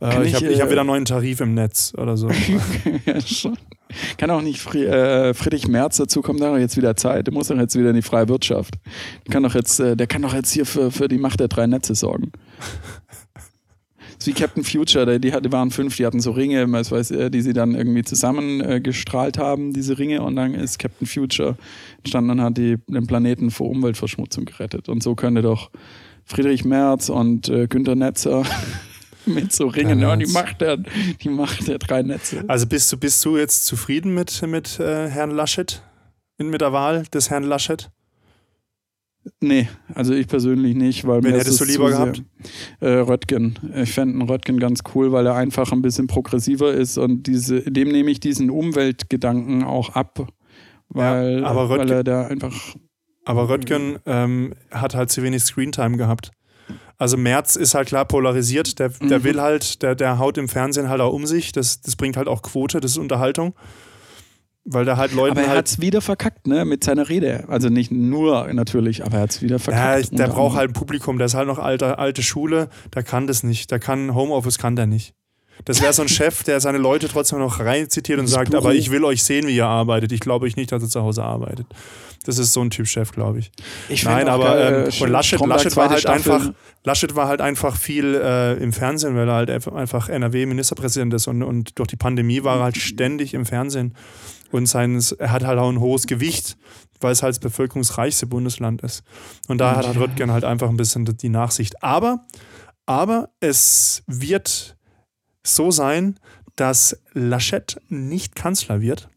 Äh, 0.00 0.26
ich 0.26 0.34
habe 0.34 0.46
ich 0.46 0.60
hab 0.60 0.68
äh, 0.68 0.70
wieder 0.70 0.80
einen 0.82 0.88
neuen 0.88 1.04
Tarif 1.04 1.40
im 1.40 1.54
Netz 1.54 1.92
oder 1.96 2.16
so. 2.16 2.28
ja, 3.06 3.20
schon. 3.20 3.56
Kann 4.18 4.30
auch 4.30 4.42
nicht 4.42 4.60
Fri 4.60 4.84
äh, 4.84 5.34
Friedrich 5.34 5.68
Merz 5.68 5.98
dazu 5.98 6.20
kommt 6.20 6.40
da 6.40 6.50
doch 6.50 6.58
jetzt 6.58 6.76
wieder 6.76 6.96
Zeit. 6.96 7.26
Der 7.26 7.34
muss 7.34 7.48
doch 7.48 7.56
jetzt 7.56 7.78
wieder 7.78 7.90
in 7.90 7.96
die 7.96 8.02
freie 8.02 8.28
Wirtschaft. 8.28 8.74
Der 9.26 9.32
kann 9.32 9.42
doch 9.42 9.54
jetzt, 9.54 9.78
äh, 9.80 9.96
der 9.96 10.06
kann 10.06 10.22
doch 10.22 10.34
jetzt 10.34 10.52
hier 10.52 10.66
für, 10.66 10.90
für 10.90 11.08
die 11.08 11.18
Macht 11.18 11.40
der 11.40 11.48
drei 11.48 11.66
Netze 11.66 11.94
sorgen. 11.94 12.32
Ist 14.18 14.26
wie 14.26 14.32
Captain 14.32 14.64
Future, 14.64 15.18
die, 15.18 15.30
die 15.30 15.52
waren 15.52 15.70
fünf, 15.70 15.96
die 15.96 16.06
hatten 16.06 16.20
so 16.20 16.30
Ringe, 16.30 16.70
was 16.72 16.90
weiß, 16.90 17.10
äh, 17.12 17.30
die 17.30 17.40
sie 17.40 17.52
dann 17.52 17.74
irgendwie 17.74 18.02
zusammen 18.02 18.60
äh, 18.60 18.82
haben, 19.38 19.72
diese 19.72 19.98
Ringe, 19.98 20.22
und 20.22 20.36
dann 20.36 20.54
ist 20.54 20.78
Captain 20.78 21.06
Future 21.06 21.56
entstanden 21.98 22.30
und 22.30 22.40
hat 22.40 22.56
die, 22.56 22.76
den 22.88 23.06
Planeten 23.06 23.50
vor 23.50 23.68
Umweltverschmutzung 23.70 24.44
gerettet. 24.44 24.88
Und 24.88 25.02
so 25.02 25.14
könnte 25.14 25.42
doch 25.42 25.70
Friedrich 26.24 26.64
Merz 26.64 27.08
und 27.08 27.48
äh, 27.48 27.66
Günter 27.66 27.94
Netzer 27.94 28.44
mit 29.26 29.52
so 29.52 29.66
Ringen, 29.66 30.00
ja, 30.00 30.16
die. 30.16 30.26
Macht 30.26 30.60
der, 30.60 30.78
die 30.78 31.28
Macht 31.28 31.68
der 31.68 31.78
drei 31.78 32.02
Netze. 32.02 32.44
Also 32.48 32.66
bist 32.66 32.92
du, 32.92 32.96
bist 32.96 33.24
du 33.24 33.36
jetzt 33.36 33.66
zufrieden 33.66 34.14
mit, 34.14 34.42
mit 34.46 34.80
äh, 34.80 35.08
Herrn 35.08 35.30
Laschet? 35.30 35.82
Mit, 36.38 36.48
mit 36.48 36.60
der 36.60 36.72
Wahl 36.72 37.04
des 37.12 37.30
Herrn 37.30 37.44
Laschet? 37.44 37.90
Nee, 39.40 39.68
also 39.94 40.12
ich 40.12 40.26
persönlich 40.26 40.74
nicht, 40.74 41.06
weil 41.06 41.22
Wen 41.22 41.32
mir 41.32 41.38
hättest 41.38 41.60
du 41.60 41.64
lieber 41.64 41.88
gehabt? 41.88 42.22
Äh, 42.80 42.88
Röttgen. 42.88 43.58
Ich 43.74 43.92
fände 43.92 44.14
einen 44.20 44.28
Röttgen 44.28 44.58
ganz 44.60 44.80
cool, 44.94 45.12
weil 45.12 45.26
er 45.26 45.34
einfach 45.34 45.72
ein 45.72 45.80
bisschen 45.82 46.06
progressiver 46.06 46.72
ist 46.74 46.98
und 46.98 47.26
diese, 47.26 47.62
dem 47.62 47.88
nehme 47.88 48.10
ich 48.10 48.20
diesen 48.20 48.50
Umweltgedanken 48.50 49.64
auch 49.64 49.90
ab, 49.94 50.26
weil, 50.88 51.40
Ja, 51.40 51.46
aber 51.46 51.68
weil 51.70 51.80
Röttgen- 51.80 51.96
er 51.96 52.04
da 52.04 52.26
einfach 52.26 52.74
Aber 53.24 53.48
Röttgen 53.48 53.98
ähm, 54.04 54.52
hat 54.70 54.94
halt 54.94 55.10
zu 55.10 55.22
wenig 55.22 55.42
Screentime 55.42 55.96
gehabt. 55.96 56.30
Also 56.98 57.16
Merz 57.16 57.56
ist 57.56 57.74
halt 57.74 57.88
klar 57.88 58.04
polarisiert, 58.04 58.78
der, 58.78 58.90
der 58.90 59.20
Mhm. 59.20 59.24
will 59.24 59.40
halt, 59.40 59.82
der, 59.82 59.94
der 59.94 60.18
haut 60.18 60.36
im 60.36 60.48
Fernsehen 60.48 60.88
halt 60.90 61.00
auch 61.00 61.12
um 61.14 61.24
sich, 61.26 61.52
das, 61.52 61.80
das 61.80 61.96
bringt 61.96 62.16
halt 62.18 62.28
auch 62.28 62.42
Quote, 62.42 62.80
das 62.80 62.92
ist 62.92 62.98
Unterhaltung. 62.98 63.54
Weil 64.66 64.86
der 64.86 64.96
halt 64.96 65.12
Leuten 65.12 65.32
Aber 65.32 65.42
er 65.42 65.48
halt. 65.48 65.58
hat's 65.58 65.80
wieder 65.80 66.00
verkackt, 66.00 66.46
ne, 66.46 66.64
mit 66.64 66.84
seiner 66.84 67.08
Rede. 67.10 67.44
Also 67.48 67.68
nicht 67.68 67.90
nur 67.92 68.50
natürlich, 68.54 69.04
aber 69.04 69.18
er 69.18 69.22
hat's 69.24 69.42
wieder 69.42 69.56
Ja, 69.56 69.58
verkackt. 69.58 70.04
ich, 70.04 70.10
der 70.10 70.28
braucht 70.28 70.56
halt 70.56 70.70
ein 70.70 70.72
Publikum, 70.72 71.18
der 71.18 71.26
ist 71.26 71.34
halt 71.34 71.46
noch 71.48 71.58
alte, 71.58 71.98
alte 71.98 72.22
Schule, 72.22 72.70
der 72.94 73.02
kann 73.02 73.26
das 73.26 73.42
nicht. 73.42 73.70
Der 73.70 73.78
kann 73.78 74.14
Homeoffice 74.14 74.56
kann 74.58 74.74
der 74.74 74.86
nicht. 74.86 75.12
Das 75.66 75.82
wäre 75.82 75.92
so 75.92 76.00
ein 76.02 76.08
Chef, 76.18 76.44
der 76.44 76.60
seine 76.60 76.78
Leute 76.78 77.08
trotzdem 77.08 77.40
noch 77.40 77.60
reinzitiert 77.60 78.18
und 78.18 78.24
Das 78.24 78.32
sagt, 78.32 78.50
Büro. 78.52 78.62
aber 78.62 78.74
ich 78.74 78.90
will 78.90 79.04
euch 79.04 79.22
sehen, 79.22 79.46
wie 79.46 79.54
ihr 79.54 79.66
arbeitet. 79.66 80.12
Ich 80.12 80.20
glaube 80.20 80.46
euch 80.46 80.56
nicht, 80.56 80.72
dass 80.72 80.82
ihr 80.82 80.88
zu 80.88 81.02
Hause 81.02 81.22
arbeitet. 81.24 81.66
Das 82.24 82.38
ist 82.38 82.54
so 82.54 82.62
ein 82.62 82.70
Typ 82.70 82.86
Chef, 82.88 83.12
glaube 83.12 83.40
ich. 83.40 83.52
Ich 83.90 84.02
Nein, 84.04 84.28
aber 84.28 84.58
ähm, 84.58 84.74
äh, 84.90 85.02
und 85.02 85.10
Laschet, 85.10 85.38
Laschet 85.46 85.76
war 85.76 85.90
halt 85.90 86.00
Staffel. 86.00 86.32
einfach, 86.32 86.52
Laschet 86.84 87.14
war 87.14 87.28
halt 87.28 87.42
einfach 87.42 87.76
viel 87.76 88.14
äh, 88.14 88.54
im 88.54 88.72
Fernsehen, 88.72 89.14
weil 89.14 89.28
er 89.28 89.34
halt 89.34 89.50
einfach- 89.50 89.74
einfach 89.74 90.08
NRW-Ministerpräsident 90.08 91.12
ist 91.12 91.26
und, 91.28 91.42
und 91.42 91.78
durch 91.78 91.88
die 91.88 91.96
Pandemie 91.96 92.42
war 92.42 92.56
er 92.60 92.62
halt 92.64 92.78
ständig 92.78 93.34
im 93.34 93.44
Fernsehen. 93.44 93.94
Und 94.54 94.66
sein, 94.66 95.02
er 95.18 95.32
hat 95.32 95.42
halt 95.42 95.58
auch 95.58 95.68
ein 95.68 95.80
hohes 95.80 96.06
Gewicht, 96.06 96.56
weil 97.00 97.10
es 97.10 97.24
halt 97.24 97.32
das 97.32 97.40
bevölkerungsreichste 97.40 98.26
Bundesland 98.26 98.82
ist. 98.82 99.02
Und 99.48 99.58
da 99.58 99.74
hat 99.74 99.84
halt 99.84 99.98
Röttgen 99.98 100.30
halt 100.30 100.44
einfach 100.44 100.68
ein 100.68 100.76
bisschen 100.76 101.04
die 101.04 101.28
Nachsicht. 101.28 101.82
Aber, 101.82 102.24
aber 102.86 103.30
es 103.40 104.04
wird 104.06 104.76
so 105.42 105.72
sein, 105.72 106.20
dass 106.54 106.96
Laschet 107.14 107.80
nicht 107.88 108.36
Kanzler 108.36 108.80
wird, 108.80 109.08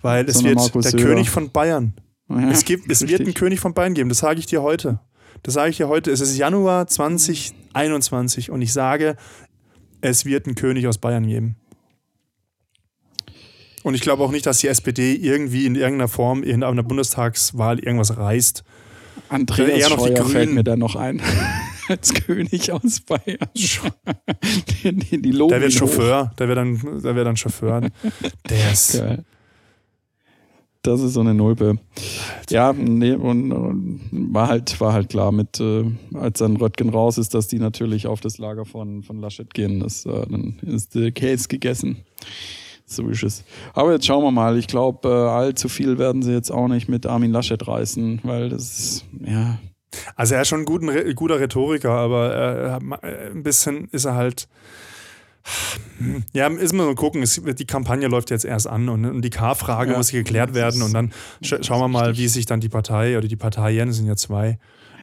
weil 0.00 0.26
es 0.26 0.36
Sondern 0.36 0.48
wird 0.50 0.58
Markus 0.60 0.82
der 0.84 0.90
Söder. 0.92 1.04
König 1.04 1.28
von 1.28 1.50
Bayern. 1.50 1.92
Ja, 2.30 2.50
Es, 2.50 2.64
gibt, 2.64 2.90
es 2.90 3.06
wird 3.06 3.20
einen. 3.20 3.34
König 3.34 3.60
von 3.60 3.74
Bayern 3.74 3.92
geben, 3.92 4.08
das 4.08 4.18
sage 4.18 4.38
ich 4.38 4.46
dir 4.46 4.62
heute. 4.62 4.98
Das 5.42 5.54
sage 5.54 5.68
ich 5.68 5.76
dir 5.76 5.88
heute. 5.88 6.10
Es 6.10 6.20
ist 6.22 6.38
Januar 6.38 6.86
2021 6.86 8.50
und 8.50 8.62
ich 8.62 8.72
sage, 8.72 9.16
es 10.00 10.24
wird 10.24 10.46
einen 10.46 10.54
König 10.54 10.86
aus 10.86 10.96
Bayern 10.96 11.26
geben. 11.26 11.56
Und 13.82 13.94
ich 13.94 14.00
glaube 14.00 14.22
auch 14.22 14.30
nicht, 14.30 14.46
dass 14.46 14.58
die 14.58 14.68
SPD 14.68 15.14
irgendwie 15.14 15.66
in 15.66 15.74
irgendeiner 15.74 16.08
Form 16.08 16.42
in 16.42 16.62
einer 16.62 16.82
Bundestagswahl 16.82 17.78
irgendwas 17.78 18.16
reißt. 18.16 18.62
Andreas 19.28 19.78
eher 19.78 19.88
noch 19.90 20.06
die 20.06 20.14
Scheuer 20.16 20.24
fällt 20.24 20.32
Grünen. 20.32 20.54
mir 20.54 20.64
da 20.64 20.76
noch 20.76 20.96
ein. 20.96 21.20
Als 21.88 22.14
König 22.14 22.70
aus 22.70 23.00
Bayern. 23.00 23.38
die, 23.54 24.92
die, 24.92 25.22
die 25.22 25.30
Der 25.30 25.60
wird. 25.60 25.72
Chauffeur, 25.72 26.30
der 26.38 26.48
wird 26.48 26.58
dann, 26.58 26.80
der 27.02 27.14
wird 27.16 27.26
dann 27.26 27.36
Chauffeur. 27.36 27.88
Der 28.48 28.72
ist. 28.72 28.92
Geil. 28.98 29.24
Das 30.82 31.00
ist 31.00 31.12
so 31.12 31.20
eine 31.20 31.32
Nulpe. 31.32 31.78
Ja, 32.50 32.72
nee, 32.72 33.12
und, 33.12 33.52
und 33.52 34.00
war 34.10 34.48
halt, 34.48 34.80
war 34.80 34.92
halt 34.92 35.10
klar 35.10 35.30
mit, 35.30 35.60
äh, 35.60 35.84
als 36.14 36.40
dann 36.40 36.56
Röttgen 36.56 36.88
raus 36.88 37.18
ist, 37.18 37.34
dass 37.34 37.46
die 37.46 37.60
natürlich 37.60 38.08
auf 38.08 38.20
das 38.20 38.38
Lager 38.38 38.64
von, 38.64 39.04
von 39.04 39.20
Laschet 39.20 39.54
gehen. 39.54 39.78
Das, 39.78 40.04
äh, 40.06 40.26
dann 40.28 40.58
ist 40.62 40.96
der 40.96 41.12
Case 41.12 41.46
gegessen. 41.46 41.98
So 42.96 43.08
ist 43.08 43.22
es. 43.22 43.44
Aber 43.74 43.92
jetzt 43.92 44.06
schauen 44.06 44.22
wir 44.24 44.30
mal. 44.30 44.56
Ich 44.58 44.66
glaube, 44.66 45.08
äh, 45.08 45.12
allzu 45.12 45.68
viel 45.68 45.98
werden 45.98 46.22
sie 46.22 46.32
jetzt 46.32 46.50
auch 46.50 46.68
nicht 46.68 46.88
mit 46.88 47.06
Armin 47.06 47.32
Laschet 47.32 47.66
reißen, 47.66 48.20
weil 48.22 48.48
das 48.50 48.62
ist, 48.78 49.04
ja, 49.24 49.58
Also 50.16 50.34
er 50.34 50.42
ist 50.42 50.48
schon 50.48 50.60
ein 50.60 50.64
guten, 50.64 50.88
Re- 50.88 51.14
guter 51.14 51.38
Rhetoriker, 51.40 51.90
aber 51.90 52.80
äh, 53.02 53.06
äh, 53.06 53.30
ein 53.30 53.42
bisschen 53.42 53.88
ist 53.92 54.04
er 54.04 54.14
halt. 54.14 54.48
Ja, 56.32 56.46
ist 56.46 56.72
mal 56.72 56.84
so 56.84 56.94
gucken. 56.94 57.22
Es, 57.22 57.40
die 57.44 57.66
Kampagne 57.66 58.06
läuft 58.08 58.30
jetzt 58.30 58.44
erst 58.44 58.68
an 58.68 58.88
und, 58.88 59.04
und 59.04 59.22
die 59.22 59.30
K-Frage 59.30 59.90
Ja. 59.92 59.96
muss 59.96 60.10
geklärt 60.12 60.54
werden 60.54 60.82
und 60.82 60.94
dann 60.94 61.12
sch 61.42 61.54
schauen 61.62 61.80
wir 61.80 61.88
mal, 61.88 62.16
wie 62.16 62.28
sich 62.28 62.46
dann 62.46 62.60
die 62.60 62.68
Partei 62.68 63.18
oder 63.18 63.26
die 63.26 63.36
Parteien, 63.36 63.88
es 63.88 63.96
sind 63.96 64.06
ja 64.06 64.14
zwei, 64.16 64.58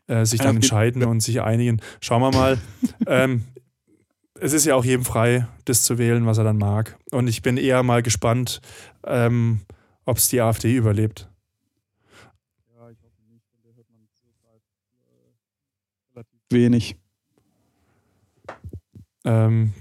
äh, 0.07 0.25
sich 0.25 0.39
dann 0.39 0.51
Ja, 0.53 0.55
entscheiden 0.55 1.03
und 1.03 1.21
sich 1.21 1.41
einigen. 1.41 1.81
Schauen 1.99 2.21
wir 2.21 2.31
mal. 2.31 2.57
ähm, 3.07 3.43
es 4.41 4.53
ist 4.53 4.65
ja 4.65 4.75
auch 4.75 4.85
jedem 4.85 5.05
frei, 5.05 5.47
das 5.65 5.83
zu 5.83 5.97
wählen, 5.97 6.25
was 6.25 6.37
er 6.37 6.43
dann 6.43 6.57
mag. 6.57 6.97
Und 7.11 7.27
ich 7.27 7.41
bin 7.41 7.57
eher 7.57 7.83
mal 7.83 8.01
gespannt, 8.01 8.61
ähm, 9.05 9.61
ob 10.05 10.17
es 10.17 10.29
die 10.29 10.41
AfD 10.41 10.75
überlebt. 10.75 11.29
wenig. 16.51 16.95
Ähm, 19.25 19.73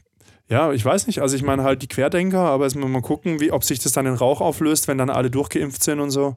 ja, 0.49 0.73
ich 0.73 0.85
weiß 0.85 1.07
nicht. 1.07 1.21
Also 1.21 1.37
ich 1.37 1.43
meine 1.43 1.63
halt 1.63 1.83
die 1.83 1.89
Querdenker, 1.89 2.41
aber 2.41 2.67
es 2.67 2.75
muss 2.75 2.89
mal 2.89 3.03
gucken, 3.03 3.41
wie, 3.41 3.53
ob 3.53 3.65
sich 3.65 3.79
das 3.79 3.93
dann 3.93 4.07
in 4.07 4.15
Rauch 4.15 4.41
auflöst, 4.41 4.89
wenn 4.89 4.99
dann 4.99 5.11
alle 5.11 5.31
durchgeimpft 5.31 5.83
sind 5.83 6.01
und 6.01 6.11
so. 6.11 6.37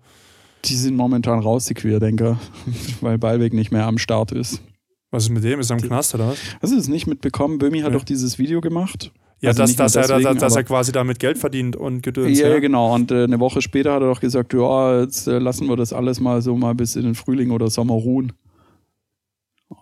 Die 0.66 0.76
sind 0.76 0.96
momentan 0.96 1.40
raus, 1.40 1.66
die 1.66 1.74
Querdenker, 1.74 2.40
weil 3.02 3.18
Ballweg 3.18 3.54
nicht 3.54 3.72
mehr 3.72 3.86
am 3.86 3.98
Start 3.98 4.32
ist. 4.32 4.62
Was 5.12 5.24
ist 5.24 5.30
mit 5.30 5.44
dem? 5.44 5.60
Ist 5.60 5.70
er 5.70 5.78
im 5.78 5.82
Knast 5.84 6.16
oder 6.16 6.30
was? 6.30 6.40
Hast 6.62 6.74
du 6.74 6.78
es 6.78 6.88
nicht 6.88 7.06
mitbekommen? 7.06 7.58
Bömi 7.58 7.80
hat 7.82 7.92
Ja. 7.92 7.98
doch 7.98 8.06
dieses 8.06 8.40
Video 8.40 8.62
gemacht. 8.62 9.12
Ja, 9.42 9.50
Also 9.50 9.64
dass, 9.64 9.76
dass, 9.76 9.96
er, 9.96 10.02
dass, 10.08 10.22
deswegen, 10.22 10.40
dass 10.40 10.56
er 10.56 10.64
quasi 10.64 10.92
damit 10.92 11.20
Geld 11.20 11.38
verdient 11.38 11.76
und 11.76 12.02
gedöns. 12.04 12.40
Ja, 12.40 12.48
ja. 12.48 12.54
ja, 12.54 12.60
genau. 12.60 12.94
Und 12.94 13.12
äh, 13.12 13.24
eine 13.24 13.40
Woche 13.40 13.62
später 13.62 13.94
hat 13.94 14.02
er 14.02 14.08
doch 14.10 14.20
gesagt, 14.22 14.54
ja, 14.54 15.02
jetzt 15.02 15.28
äh, 15.28 15.40
lassen 15.40 15.68
wir 15.68 15.76
das 15.76 15.94
alles 15.94 16.20
mal 16.20 16.42
so 16.42 16.56
mal 16.56 16.76
bis 16.76 16.96
in 16.96 17.04
den 17.04 17.16
Frühling 17.16 17.52
oder 17.52 17.70
Sommer 17.70 17.96
ruhen. 17.96 18.34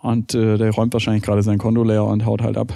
Und 0.02 0.34
äh, 0.34 0.56
der 0.56 0.70
räumt 0.72 0.92
wahrscheinlich 0.94 1.22
gerade 1.22 1.42
sein 1.42 1.58
Konto 1.58 1.84
leer 1.84 2.04
und 2.04 2.24
haut 2.24 2.42
halt 2.42 2.56
ab. 2.56 2.72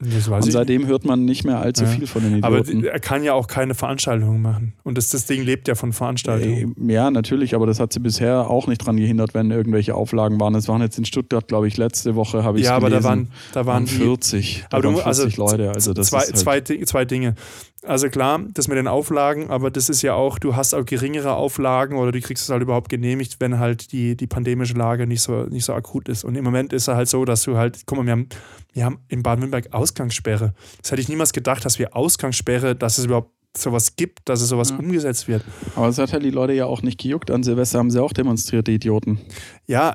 Und 0.00 0.46
ich 0.46 0.52
seitdem 0.52 0.86
hört 0.86 1.04
man 1.04 1.24
nicht 1.24 1.44
mehr 1.44 1.60
allzu 1.60 1.84
Ja. 1.84 1.90
viel 1.90 2.06
von 2.06 2.22
den 2.22 2.42
Aber 2.44 2.58
Idioten. 2.58 2.84
er 2.84 3.00
kann 3.00 3.22
ja 3.24 3.34
auch 3.34 3.46
keine 3.46 3.74
Veranstaltungen 3.74 4.40
machen. 4.42 4.74
Und 4.82 4.98
das, 4.98 5.08
das 5.10 5.26
Ding 5.26 5.42
lebt 5.44 5.68
ja 5.68 5.74
von 5.74 5.92
Veranstaltungen. 5.92 6.74
Äh, 6.88 6.92
Ja, 6.92 7.10
natürlich, 7.10 7.54
aber 7.54 7.66
das 7.66 7.80
hat 7.80 7.92
sie 7.92 8.00
bisher 8.00 8.48
auch 8.50 8.66
nicht 8.66 8.78
dran 8.78 8.96
gehindert, 8.96 9.34
wenn 9.34 9.50
irgendwelche 9.50 9.94
Auflagen 9.94 10.40
waren. 10.40 10.54
Es 10.54 10.68
waren 10.68 10.82
jetzt 10.82 10.98
in 10.98 11.04
Stuttgart, 11.04 11.46
glaube 11.48 11.68
ich, 11.68 11.76
letzte 11.76 12.14
Woche 12.14 12.44
habe 12.44 12.58
ich 12.58 12.66
ja, 12.66 12.76
aber 12.76 12.88
gelesen, 12.88 13.02
da 13.02 13.08
waren, 13.08 13.28
da 13.52 13.66
waren 13.66 13.84
die, 13.86 13.94
40. 13.94 14.66
Da 14.70 14.76
Aber 14.78 14.84
waren 14.84 14.94
40 15.02 15.06
also 15.06 15.42
Leute. 15.42 15.70
Also 15.72 15.92
das 15.92 16.08
zwei, 16.08 16.52
halt, 16.60 16.88
zwei 16.88 17.04
Dinge. 17.04 17.34
Also 17.84 18.08
klar, 18.08 18.40
das 18.54 18.68
mit 18.68 18.78
den 18.78 18.86
Auflagen, 18.86 19.50
aber 19.50 19.70
das 19.70 19.88
ist 19.88 20.02
ja 20.02 20.14
auch, 20.14 20.38
du 20.38 20.54
hast 20.54 20.72
auch 20.72 20.84
geringere 20.84 21.34
Auflagen 21.34 21.96
oder 21.96 22.12
du 22.12 22.20
kriegst 22.20 22.44
es 22.44 22.50
halt 22.50 22.62
überhaupt 22.62 22.88
genehmigt, 22.88 23.36
wenn 23.40 23.58
halt 23.58 23.90
die, 23.90 24.16
die 24.16 24.28
pandemische 24.28 24.74
Lage 24.74 25.08
nicht 25.08 25.20
so, 25.20 25.44
nicht 25.44 25.64
so 25.64 25.74
akut 25.74 26.08
ist. 26.08 26.22
Und 26.22 26.36
im 26.36 26.44
Moment 26.44 26.72
ist 26.72 26.86
es 26.86 26.94
halt 26.94 27.08
so, 27.08 27.24
dass 27.24 27.42
du 27.42 27.56
halt, 27.56 27.82
guck 27.86 27.98
mal, 27.98 28.06
wir 28.06 28.12
haben, 28.12 28.28
wir 28.72 28.84
haben 28.84 29.00
in 29.08 29.24
Baden-Württemberg 29.24 29.72
Ausgangssperre. 29.72 30.54
Das 30.80 30.92
hätte 30.92 31.02
ich 31.02 31.08
niemals 31.08 31.32
gedacht, 31.32 31.64
dass 31.64 31.80
wir 31.80 31.96
Ausgangssperre, 31.96 32.76
dass 32.76 32.98
es 32.98 33.06
überhaupt 33.06 33.32
sowas 33.56 33.96
gibt, 33.96 34.20
dass 34.28 34.40
es 34.40 34.48
sowas 34.48 34.70
Ja. 34.70 34.76
umgesetzt 34.78 35.28
wird. 35.28 35.44
aber 35.76 35.88
es 35.88 35.98
hat 35.98 36.12
halt 36.12 36.22
die 36.24 36.30
Leute 36.30 36.54
ja 36.54 36.64
auch 36.66 36.80
nicht 36.82 36.98
gejuckt. 36.98 37.30
An 37.30 37.42
Silvester 37.42 37.78
haben 37.78 37.90
sie 37.90 38.02
auch 38.02 38.12
demonstriert, 38.12 38.66
die 38.66 38.74
Idioten. 38.74 39.18
Ja, 39.66 39.94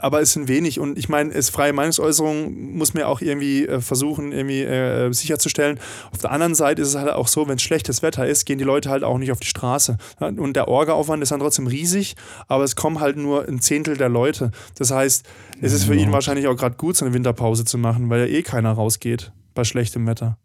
aber 0.00 0.20
es 0.20 0.34
sind 0.34 0.48
wenig 0.48 0.78
und 0.80 0.98
ich 0.98 1.08
meine, 1.08 1.32
es 1.32 1.48
freie 1.48 1.72
Meinungsäußerung 1.72 2.76
muss 2.76 2.92
man 2.92 3.02
ja 3.02 3.06
auch 3.06 3.20
irgendwie 3.22 3.66
äh, 3.66 3.80
versuchen, 3.80 4.32
irgendwie 4.32 4.60
äh, 4.62 5.10
sicherzustellen. 5.12 5.80
Auf 6.12 6.18
der 6.18 6.30
anderen 6.30 6.54
Seite 6.54 6.82
ist 6.82 6.88
es 6.88 6.94
halt 6.96 7.08
auch 7.10 7.28
so, 7.28 7.48
wenn 7.48 7.56
es 7.56 7.62
schlechtes 7.62 8.02
Wetter 8.02 8.26
ist, 8.26 8.44
gehen 8.44 8.58
die 8.58 8.64
Leute 8.64 8.90
halt 8.90 9.02
auch 9.02 9.16
nicht 9.18 9.32
auf 9.32 9.40
die 9.40 9.46
Straße. 9.48 9.96
Und 10.20 10.54
der 10.54 10.68
Orga-Aufwand 10.68 11.22
ist 11.22 11.32
dann 11.32 11.40
trotzdem 11.40 11.66
riesig, 11.66 12.16
aber 12.48 12.64
es 12.64 12.76
kommen 12.76 13.00
halt 13.00 13.16
nur 13.16 13.48
ein 13.48 13.60
Zehntel 13.60 13.96
der 13.96 14.08
Leute. 14.10 14.50
Das 14.76 14.90
heißt, 14.90 15.24
es 15.62 15.72
ist 15.72 15.84
für 15.84 15.94
ihn 15.94 16.12
wahrscheinlich 16.12 16.46
auch 16.48 16.56
gerade 16.56 16.76
gut, 16.76 16.96
so 16.96 17.04
eine 17.06 17.14
Winterpause 17.14 17.64
zu 17.64 17.78
machen, 17.78 18.10
weil 18.10 18.20
ja 18.20 18.26
eh 18.26 18.42
keiner 18.42 18.72
rausgeht 18.72 19.32
bei 19.54 19.64
schlechtem 19.64 20.06
Wetter. 20.06 20.36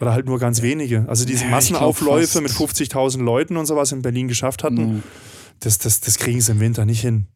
Oder 0.00 0.12
halt 0.12 0.26
nur 0.26 0.38
ganz 0.38 0.62
wenige. 0.62 1.04
Also 1.08 1.24
diese 1.24 1.44
Ja, 1.44 1.50
Massenaufläufe 1.50 2.40
mit 2.40 2.50
fast- 2.50 2.78
50.000 2.80 3.22
Leuten 3.22 3.56
und 3.56 3.66
sowas 3.66 3.92
in 3.92 4.02
Berlin 4.02 4.28
geschafft 4.28 4.62
hatten, 4.64 5.02
das, 5.60 5.78
das, 5.78 6.00
das 6.00 6.18
kriegen 6.18 6.40
sie 6.40 6.52
im 6.52 6.60
Winter 6.60 6.84
nicht 6.84 7.00
hin. 7.00 7.26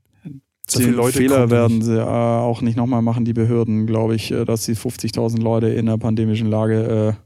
So 0.68 0.78
Die 0.78 0.84
viele 0.84 0.96
Leute 0.96 1.18
Fehler 1.18 1.50
werden 1.50 1.82
sie 1.82 1.98
äh, 1.98 2.02
auch 2.04 2.60
nicht 2.60 2.76
nochmal 2.76 3.02
machen, 3.02 3.24
die 3.24 3.32
Behörden, 3.32 3.86
glaube 3.86 4.14
ich, 4.14 4.30
äh, 4.30 4.44
dass 4.44 4.64
sie 4.64 4.74
50.000 4.74 5.40
Leute 5.40 5.68
in 5.68 5.88
einer 5.88 5.98
pandemischen 5.98 6.48
Lage. 6.48 7.16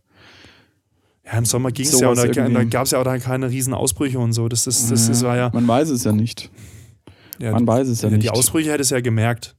Äh, 1.24 1.30
Ja, 1.32 1.38
im 1.38 1.44
Sommer 1.44 1.70
ging 1.72 1.84
es 1.86 1.98
ja 2.00 2.08
und 2.10 2.16
da, 2.18 2.26
da 2.26 2.64
gab 2.64 2.84
es 2.84 2.92
ja 2.92 3.00
auch 3.00 3.04
dann 3.04 3.20
keine 3.20 3.50
riesen 3.50 3.74
Ausbrüche 3.74 4.18
und 4.18 4.32
so. 4.32 4.48
Das, 4.48 4.66
ist, 4.66 4.90
das, 4.90 5.08
das 5.08 5.22
war 5.24 5.36
ja. 5.36 5.50
Man 5.52 5.66
weiß 5.66 5.90
es 5.90 6.04
ja 6.04 6.12
nicht. 6.12 6.50
ja 7.38 7.50
Man 7.52 7.66
weiß 7.66 7.88
es 7.88 8.02
ja, 8.02 8.08
die 8.08 8.16
nicht. 8.16 8.30
Ausbrüche 8.30 8.70
hätte 8.70 8.82
es 8.82 8.90
ja 8.90 9.00
gemerkt. 9.00 9.56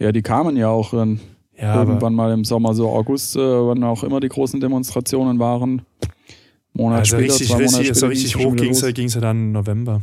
Ja, 0.00 0.10
die 0.12 0.22
kamen 0.22 0.56
ja 0.56 0.68
auch 0.68 0.90
dann 0.92 1.20
Ja, 1.60 1.76
irgendwann 1.76 2.14
mal 2.14 2.32
im 2.32 2.44
Sommer, 2.44 2.72
so 2.74 2.88
August, 2.90 3.34
äh, 3.36 3.40
wann 3.40 3.82
auch 3.84 4.04
immer 4.04 4.20
die 4.20 4.28
großen 4.28 4.60
Demonstrationen 4.60 5.38
waren. 5.38 5.82
Monat 6.72 7.00
also 7.00 7.16
später, 7.16 7.32
richtig, 7.32 7.48
zwei 7.48 7.54
Monate 7.56 7.78
richtig, 7.78 7.86
so 7.88 7.94
später 7.94 8.10
richtig 8.10 8.32
ging's 8.32 8.42
schon 8.42 8.52
hoch 8.52 8.94
ging 8.94 9.06
es 9.06 9.14
ja, 9.14 9.20
ja 9.20 9.26
dann 9.26 9.52
November, 9.52 10.02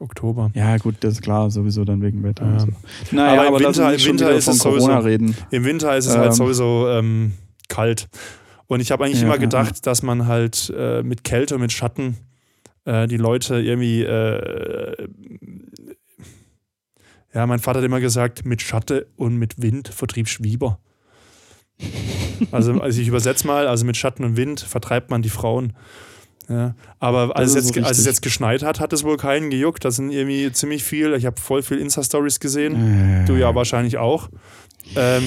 Oktober. 0.00 0.50
Ja, 0.54 0.76
gut, 0.78 0.96
das 1.00 1.14
ist 1.14 1.22
klar, 1.22 1.48
sowieso 1.50 1.84
dann 1.84 2.02
wegen 2.02 2.22
Wetter. 2.24 2.44
Ja. 2.44 2.58
so. 2.58 2.66
Naja, 3.12 3.40
Aber 3.40 3.48
aber, 3.48 3.58
im 3.60 3.66
Winter- 3.66 3.94
im 3.94 4.04
Winter 4.04 4.30
ist 4.32 4.48
es 4.48 4.58
Corona 4.58 4.80
sowieso- 4.80 4.98
reden. 5.00 5.36
Im 5.52 5.64
Winter 5.64 5.96
ist 5.96 6.06
es 6.06 6.16
halt 6.16 6.30
Ähm. 6.30 6.32
sowieso 6.32 6.88
ähm, 6.88 7.32
kalt. 7.68 8.08
Und 8.66 8.80
ich 8.80 8.90
habe 8.90 9.04
eigentlich 9.04 9.20
Ja, 9.20 9.26
immer 9.26 9.36
ja, 9.36 9.40
gedacht, 9.40 9.86
dass 9.86 10.02
man 10.02 10.26
halt 10.26 10.72
äh, 10.76 11.02
mit 11.04 11.22
Kälte 11.22 11.54
und 11.54 11.60
mit 11.60 11.70
Schatten 11.70 12.16
äh, 12.84 13.06
die 13.06 13.16
Leute 13.16 13.60
irgendwie. 13.60 14.02
Äh, 14.02 15.06
ja, 17.34 17.46
mein 17.46 17.58
Vater 17.58 17.78
hat 17.80 17.84
immer 17.86 18.00
gesagt, 18.00 18.44
mit 18.44 18.62
Schatte 18.62 19.06
und 19.16 19.36
mit 19.36 19.60
Wind 19.62 19.88
vertrieb 19.88 20.26
Schwieber. 20.28 20.78
Also, 22.50 22.80
also 22.80 23.00
ich 23.00 23.08
übersetze 23.08 23.46
mal, 23.46 23.66
also 23.66 23.84
mit 23.84 23.96
Schatten 23.96 24.24
und 24.24 24.36
Wind 24.36 24.60
vertreibt 24.60 25.10
man 25.10 25.22
die 25.22 25.30
Frauen. 25.30 25.72
Ja, 26.48 26.74
aber 27.00 27.34
als, 27.36 27.54
es 27.54 27.68
so 27.68 27.74
jetzt, 27.74 27.86
als 27.86 27.98
es 27.98 28.04
jetzt 28.04 28.22
geschneit 28.22 28.62
hat, 28.62 28.78
hat 28.78 28.92
es 28.92 29.02
wohl 29.02 29.16
keinen 29.16 29.50
gejuckt. 29.50 29.84
Das 29.84 29.96
sind 29.96 30.10
irgendwie 30.10 30.52
ziemlich 30.52 30.84
viel. 30.84 31.12
Ich 31.14 31.26
habe 31.26 31.40
voll 31.40 31.62
viel 31.62 31.78
Insta-Stories 31.78 32.38
gesehen. 32.38 33.22
Äh. 33.22 33.24
Du 33.24 33.34
ja 33.34 33.52
wahrscheinlich 33.54 33.98
auch. 33.98 34.28
Ähm, 34.94 35.24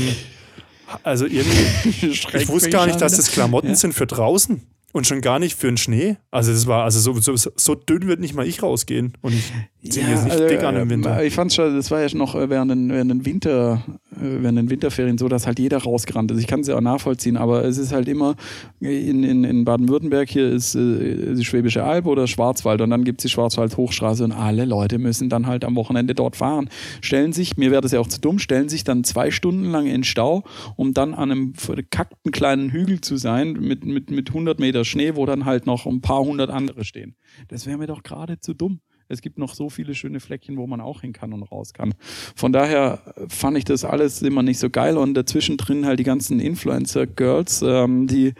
also 1.03 1.25
irgendwie, 1.25 2.07
ich 2.07 2.47
wusste 2.47 2.69
gar 2.69 2.85
nicht, 2.85 3.01
dass 3.01 3.17
das 3.17 3.31
Klamotten 3.31 3.69
Ja. 3.69 3.75
sind 3.75 3.93
für 3.93 4.07
draußen 4.07 4.62
und 4.93 5.07
schon 5.07 5.19
gar 5.21 5.39
nicht 5.39 5.59
für 5.59 5.67
den 5.67 5.77
Schnee. 5.77 6.15
Also 6.31 6.53
das 6.53 6.67
war, 6.67 6.83
also 6.85 6.99
so, 6.99 7.35
so, 7.35 7.51
so 7.53 7.75
dünn 7.75 8.07
wird 8.07 8.21
nicht 8.21 8.33
mal 8.33 8.47
ich 8.47 8.63
rausgehen. 8.63 9.17
Und 9.21 9.33
ich 9.33 9.51
ziehe 9.87 10.07
jetzt 10.09 10.25
nicht 10.25 10.39
dick 10.49 10.63
an 10.63 10.75
im 10.75 10.89
Winter. 10.89 11.19
äh, 11.19 11.27
Ich 11.27 11.33
fand 11.33 11.53
schon, 11.53 11.75
das 11.75 11.89
war 11.89 12.01
ja 12.01 12.07
noch 12.15 12.35
äh, 12.35 12.49
während 12.49 12.71
den, 12.71 12.89
während 12.89 13.11
den 13.11 13.25
Winter, 13.25 13.81
äh, 14.11 14.41
während 14.41 14.57
den 14.57 14.69
Winterferien 14.69 15.17
so, 15.17 15.29
dass 15.29 15.47
halt 15.47 15.59
jeder 15.59 15.77
rausgerannt 15.77 16.31
ist. 16.31 16.39
Ich 16.39 16.47
kann 16.47 16.59
es 16.61 16.67
ja 16.67 16.75
auch 16.75 16.81
nachvollziehen, 16.81 17.37
aber 17.37 17.63
es 17.63 17.77
ist 17.77 17.93
halt 17.93 18.07
immer 18.09 18.35
in, 18.81 19.23
in, 19.23 19.43
in 19.43 19.63
Baden-Württemberg 19.65 20.29
hier 20.29 20.49
ist 20.49 20.75
äh, 20.75 21.33
die 21.33 21.45
Schwäbische 21.45 21.83
Alb 21.83 22.07
oder 22.07 22.27
Schwarzwald 22.27 22.81
und 22.81 22.89
dann 22.89 23.05
gibt 23.05 23.21
es 23.21 23.23
die 23.23 23.29
Schwarzwald-Hochstraße 23.29 24.23
und 24.25 24.31
alle 24.33 24.65
Leute 24.65 24.97
müssen 24.97 25.29
dann 25.29 25.47
halt 25.47 25.63
am 25.63 25.75
Wochenende 25.75 26.13
dort 26.13 26.35
fahren. 26.35 26.69
Stellen 27.01 27.31
sich, 27.31 27.55
mir 27.55 27.71
wäre 27.71 27.81
das 27.81 27.91
ja 27.93 27.99
auch 27.99 28.07
zu 28.07 28.19
dumm, 28.19 28.39
stellen 28.39 28.67
sich 28.67 28.83
dann 28.83 29.03
zwei 29.05 29.31
Stunden 29.31 29.71
lang 29.71 29.87
in 29.87 30.03
Stau, 30.03 30.43
um 30.75 30.93
dann 30.93 31.13
an 31.13 31.31
einem 31.31 31.53
verkackten 31.53 32.31
kleinen 32.31 32.69
Hügel 32.71 32.99
zu 33.01 33.15
sein 33.15 33.53
mit, 33.53 33.85
mit, 33.85 34.11
mit 34.11 34.29
100 34.29 34.59
Meter 34.59 34.83
Schnee, 34.83 35.15
wo 35.15 35.25
dann 35.25 35.45
halt 35.45 35.65
noch 35.65 35.85
ein 35.85 36.01
paar 36.01 36.19
hundert 36.19 36.49
andere 36.49 36.83
stehen. 36.83 37.15
Das 37.47 37.65
wäre 37.65 37.77
mir 37.77 37.87
doch 37.87 38.03
gerade 38.03 38.39
zu 38.39 38.53
dumm. 38.53 38.81
Es 39.09 39.21
gibt 39.21 39.39
noch 39.39 39.55
so 39.55 39.69
viele 39.69 39.95
schöne 39.95 40.19
Fleckchen, 40.19 40.57
wo 40.57 40.67
man 40.67 40.81
auch 40.81 41.01
hin 41.01 41.13
kann 41.13 41.33
und 41.33 41.43
raus 41.43 41.73
kann. 41.73 41.95
Von 42.35 42.53
daher 42.53 43.15
fand 43.27 43.57
ich 43.57 43.65
das 43.65 43.83
alles 43.83 44.21
immer 44.21 44.43
nicht 44.43 44.59
so 44.59 44.69
geil 44.69 44.97
und 44.97 45.15
dazwischen 45.15 45.57
drin 45.57 45.85
halt 45.87 45.99
die 45.99 46.03
ganzen 46.03 46.39
Influencer-Girls, 46.39 47.63
ähm, 47.63 48.05
die 48.05 48.33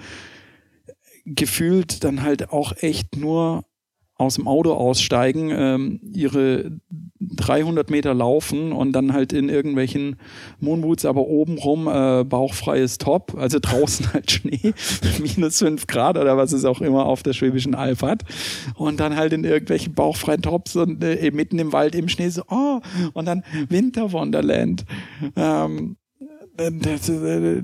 gefühlt 1.26 2.04
dann 2.04 2.22
halt 2.22 2.52
auch 2.52 2.74
echt 2.78 3.16
nur 3.18 3.66
aus 4.20 4.36
dem 4.36 4.48
Auto 4.48 4.74
aussteigen, 4.74 5.50
ähm, 5.50 6.02
ihre 6.14 6.72
300 7.22 7.90
Meter 7.90 8.14
laufen 8.14 8.74
und 8.74 8.92
dann 8.92 9.14
halt 9.14 9.32
in 9.32 9.48
irgendwelchen 9.48 10.18
Moonboots, 10.60 11.06
aber 11.06 11.22
obenrum 11.22 11.88
äh, 11.88 12.26
bauchfreies 12.26 12.98
Top, 12.98 13.36
also 13.38 13.60
draußen 13.62 14.14
halt 14.14 14.30
Schnee, 14.30 14.74
minus 15.20 15.60
5 15.60 15.88
Grad 15.88 16.18
oder 16.18 16.36
was 16.36 16.52
es 16.52 16.66
auch 16.66 16.82
immer 16.82 17.06
auf 17.06 17.24
der 17.24 17.32
Schwäbischen 17.32 17.76
Alb 17.76 18.02
hat 18.02 18.26
und 18.76 19.00
dann 19.00 19.16
halt 19.16 19.32
in 19.32 19.46
irgendwelchen 19.46 19.94
bauchfreien 19.94 20.42
Tops 20.42 20.76
und 20.76 21.02
äh, 21.02 21.32
mitten 21.32 21.58
im 21.58 21.72
Wald 21.72 21.96
im 21.96 22.10
Schnee 22.10 22.28
so, 22.28 22.44
oh, 22.50 22.82
und 23.14 23.26
dann 23.26 23.44
Winter 23.70 24.12
Wonderland. 24.12 24.84
Ähm, 25.38 25.96
das 26.72 27.10
ist 27.10 27.24
äh, 27.24 27.62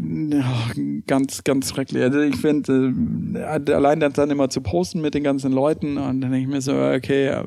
ganz, 1.06 1.44
ganz 1.44 1.70
schrecklich. 1.70 2.02
Also 2.04 2.22
ich 2.22 2.36
finde, 2.38 2.94
äh, 3.34 3.72
allein 3.72 4.00
das 4.00 4.14
dann 4.14 4.32
immer 4.32 4.50
zu 4.50 4.62
posten 4.62 5.02
mit 5.02 5.14
den 5.14 5.24
ganzen 5.24 5.52
Leuten 5.52 5.98
und 5.98 6.22
dann 6.22 6.32
denke 6.32 6.40
ich 6.40 6.48
mir 6.48 6.62
so, 6.62 6.74
okay, 6.74 7.26
ja, 7.28 7.46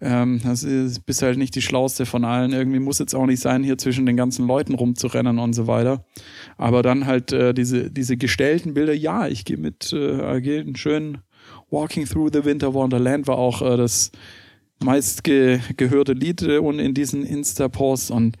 ähm, 0.00 0.40
das 0.44 0.62
ist, 0.62 1.06
bist 1.06 1.22
halt 1.22 1.38
nicht 1.38 1.54
die 1.54 1.62
Schlauste 1.62 2.06
von 2.06 2.24
allen. 2.24 2.52
Irgendwie 2.52 2.78
muss 2.78 2.98
jetzt 2.98 3.14
auch 3.14 3.26
nicht 3.26 3.40
sein, 3.40 3.64
hier 3.64 3.78
zwischen 3.78 4.06
den 4.06 4.16
ganzen 4.16 4.46
Leuten 4.46 4.74
rumzurennen 4.74 5.38
und 5.38 5.54
so 5.54 5.66
weiter. 5.66 6.04
Aber 6.56 6.82
dann 6.82 7.06
halt 7.06 7.32
äh, 7.32 7.52
diese, 7.52 7.90
diese 7.90 8.16
gestellten 8.16 8.74
Bilder, 8.74 8.94
ja, 8.94 9.26
ich 9.26 9.44
gehe 9.44 9.56
mit, 9.56 9.92
äh, 9.92 10.40
gehe 10.40 10.60
einen 10.60 10.76
schönen 10.76 11.18
Walking 11.70 12.06
Through 12.06 12.30
the 12.32 12.44
Winter 12.44 12.74
Wonderland 12.74 13.26
war 13.26 13.38
auch 13.38 13.62
äh, 13.62 13.76
das 13.76 14.12
meist 14.80 15.24
ge 15.24 15.60
gehörte 15.76 16.12
Lied 16.12 16.42
äh, 16.42 16.58
und 16.58 16.78
in 16.78 16.94
diesen 16.94 17.24
Insta-Posts 17.24 18.10
und 18.10 18.36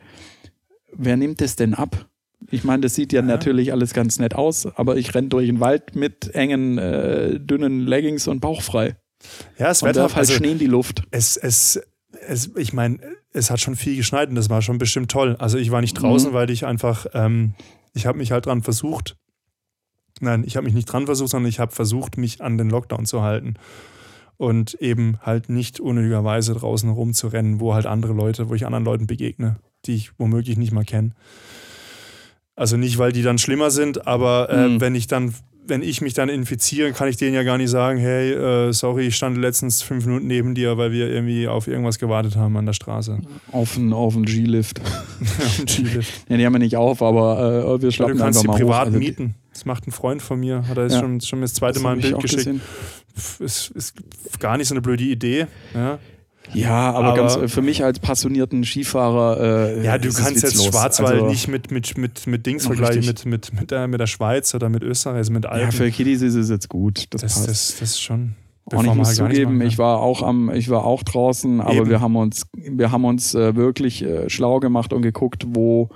wer 0.92 1.16
nimmt 1.16 1.40
das 1.40 1.56
denn 1.56 1.74
ab? 1.74 2.08
Ich 2.50 2.64
meine, 2.64 2.82
das 2.82 2.94
sieht 2.94 3.12
ja, 3.12 3.20
Ja. 3.20 3.26
natürlich 3.26 3.72
alles 3.72 3.92
ganz 3.92 4.18
nett 4.18 4.34
aus, 4.34 4.66
aber 4.76 4.96
ich 4.96 5.14
renne 5.14 5.28
durch 5.28 5.46
den 5.46 5.60
Wald 5.60 5.94
mit 5.96 6.34
engen, 6.34 6.78
äh, 6.78 7.38
dünnen 7.40 7.86
Leggings 7.86 8.26
und 8.28 8.40
bauchfrei. 8.40 8.96
Ja, 9.58 9.70
es 9.70 9.82
werf 9.82 9.96
halt 9.96 10.16
also, 10.16 10.32
Schnee 10.34 10.52
in 10.52 10.58
die 10.58 10.66
Luft. 10.66 11.02
es, 11.10 11.36
es, 11.36 11.80
es, 12.26 12.50
ich 12.56 12.72
meine, 12.72 12.98
es 13.32 13.50
hat 13.50 13.60
schon 13.60 13.76
viel 13.76 13.96
geschneit 13.96 14.28
und 14.30 14.34
das 14.36 14.48
war 14.48 14.62
schon 14.62 14.78
bestimmt 14.78 15.10
toll. 15.10 15.36
Also 15.38 15.58
ich 15.58 15.70
war 15.70 15.80
nicht 15.80 15.94
draußen, 15.94 16.30
Mhm. 16.30 16.34
weil 16.34 16.50
ich 16.50 16.64
einfach, 16.64 17.06
ähm, 17.14 17.54
ich 17.94 18.06
habe 18.06 18.16
mich 18.18 18.32
halt 18.32 18.46
dran 18.46 18.62
versucht. 18.62 19.16
Nein, 20.20 20.42
ich 20.46 20.56
habe 20.56 20.64
mich 20.64 20.74
nicht 20.74 20.86
dran 20.86 21.06
versucht, 21.06 21.30
sondern 21.30 21.48
ich 21.48 21.60
habe 21.60 21.72
versucht, 21.72 22.16
mich 22.16 22.40
an 22.40 22.58
den 22.58 22.70
Lockdown 22.70 23.04
zu 23.06 23.22
halten. 23.22 23.54
Und 24.36 24.74
eben 24.74 25.18
halt 25.22 25.48
nicht 25.48 25.80
unnötigerweise 25.80 26.54
draußen 26.54 26.88
rumzurennen, 26.90 27.58
wo 27.60 27.74
halt 27.74 27.86
andere 27.86 28.12
Leute, 28.12 28.48
wo 28.48 28.54
ich 28.54 28.64
anderen 28.66 28.84
Leuten 28.84 29.06
begegne, 29.08 29.56
die 29.84 29.94
ich 29.96 30.12
womöglich 30.18 30.56
nicht 30.56 30.70
mal 30.72 30.84
kenne. 30.84 31.10
Also 32.58 32.76
nicht, 32.76 32.98
weil 32.98 33.12
die 33.12 33.22
dann 33.22 33.38
schlimmer 33.38 33.70
sind, 33.70 34.06
aber 34.06 34.48
äh, 34.50 34.68
Mhm. 34.68 34.80
wenn 34.80 34.94
ich 34.94 35.06
dann, 35.06 35.32
wenn 35.66 35.82
ich 35.82 36.00
mich 36.00 36.14
dann 36.14 36.28
infiziere, 36.28 36.92
kann 36.92 37.08
ich 37.08 37.16
denen 37.18 37.34
ja 37.34 37.42
gar 37.42 37.56
nicht 37.58 37.68
sagen, 37.70 37.98
hey, 37.98 38.32
äh, 38.32 38.72
sorry, 38.72 39.06
ich 39.08 39.16
stand 39.16 39.36
letztens 39.36 39.82
fünf 39.82 40.06
Minuten 40.06 40.26
neben 40.26 40.54
dir, 40.54 40.76
weil 40.78 40.92
wir 40.92 41.08
irgendwie 41.10 41.46
auf 41.46 41.68
irgendwas 41.68 41.98
gewartet 41.98 42.36
haben 42.36 42.56
an 42.56 42.64
der 42.66 42.72
Straße. 42.72 43.18
Auf 43.52 43.74
den, 43.74 43.92
auf 43.92 44.14
G-Lift. 44.20 44.80
Auf. 44.80 45.58
Ja, 46.28 46.36
die 46.36 46.44
haben 46.46 46.52
wir 46.54 46.58
nicht 46.58 46.76
auf, 46.76 47.00
aber 47.02 47.74
äh, 47.76 47.82
wir 47.82 47.88
Ja, 47.88 47.92
schlappen 47.92 48.16
du 48.16 48.22
kannst 48.24 48.40
einfach 48.40 48.56
die 48.56 48.62
mal 48.64 48.70
privat. 48.70 48.86
Also, 48.86 48.98
mieten. 48.98 49.34
Das 49.52 49.64
macht 49.64 49.86
ein 49.86 49.92
Freund 49.92 50.22
von 50.22 50.40
mir, 50.40 50.66
hat 50.68 50.76
er 50.76 50.84
jetzt 50.84 50.94
Ja. 50.94 51.00
schon, 51.00 51.20
schon 51.20 51.40
das 51.42 51.50
das 51.52 51.58
zweite 51.58 51.80
Mal 51.80 51.90
hab 51.90 51.98
ein 51.98 52.02
Bild 52.02 52.20
geschickt. 52.20 52.60
Ist, 53.40 53.70
ist 53.70 53.94
gar 54.40 54.56
nicht 54.56 54.68
so 54.68 54.74
eine 54.74 54.80
blöde 54.80 55.04
Idee. 55.04 55.46
Ja. 55.74 55.98
Ja, 56.54 56.90
aber, 56.92 57.08
Aber- 57.08 57.16
ganz 57.16 57.36
äh, 57.36 57.48
für 57.48 57.62
mich 57.62 57.84
als 57.84 57.98
passionierten 58.00 58.64
Skifahrer. 58.64 59.40
Äh, 59.78 59.84
Ja, 59.84 59.98
du 59.98 60.08
kannst 60.12 60.42
jetzt. 60.42 60.64
Schwarzwald 60.64 61.14
Also, 61.14 61.26
nicht 61.26 61.48
mit, 61.48 61.70
mit, 61.70 61.96
mit, 61.98 62.26
mit 62.26 62.46
Dings 62.46 62.64
Ja, 62.64 62.68
vergleichen, 62.74 63.04
mit, 63.06 63.26
mit, 63.26 63.52
mit, 63.52 63.70
der, 63.70 63.86
mit 63.88 64.00
der 64.00 64.06
Schweiz 64.06 64.54
oder 64.54 64.68
mit 64.68 64.82
Österreich, 64.82 65.16
also 65.18 65.32
mit 65.32 65.44
Ja, 65.44 65.50
Alpen. 65.50 65.72
für 65.72 65.90
Kiddies 65.90 66.22
ist 66.22 66.34
es 66.34 66.48
jetzt 66.50 66.68
gut. 66.68 67.04
Das, 67.10 67.20
das, 67.22 67.34
passt. 67.34 67.48
das, 67.48 67.76
das 67.80 67.90
ist 67.90 68.00
schon. 68.02 68.34
und 68.64 68.84
ich 68.86 68.94
muss 68.94 69.08
halt 69.08 69.30
zugeben, 69.32 69.58
machen 69.58 69.66
ich 69.68 69.76
kann. 69.76 69.84
war 69.86 70.00
auch 70.00 70.22
am, 70.22 70.50
ich 70.50 70.68
war 70.70 70.84
auch 70.84 71.02
draußen, 71.02 71.60
aber 71.60 71.72
Eben. 71.74 71.90
wir 71.90 72.00
haben 72.00 72.16
uns, 72.16 72.46
wir 72.54 72.90
haben 72.92 73.04
uns 73.04 73.34
äh, 73.34 73.54
wirklich 73.56 74.02
äh, 74.04 74.28
schlau 74.28 74.60
gemacht 74.60 74.92
und 74.92 75.02
geguckt, 75.02 75.44
wo 75.48 75.88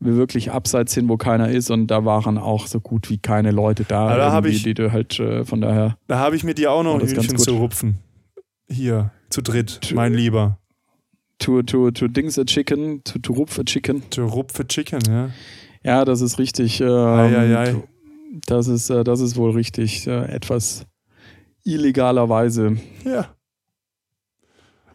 wir 0.00 0.16
wirklich 0.16 0.50
abseits 0.50 0.94
sind, 0.94 1.08
wo 1.08 1.16
keiner 1.16 1.48
ist 1.50 1.70
und 1.70 1.86
da 1.86 2.04
waren 2.04 2.36
auch 2.38 2.66
so 2.66 2.80
gut 2.80 3.08
wie 3.08 3.18
keine 3.18 3.52
Leute 3.52 3.84
da, 3.86 4.16
da 4.16 4.32
ich- 4.56 4.64
die 4.64 4.74
du 4.74 4.90
halt 4.92 5.18
äh, 5.20 5.44
zu 5.44 5.60
daher. 5.60 5.96
Da 6.08 6.18
habe 6.18 6.34
ich 6.34 6.42
mir 6.42 6.54
dir 6.54 6.72
auch 6.72 6.82
noch 6.82 6.94
ein 6.98 7.06
Hühnchen 7.06 7.38
zu 7.38 7.52
rupfen. 7.56 7.98
Hier, 8.68 9.10
zu 9.32 9.42
dritt, 9.42 9.80
Tu- 9.80 9.94
mein 9.94 10.14
Lieber. 10.14 10.58
To, 11.38 11.62
to, 11.62 11.90
to 11.90 12.06
Dings 12.06 12.38
a 12.38 12.44
Chicken, 12.44 13.02
to, 13.02 13.18
to 13.18 13.32
Rupf 13.32 13.58
a 13.58 13.64
Chicken. 13.64 14.02
Zu 14.10 14.26
Rupfe 14.26 14.66
Chicken, 14.66 15.00
ja. 15.08 15.30
Ja, 15.82 16.04
das 16.04 16.20
ist 16.20 16.38
richtig. 16.38 16.80
Ähm, 16.80 16.88
Eieiei. 16.88 17.82
Das 18.46 18.68
ist, 18.68 18.90
äh, 18.90 19.02
das 19.02 19.20
ist 19.20 19.36
wohl 19.36 19.50
richtig. 19.50 20.06
Äh, 20.06 20.26
etwas 20.32 20.86
illegalerweise. 21.64 22.76
Ja. 23.04 23.34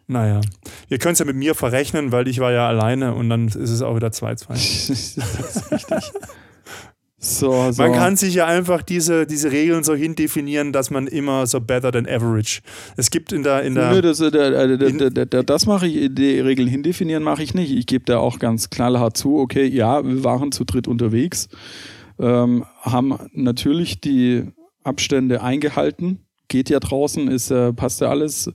Naja. 0.07 0.39
Ihr 0.87 0.99
könnt 0.99 1.13
es 1.13 1.19
ja 1.19 1.25
mit 1.25 1.35
mir 1.35 1.53
verrechnen, 1.53 2.13
weil 2.13 2.29
ich 2.29 2.39
war 2.39 2.53
ja 2.53 2.67
alleine 2.67 3.13
und 3.13 3.29
dann 3.29 3.47
ist 3.49 3.55
es 3.57 3.81
auch 3.81 3.95
wieder 3.97 4.07
2-2. 4.07 4.47
das 4.47 4.89
ist 4.89 5.71
richtig. 5.71 6.11
So, 7.19 7.71
so. 7.71 7.81
Man 7.81 7.93
kann 7.93 8.15
sich 8.15 8.35
ja 8.35 8.45
einfach 8.45 8.83
diese, 8.83 9.25
diese 9.25 9.51
Regeln 9.51 9.83
so 9.83 9.95
hindefinieren, 9.95 10.71
dass 10.71 10.91
man 10.91 11.07
immer 11.07 11.47
so 11.47 11.59
better 11.59 11.91
than 11.91 12.05
average. 12.05 12.61
Es 12.95 13.09
gibt 13.09 13.33
in 13.33 13.41
der, 13.41 13.63
in 13.63 13.73
der 13.73 13.91
Nö, 13.91 14.01
das, 14.01 14.19
äh, 14.19 15.43
das 15.43 15.65
mache 15.65 15.87
ich, 15.87 16.13
die 16.13 16.39
Regeln 16.39 16.67
hindefinieren 16.67 17.23
mache 17.23 17.41
ich 17.41 17.55
nicht. 17.55 17.71
Ich 17.71 17.87
gebe 17.87 18.05
da 18.05 18.19
auch 18.19 18.37
ganz 18.37 18.69
knallhart 18.69 19.17
zu, 19.17 19.39
okay, 19.39 19.65
ja, 19.65 20.05
wir 20.05 20.23
waren 20.23 20.51
zu 20.51 20.63
dritt 20.63 20.87
unterwegs, 20.87 21.49
ähm, 22.19 22.65
haben 22.81 23.17
natürlich 23.33 23.99
die 23.99 24.43
Abstände 24.83 25.41
eingehalten. 25.41 26.19
Geht 26.49 26.69
ja 26.69 26.79
draußen, 26.79 27.27
ist, 27.29 27.49
äh, 27.49 27.73
passt 27.73 27.99
ja 27.99 28.09
alles. 28.09 28.51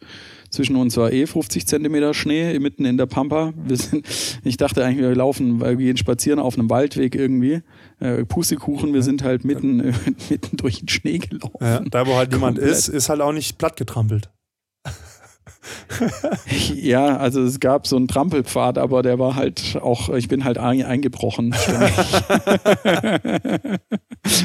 Zwischen 0.51 0.77
uns 0.77 0.97
war 0.97 1.13
eh 1.13 1.27
50 1.27 1.67
Zentimeter 1.67 2.15
Schnee 2.15 2.59
mitten 2.59 2.85
in 2.85 2.97
der 2.97 3.07
Pampa. 3.07 3.53
Wir 3.57 3.77
sind, 3.77 4.07
ich 4.45 4.57
dachte 4.57 4.85
eigentlich, 4.85 5.01
wir 5.01 5.15
laufen, 5.17 5.61
weil 5.61 5.79
wir 5.79 5.87
gehen 5.87 5.97
spazieren 5.97 6.39
auf 6.39 6.57
einem 6.57 6.71
Waldweg 6.71 7.17
irgendwie. 7.17 7.63
Äh, 8.03 8.25
Pustekuchen, 8.25 8.93
wir 8.93 9.03
sind 9.03 9.23
halt 9.23 9.45
mitten, 9.45 9.81
äh, 9.81 9.93
mitten 10.31 10.57
durch 10.57 10.81
den 10.81 10.89
Schnee 10.89 11.19
gelaufen. 11.19 11.57
ja, 11.61 11.81
da 11.81 12.07
wo 12.07 12.17
halt 12.17 12.31
niemand 12.33 12.59
Komplett. 12.59 12.77
ist, 12.77 12.89
ist 12.89 13.09
halt 13.09 13.21
auch 13.21 13.33
nicht 13.33 13.59
platt 13.59 13.77
getrampelt. 13.77 14.29
Ja, 16.75 17.17
also 17.17 17.43
es 17.43 17.61
gab 17.61 17.87
so 17.87 17.97
einen 17.97 18.09
Trampelpfad, 18.09 18.79
aber 18.79 19.03
der 19.03 19.19
war 19.19 19.37
halt 19.37 19.79
auch, 19.81 20.09
ich 20.11 20.29
bin 20.29 20.45
halt 20.45 20.59
ein, 20.59 20.83
eingebrochen. 20.83 21.55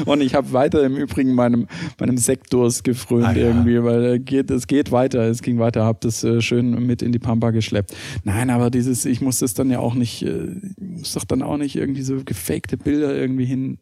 Und 0.06 0.20
ich 0.20 0.34
habe 0.34 0.52
weiter 0.52 0.84
im 0.84 0.96
Übrigen 0.96 1.34
meinem, 1.34 1.66
meinem 1.98 2.16
Sektdurst 2.16 2.84
gefrönt 2.84 3.26
Ah, 3.26 3.32
ja. 3.32 3.46
irgendwie, 3.48 3.82
weil 3.82 4.04
äh, 4.04 4.18
geht, 4.18 4.50
es 4.50 4.66
geht 4.66 4.92
weiter, 4.92 5.22
es 5.22 5.42
ging 5.42 5.58
weiter, 5.58 5.84
habe 5.84 5.98
das 6.02 6.22
äh, 6.24 6.40
schön 6.40 6.70
mit 6.86 7.02
in 7.02 7.12
die 7.12 7.18
Pampa 7.18 7.50
geschleppt. 7.50 7.94
Nein, 8.24 8.50
aber 8.50 8.70
dieses, 8.70 9.04
ich 9.04 9.20
muss 9.20 9.38
das 9.40 9.54
dann 9.54 9.70
ja 9.70 9.80
auch 9.80 9.94
nicht, 9.94 10.22
äh, 10.22 10.46
ich 10.76 10.78
muss 10.78 11.12
doch 11.14 11.24
dann 11.24 11.42
auch 11.42 11.56
nicht 11.56 11.76
irgendwie 11.76 12.02
so 12.02 12.22
gefakte 12.24 12.76
Bilder 12.76 13.14
irgendwie 13.14 13.44
hin. 13.44 13.78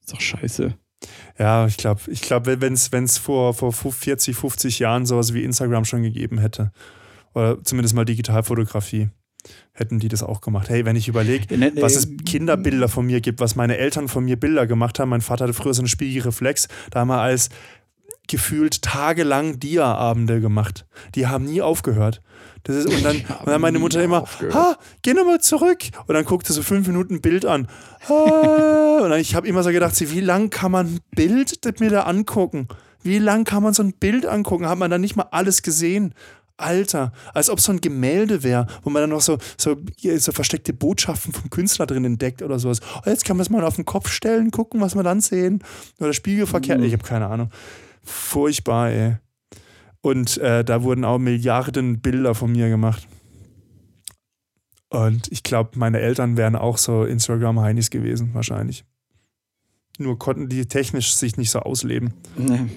Ist 0.00 0.12
doch 0.12 0.20
scheiße. 0.20 0.74
Ja, 1.38 1.66
ich 1.66 1.76
glaube, 1.76 2.00
ich 2.06 2.22
glaub, 2.22 2.46
wenn 2.46 2.72
es 2.72 3.18
vor, 3.18 3.54
vor 3.54 3.72
40, 3.72 4.34
50 4.36 4.78
Jahren 4.78 5.06
sowas 5.06 5.34
wie 5.34 5.44
Instagram 5.44 5.84
schon 5.84 6.02
gegeben 6.02 6.38
hätte, 6.38 6.72
oder 7.34 7.62
zumindest 7.62 7.94
mal 7.94 8.04
Digitalfotografie, 8.04 9.10
hätten 9.72 9.98
die 9.98 10.08
das 10.08 10.22
auch 10.22 10.40
gemacht. 10.40 10.68
Hey, 10.70 10.84
wenn 10.84 10.96
ich 10.96 11.08
überlege, 11.08 11.56
Ne, 11.56 11.72
was 11.76 11.94
äh, 11.94 11.98
es 11.98 12.24
Kinderbilder 12.24 12.88
von 12.88 13.06
mir 13.06 13.20
gibt, 13.20 13.40
was 13.40 13.56
meine 13.56 13.76
Eltern 13.76 14.08
von 14.08 14.24
mir 14.24 14.38
Bilder 14.38 14.66
gemacht 14.66 14.98
haben. 14.98 15.10
Mein 15.10 15.20
Vater 15.20 15.44
hatte 15.44 15.54
früher 15.54 15.74
so 15.74 15.82
einen 15.82 15.88
Spiegelreflex, 15.88 16.68
da 16.90 17.00
haben 17.00 17.08
wir 17.08 17.20
als 17.20 17.50
gefühlt 18.26 18.82
tagelang 18.82 19.58
Dia-Abende 19.58 20.40
gemacht. 20.40 20.86
Die 21.14 21.26
haben 21.26 21.44
nie 21.44 21.62
aufgehört. 21.62 22.22
Das 22.64 22.76
ist, 22.76 22.86
und, 22.86 23.04
dann, 23.04 23.16
und 23.16 23.46
dann 23.46 23.60
meine 23.60 23.78
Mutter 23.78 24.02
immer, 24.02 24.24
ha, 24.52 24.76
geh 25.02 25.14
nochmal 25.14 25.40
zurück. 25.40 25.84
Und 26.06 26.14
dann 26.14 26.24
guckte 26.24 26.52
so 26.52 26.62
fünf 26.62 26.86
Minuten 26.88 27.14
ein 27.14 27.20
Bild 27.20 27.46
an. 27.46 27.68
Ha. 28.08 28.14
Und 29.02 29.10
dann, 29.10 29.20
ich 29.20 29.34
habe 29.34 29.46
immer 29.46 29.62
so 29.62 29.70
gedacht, 29.70 29.94
wie 30.00 30.20
lang 30.20 30.50
kann 30.50 30.72
man 30.72 30.86
ein 30.86 31.00
Bild 31.14 31.60
mir 31.80 31.90
da 31.90 32.02
angucken? 32.04 32.66
Wie 33.02 33.18
lang 33.18 33.44
kann 33.44 33.62
man 33.62 33.74
so 33.74 33.82
ein 33.82 33.92
Bild 33.92 34.26
angucken? 34.26 34.68
Hat 34.68 34.78
man 34.78 34.90
da 34.90 34.98
nicht 34.98 35.16
mal 35.16 35.28
alles 35.30 35.62
gesehen? 35.62 36.14
Alter, 36.56 37.12
als 37.34 37.50
ob 37.50 37.60
so 37.60 37.70
ein 37.70 37.80
Gemälde 37.80 38.42
wäre, 38.42 38.66
wo 38.82 38.90
man 38.90 39.02
dann 39.02 39.10
noch 39.10 39.20
so, 39.20 39.38
so, 39.58 39.76
so 40.16 40.32
versteckte 40.32 40.72
Botschaften 40.72 41.32
vom 41.32 41.50
Künstler 41.50 41.86
drin 41.86 42.04
entdeckt 42.04 42.42
oder 42.42 42.58
sowas. 42.58 42.80
Oh, 42.96 43.02
jetzt 43.08 43.24
kann 43.24 43.36
man 43.36 43.42
es 43.42 43.50
mal 43.50 43.62
auf 43.62 43.76
den 43.76 43.84
Kopf 43.84 44.10
stellen, 44.10 44.50
gucken, 44.50 44.80
was 44.80 44.94
wir 44.94 45.02
dann 45.02 45.20
sehen. 45.20 45.62
Oder 46.00 46.14
Spiegelverkehr. 46.14 46.78
Mhm. 46.78 46.84
Ich 46.84 46.94
habe 46.94 47.04
keine 47.04 47.26
Ahnung. 47.26 47.50
Furchtbar, 48.06 48.90
ey. 48.90 49.16
Und 50.00 50.38
äh, 50.38 50.64
da 50.64 50.82
wurden 50.82 51.04
auch 51.04 51.18
Milliarden 51.18 52.00
Bilder 52.00 52.34
von 52.34 52.52
mir 52.52 52.68
gemacht. 52.68 53.06
Und 54.88 55.30
ich 55.32 55.42
glaube, 55.42 55.78
meine 55.78 55.98
Eltern 55.98 56.36
wären 56.36 56.54
auch 56.54 56.78
so 56.78 57.04
Instagram-Heinis 57.04 57.90
gewesen, 57.90 58.30
wahrscheinlich. 58.32 58.84
Nur 59.98 60.18
konnten 60.18 60.48
die 60.48 60.66
technisch 60.66 61.14
sich 61.14 61.36
nicht 61.36 61.50
so 61.50 61.60
ausleben. 61.60 62.12
Ne. 62.36 62.68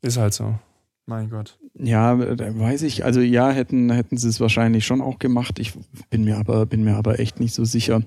Ist 0.00 0.16
halt 0.16 0.34
so. 0.34 0.58
Mein 1.06 1.30
Gott. 1.30 1.58
Ja, 1.74 2.14
da 2.16 2.58
weiß 2.58 2.82
ich. 2.82 3.04
Also 3.04 3.20
ja, 3.20 3.50
hätten, 3.50 3.90
hätten 3.90 4.16
sie 4.16 4.28
es 4.28 4.40
wahrscheinlich 4.40 4.84
schon 4.84 5.00
auch 5.00 5.18
gemacht. 5.18 5.58
Ich 5.58 5.72
bin 6.10 6.24
mir 6.24 6.38
aber, 6.38 6.66
bin 6.66 6.84
mir 6.84 6.96
aber 6.96 7.20
echt 7.20 7.40
nicht 7.40 7.54
so 7.54 7.64
sicher, 7.64 8.02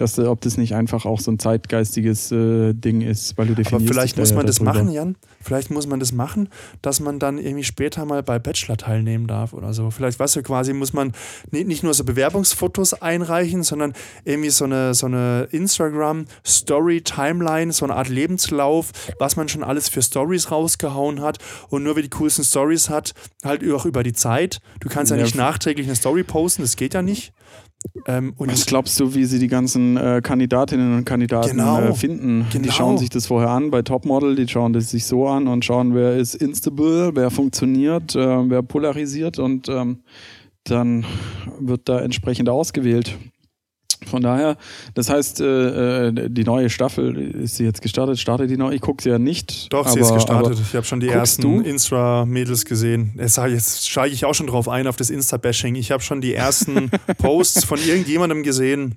dass, 0.00 0.16
äh, 0.18 0.22
ob 0.24 0.40
das 0.40 0.56
nicht 0.56 0.74
einfach 0.74 1.04
auch 1.04 1.20
so 1.20 1.30
ein 1.30 1.38
zeitgeistiges 1.38 2.32
äh, 2.32 2.72
Ding 2.74 3.00
ist, 3.02 3.36
weil 3.36 3.46
du 3.46 3.52
Aber 3.52 3.62
definierst 3.62 3.86
vielleicht 3.92 4.16
dich 4.16 4.20
muss 4.20 4.28
da 4.30 4.34
man 4.36 4.44
ja 4.44 4.46
das 4.46 4.56
darüber. 4.56 4.72
machen, 4.74 4.90
Jan. 4.92 5.16
Vielleicht 5.40 5.70
muss 5.70 5.86
man 5.86 6.00
das 6.00 6.12
machen, 6.12 6.48
dass 6.82 7.00
man 7.00 7.18
dann 7.18 7.38
irgendwie 7.38 7.64
später 7.64 8.04
mal 8.04 8.22
bei 8.22 8.38
Bachelor 8.38 8.76
teilnehmen 8.76 9.26
darf 9.26 9.52
oder 9.52 9.72
so. 9.72 9.90
Vielleicht, 9.90 10.18
weißt 10.18 10.36
du, 10.36 10.42
quasi 10.42 10.72
muss 10.72 10.92
man 10.92 11.12
ni- 11.50 11.64
nicht 11.64 11.82
nur 11.82 11.94
so 11.94 12.04
Bewerbungsfotos 12.04 12.94
einreichen, 12.94 13.62
sondern 13.62 13.92
irgendwie 14.24 14.50
so 14.50 14.64
eine, 14.64 14.94
so 14.94 15.06
eine 15.06 15.48
Instagram-Story-Timeline, 16.48 17.72
so 17.72 17.84
eine 17.86 17.94
Art 17.94 18.08
Lebenslauf, 18.08 18.90
was 19.18 19.36
man 19.36 19.48
schon 19.48 19.62
alles 19.64 19.88
für 19.88 20.02
Stories 20.02 20.50
rausgehauen 20.50 21.20
hat 21.20 21.38
und 21.70 21.82
nur 21.84 21.96
wer 21.96 22.02
die 22.02 22.10
coolsten 22.10 22.44
Stories 22.44 22.90
hat, 22.90 23.14
halt 23.44 23.68
auch 23.72 23.86
über 23.86 24.02
die 24.02 24.12
Zeit. 24.12 24.60
Du 24.80 24.88
kannst 24.88 25.10
ja, 25.10 25.16
Ja, 25.16 25.22
nicht 25.24 25.34
nachträglich 25.34 25.86
eine 25.86 25.96
Story 25.96 26.22
posten, 26.24 26.62
das 26.62 26.76
geht 26.76 26.94
ja 26.94 27.02
nicht. 27.02 27.32
Ähm, 28.06 28.32
und 28.36 28.50
Was 28.50 28.66
glaubst 28.66 28.98
du, 28.98 29.14
wie 29.14 29.24
sie 29.24 29.38
die 29.38 29.46
ganzen 29.48 29.96
äh, 29.96 30.20
Kandidatinnen 30.22 30.96
und 30.96 31.04
Kandidaten 31.04 31.50
Genau. 31.58 31.80
äh, 31.80 31.94
finden? 31.94 32.46
Die 32.52 32.58
Genau. 32.58 32.72
schauen 32.72 32.98
sich 32.98 33.08
das 33.08 33.26
vorher 33.26 33.50
an 33.50 33.70
bei 33.70 33.82
Topmodel, 33.82 34.34
die 34.36 34.48
schauen 34.48 34.72
das 34.72 34.90
sich 34.90 35.04
so 35.04 35.26
an 35.28 35.46
und 35.46 35.64
schauen, 35.64 35.94
wer 35.94 36.16
ist 36.16 36.34
instable, 36.34 37.12
wer 37.14 37.30
funktioniert, 37.30 38.14
äh, 38.16 38.50
wer 38.50 38.62
polarisiert 38.62 39.38
und 39.38 39.68
ähm, 39.68 40.00
dann 40.64 41.04
wird 41.60 41.88
da 41.88 42.00
entsprechend 42.00 42.48
ausgewählt. 42.48 43.16
Von 44.08 44.22
daher, 44.22 44.56
das 44.94 45.10
heißt, 45.10 45.40
äh, 45.40 46.08
äh, 46.08 46.28
die 46.28 46.44
neue 46.44 46.70
Staffel 46.70 47.16
ist 47.16 47.56
sie 47.56 47.64
jetzt 47.64 47.82
gestartet, 47.82 48.18
startet 48.18 48.50
die 48.50 48.56
noch? 48.56 48.70
Ich 48.70 48.80
gucke 48.80 49.02
sie 49.02 49.10
ja 49.10 49.18
nicht. 49.18 49.72
Doch, 49.72 49.86
aber, 49.86 49.90
sie 49.90 50.00
ist 50.00 50.12
gestartet. 50.12 50.58
Ich 50.60 50.74
habe 50.74 50.86
schon 50.86 51.00
die 51.00 51.08
ersten 51.08 51.42
du? 51.42 51.60
Insta-Mädels 51.60 52.64
gesehen. 52.64 53.12
Jetzt, 53.18 53.36
jetzt 53.36 53.88
steige 53.88 54.14
ich 54.14 54.24
auch 54.24 54.34
schon 54.34 54.46
drauf 54.46 54.68
ein, 54.68 54.86
auf 54.86 54.96
das 54.96 55.10
Insta-Bashing. 55.10 55.74
Ich 55.74 55.90
habe 55.90 56.02
schon 56.02 56.20
die 56.20 56.34
ersten 56.34 56.90
Posts 57.18 57.64
von 57.64 57.78
irgendjemandem 57.78 58.42
gesehen. 58.42 58.96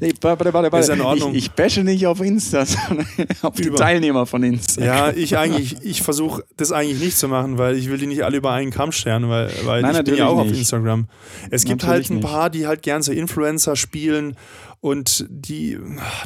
Nee, 0.00 0.12
warte, 0.20 0.44
warte, 0.52 0.72
warte. 0.72 0.78
Ist 0.78 0.88
in 0.88 1.00
Ordnung. 1.00 1.32
Ich, 1.32 1.44
ich 1.46 1.50
bashe 1.52 1.82
nicht 1.84 2.06
auf 2.06 2.20
Insta, 2.20 2.64
sondern 2.66 3.06
auf 3.42 3.54
die 3.54 3.64
Über. 3.64 3.76
Teilnehmer 3.76 4.26
von 4.26 4.42
Insta. 4.42 4.82
Ja, 4.84 5.10
ich 5.10 5.36
eigentlich, 5.38 5.76
ich 5.82 6.02
versuche 6.02 6.44
das 6.56 6.72
eigentlich 6.72 7.00
nicht 7.00 7.16
zu 7.18 7.28
machen, 7.28 7.58
weil 7.58 7.76
ich 7.76 7.88
will 7.88 7.98
die 7.98 8.06
nicht 8.06 8.22
alle 8.24 8.36
über 8.38 8.52
einen 8.52 8.70
Kamm 8.70 8.92
scheren, 8.92 9.28
weil, 9.28 9.50
weil 9.64 9.82
Nein, 9.82 9.96
ich 9.96 10.04
bin 10.04 10.16
ja 10.16 10.26
auch 10.26 10.38
auf 10.38 10.46
nicht. 10.48 10.58
Instagram. 10.58 11.08
Es 11.50 11.64
gibt 11.64 11.82
Natürlich 11.82 12.10
halt 12.10 12.18
ein 12.18 12.20
paar, 12.22 12.50
die 12.50 12.66
halt 12.66 12.82
gern 12.82 13.02
so 13.02 13.12
Influencer 13.12 13.76
spielen 13.76 14.36
und 14.80 15.26
die, 15.28 15.78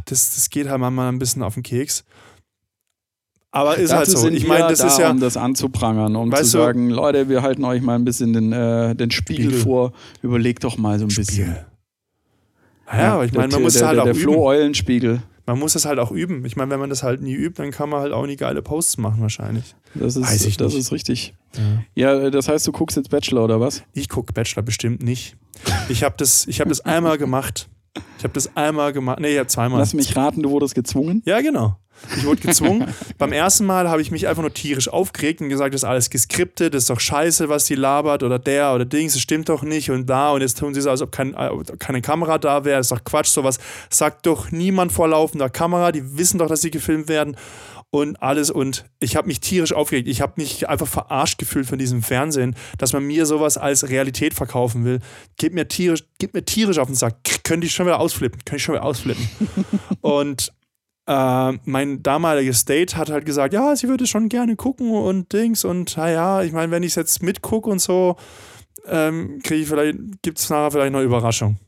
das, 0.07 0.34
das 0.34 0.50
geht 0.50 0.68
halt 0.68 0.80
manchmal 0.80 1.09
ein 1.11 1.18
bisschen 1.18 1.42
auf 1.42 1.55
den 1.55 1.62
Keks. 1.62 2.05
Aber 3.55 3.76
ist 3.76 3.92
halt 3.92 4.03
Dazu 4.09 4.12
so. 4.16 4.22
sind 4.24 4.34
Ich 4.34 4.46
meine, 4.46 4.68
das 4.68 4.78
da, 4.78 4.86
ist 4.86 4.98
ja, 4.98 5.11
um 5.11 5.20
das 5.20 5.36
anzuprangern, 5.36 6.16
um 6.16 6.32
zu 6.34 6.40
du- 6.42 6.48
sagen, 6.48 6.88
Leute, 6.88 7.28
wir 7.28 7.42
halten 7.42 7.64
euch 7.64 7.82
mal 7.82 7.96
ein 7.96 8.05
bisschen 8.05 8.32
den, 8.32 8.50
äh, 8.53 8.94
den 8.94 9.11
Spiegel, 9.11 9.44
Spiegel. 9.50 9.61
vor. 9.61 9.92
Überlegt 10.22 10.64
doch 10.64 10.78
mal 10.78 10.98
so 10.98 11.05
ein 11.05 11.09
bisschen. 11.09 11.55
Naja, 12.93 13.14
aber 13.14 13.24
ich 13.24 13.32
meine, 13.32 13.49
man 13.53 13.62
muss 13.62 13.74
es 13.74 13.80
der, 13.80 13.88
halt 13.88 13.97
der, 13.97 14.03
auch 14.03 14.07
der 14.07 14.14
üben. 14.14 14.22
Flo-Eulenspiegel. 14.22 15.22
Man 15.47 15.59
muss 15.59 15.74
es 15.74 15.84
halt 15.84 15.99
auch 15.99 16.12
üben. 16.12 16.45
Ich 16.45 16.55
meine, 16.57 16.70
wenn 16.70 16.78
man 16.78 16.88
das 16.90 17.03
halt 17.03 17.20
nie 17.20 17.32
übt, 17.34 17.61
dann 17.61 17.72
kann 17.72 17.88
man 17.88 18.01
halt 18.01 18.12
auch 18.12 18.26
nie 18.26 18.36
geile 18.36 18.62
Posts 18.62 18.99
machen 18.99 19.20
wahrscheinlich. 19.20 19.74
Das 19.95 20.14
ist, 20.16 20.22
Weiß 20.22 20.45
ich 20.47 20.57
das 20.57 20.72
nicht. 20.72 20.80
ist 20.82 20.93
richtig. 20.93 21.34
Ja. 21.95 22.20
Ja, 22.22 22.30
das 22.30 22.49
heißt, 22.49 22.66
du 22.66 22.72
guckst 22.72 22.97
jetzt 22.97 23.11
Bachelor 23.11 23.45
oder 23.45 23.61
was? 23.61 23.82
Ich 23.93 24.09
gucke 24.09 24.32
Bachelor 24.32 24.62
bestimmt 24.62 25.03
nicht. 25.03 25.36
Ich 25.88 26.05
habe 26.05 26.14
das, 26.16 26.47
ich 26.47 26.61
hab 26.61 26.68
das 26.68 26.80
einmal 26.82 27.18
gemacht. 27.18 27.68
Ich 28.18 28.24
habe 28.24 28.34
das 28.34 28.57
einmal 28.57 28.93
gemacht. 28.93 29.18
Nee, 29.20 29.36
habe 29.36 29.49
zweimal. 29.49 29.78
Lass 29.80 29.95
mich 29.95 30.16
raten, 30.16 30.43
du 30.43 30.51
wurdest 30.51 30.74
gezwungen. 30.74 31.22
Ja, 31.26 31.40
genau. 31.40 31.76
Ich 32.16 32.24
wurde 32.24 32.40
gezwungen. 32.40 32.93
Beim 33.18 33.32
ersten 33.32 33.64
Mal 33.64 33.88
habe 33.88 34.03
ich 34.03 34.11
mich 34.11 34.26
einfach 34.28 34.43
nur 34.43 34.53
tierisch 34.53 34.88
aufgeregt 34.88 35.40
und 35.40 35.49
gesagt, 35.49 35.74
das 35.74 35.82
ist 35.82 35.88
alles 35.88 36.11
geskriptet, 36.11 36.74
das 36.74 36.84
ist 36.84 36.90
doch 36.90 37.01
scheiße, 37.01 37.49
was 37.49 37.64
die 37.64 37.74
labert 37.74 38.22
oder 38.22 38.38
der 38.38 38.74
oder 38.74 38.84
Dings, 38.84 39.12
das 39.14 39.22
stimmt 39.22 39.49
doch 39.49 39.62
nicht 39.62 39.90
und 39.90 40.07
da 40.07 40.30
und 40.32 40.40
jetzt 40.40 40.59
tun 40.59 40.74
sie 40.74 40.80
so, 40.80 40.90
als 40.90 41.03
ob 41.03 41.12
kein, 41.12 41.34
äh, 41.34 41.51
keine 41.78 42.03
Kamera 42.03 42.38
da 42.38 42.64
wäre, 42.64 42.78
das 42.78 42.86
ist 42.86 42.93
doch 42.93 43.05
Quatsch, 43.05 43.28
sowas 43.28 43.59
sagt 43.88 44.26
doch 44.26 44.51
niemand 44.51 44.93
vor 44.93 45.09
laufender 45.09 45.49
Kamera, 45.49 45.93
die 45.93 46.18
wissen 46.18 46.38
doch, 46.38 46.49
dass 46.49 46.62
sie 46.62 46.70
gefilmt 46.70 47.09
werden 47.09 47.36
und 47.95 48.22
alles 48.22 48.51
und 48.51 48.86
ich 49.01 49.16
habe 49.16 49.28
mich 49.28 49.40
tierisch 49.40 49.74
aufgeregt. 49.74 50.09
Ich 50.09 50.22
habe 50.22 50.32
mich 50.36 50.66
einfach 50.66 50.88
verarscht 50.88 51.38
gefühlt 51.38 51.66
von 51.66 51.78
diesem 51.78 52.03
Fernsehen, 52.03 52.57
dass 52.78 52.95
man 52.95 53.05
mir 53.05 53.26
sowas 53.26 53.59
als 53.59 53.88
Realität 53.88 54.32
verkaufen 54.32 54.86
will. 54.86 55.01
Gib 55.36 55.53
mir 55.53 55.68
tierisch, 55.68 56.05
gib 56.18 56.32
mir 56.32 56.43
tierisch 56.43 56.78
auf 56.78 56.86
den 56.86 56.97
Sack. 56.97 57.16
Könnte 57.45 57.66
ich 57.66 57.74
schon 57.74 57.84
wieder 57.84 58.01
ausflippen, 58.01 58.40
könnte 58.47 58.57
ich 58.57 58.62
schon 58.62 58.76
wieder 58.76 58.84
ausflippen. 58.84 59.28
und 60.01 60.53
äh, 61.07 61.53
mein 61.64 62.03
damaliges 62.03 62.64
Date 62.64 62.96
hat 62.96 63.11
halt 63.11 63.24
gesagt, 63.24 63.53
ja, 63.53 63.74
sie 63.74 63.88
würde 63.88 64.07
schon 64.07 64.28
gerne 64.28 64.57
gucken 64.57 64.90
und 64.90 65.32
Dings 65.32 65.64
und 65.64 65.96
naja, 65.96 66.42
ich 66.42 66.53
meine, 66.53 66.70
wenn 66.70 66.82
ich 66.82 66.90
es 66.90 66.96
jetzt 66.96 67.22
mitgucke 67.22 67.68
und 67.68 67.80
so, 67.80 68.16
ähm, 68.86 69.40
kriege 69.42 69.62
ich 69.62 69.68
vielleicht, 69.68 69.98
gibt 70.22 70.38
es 70.38 70.50
nachher 70.50 70.70
vielleicht 70.70 70.92
noch 70.92 71.03
Überraschung. 71.03 71.59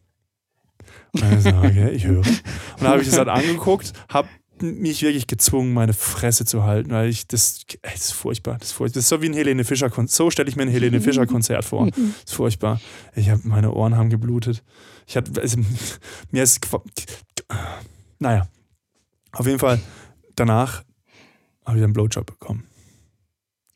Und 1.13 1.23
dann 1.23 1.41
so, 1.41 1.49
okay, 1.51 1.91
ich 1.91 2.07
höre. 2.07 2.19
Und 2.19 2.43
dann 2.81 2.89
habe 2.89 3.03
ich 3.03 3.09
es 3.09 3.17
halt 3.17 3.29
angeguckt, 3.31 3.93
habe 4.09 4.29
mich 4.61 5.03
wirklich 5.03 5.27
gezwungen, 5.27 5.75
meine 5.75 5.93
Fresse 5.93 6.45
zu 6.45 6.65
halten, 6.65 6.91
weil 6.91 7.09
ich 7.09 7.27
das, 7.27 7.65
ey, 7.83 7.93
das 7.93 8.07
ist 8.07 8.13
furchtbar, 8.13 8.57
das 8.59 8.69
ist 8.69 8.73
furchtbar. 8.75 8.99
Das 8.99 9.05
ist 9.05 9.09
so 9.09 9.23
wie 9.23 9.27
ein 9.27 9.35
Helene 9.35 9.65
Fischer 9.65 9.91
Konzert. 9.91 10.17
So 10.17 10.31
stelle 10.31 10.49
ich 10.49 10.57
mir 10.57 10.63
ein 10.63 10.69
Helene 10.69 11.01
Fischer 11.01 11.27
Konzert 11.27 11.65
vor. 11.65 11.89
Das 11.95 12.31
ist 12.31 12.35
furchtbar. 12.35 12.81
Ich 13.15 13.31
habe 13.31 13.41
meine 13.45 13.73
Ohren 13.73 13.97
haben 13.97 14.11
geblutet. 14.11 14.63
Ich 15.07 15.17
hatte, 15.17 15.41
also, 15.41 15.59
mir 16.31 16.43
ist, 16.43 16.61
naja, 18.19 18.49
auf 19.35 19.47
jeden 19.47 19.59
Fall 19.59 19.81
danach 20.37 20.83
habe 21.65 21.79
ich 21.79 21.85
einen 21.85 21.93
Blowjob 21.93 22.27
bekommen. 22.27 22.65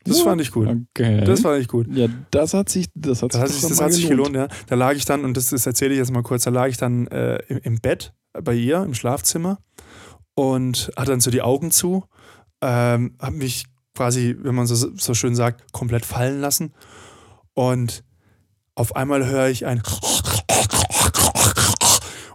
Das 0.04 0.22
fand 0.22 0.40
ich 0.40 0.50
gut. 0.50 0.68
Okay. 0.68 1.22
Das 1.24 1.40
fand 1.40 1.60
ich 1.60 1.68
gut. 1.68 1.86
Ja, 1.94 2.08
das 2.30 2.54
hat 2.54 2.68
sich, 2.68 2.86
das 2.94 3.22
hat 3.22 3.34
Das 3.34 3.52
sich, 3.52 3.68
das 3.68 3.80
hat 3.80 3.92
sich 3.92 4.08
gelohnt, 4.08 4.34
ja. 4.34 4.48
Da 4.66 4.74
lag 4.74 4.94
ich 4.94 5.04
dann, 5.04 5.24
und 5.24 5.36
das, 5.36 5.50
das 5.50 5.66
erzähle 5.66 5.92
ich 5.92 5.98
jetzt 5.98 6.12
mal 6.12 6.22
kurz, 6.22 6.44
da 6.44 6.50
lag 6.50 6.68
ich 6.68 6.76
dann 6.78 7.06
äh, 7.08 7.36
im, 7.48 7.58
im 7.58 7.80
Bett 7.80 8.14
bei 8.32 8.54
ihr 8.54 8.82
im 8.82 8.94
Schlafzimmer 8.94 9.58
und 10.34 10.90
hatte 10.96 11.10
dann 11.10 11.20
so 11.20 11.30
die 11.30 11.42
Augen 11.42 11.70
zu, 11.70 12.04
ähm, 12.62 13.16
habe 13.20 13.36
mich 13.36 13.66
quasi, 13.94 14.36
wenn 14.38 14.54
man 14.54 14.66
so, 14.66 14.74
so 14.74 15.14
schön 15.14 15.34
sagt, 15.34 15.72
komplett 15.72 16.06
fallen 16.06 16.40
lassen. 16.40 16.72
Und 17.54 18.04
auf 18.74 18.94
einmal 18.94 19.26
höre 19.26 19.48
ich 19.48 19.66
ein 19.66 19.82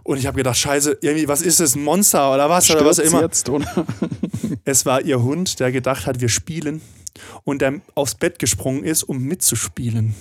und 0.04 0.18
ich 0.18 0.26
habe 0.26 0.36
gedacht, 0.36 0.56
scheiße, 0.56 0.98
irgendwie, 1.00 1.26
was 1.28 1.42
ist 1.42 1.60
das, 1.60 1.74
ein 1.74 1.82
Monster 1.82 2.32
oder 2.32 2.48
was? 2.48 2.70
Oder 2.70 2.84
was 2.84 2.96
Stürzt 2.96 3.12
immer. 3.12 3.22
jetzt, 3.22 3.48
oder? 3.48 3.86
Es 4.66 4.86
war 4.86 5.02
ihr 5.02 5.22
Hund, 5.22 5.60
der 5.60 5.72
gedacht 5.72 6.06
hat, 6.06 6.20
wir 6.20 6.28
spielen 6.30 6.80
und 7.44 7.60
der 7.60 7.80
aufs 7.94 8.14
Bett 8.14 8.38
gesprungen 8.38 8.84
ist, 8.84 9.02
um 9.02 9.18
mitzuspielen. 9.18 10.14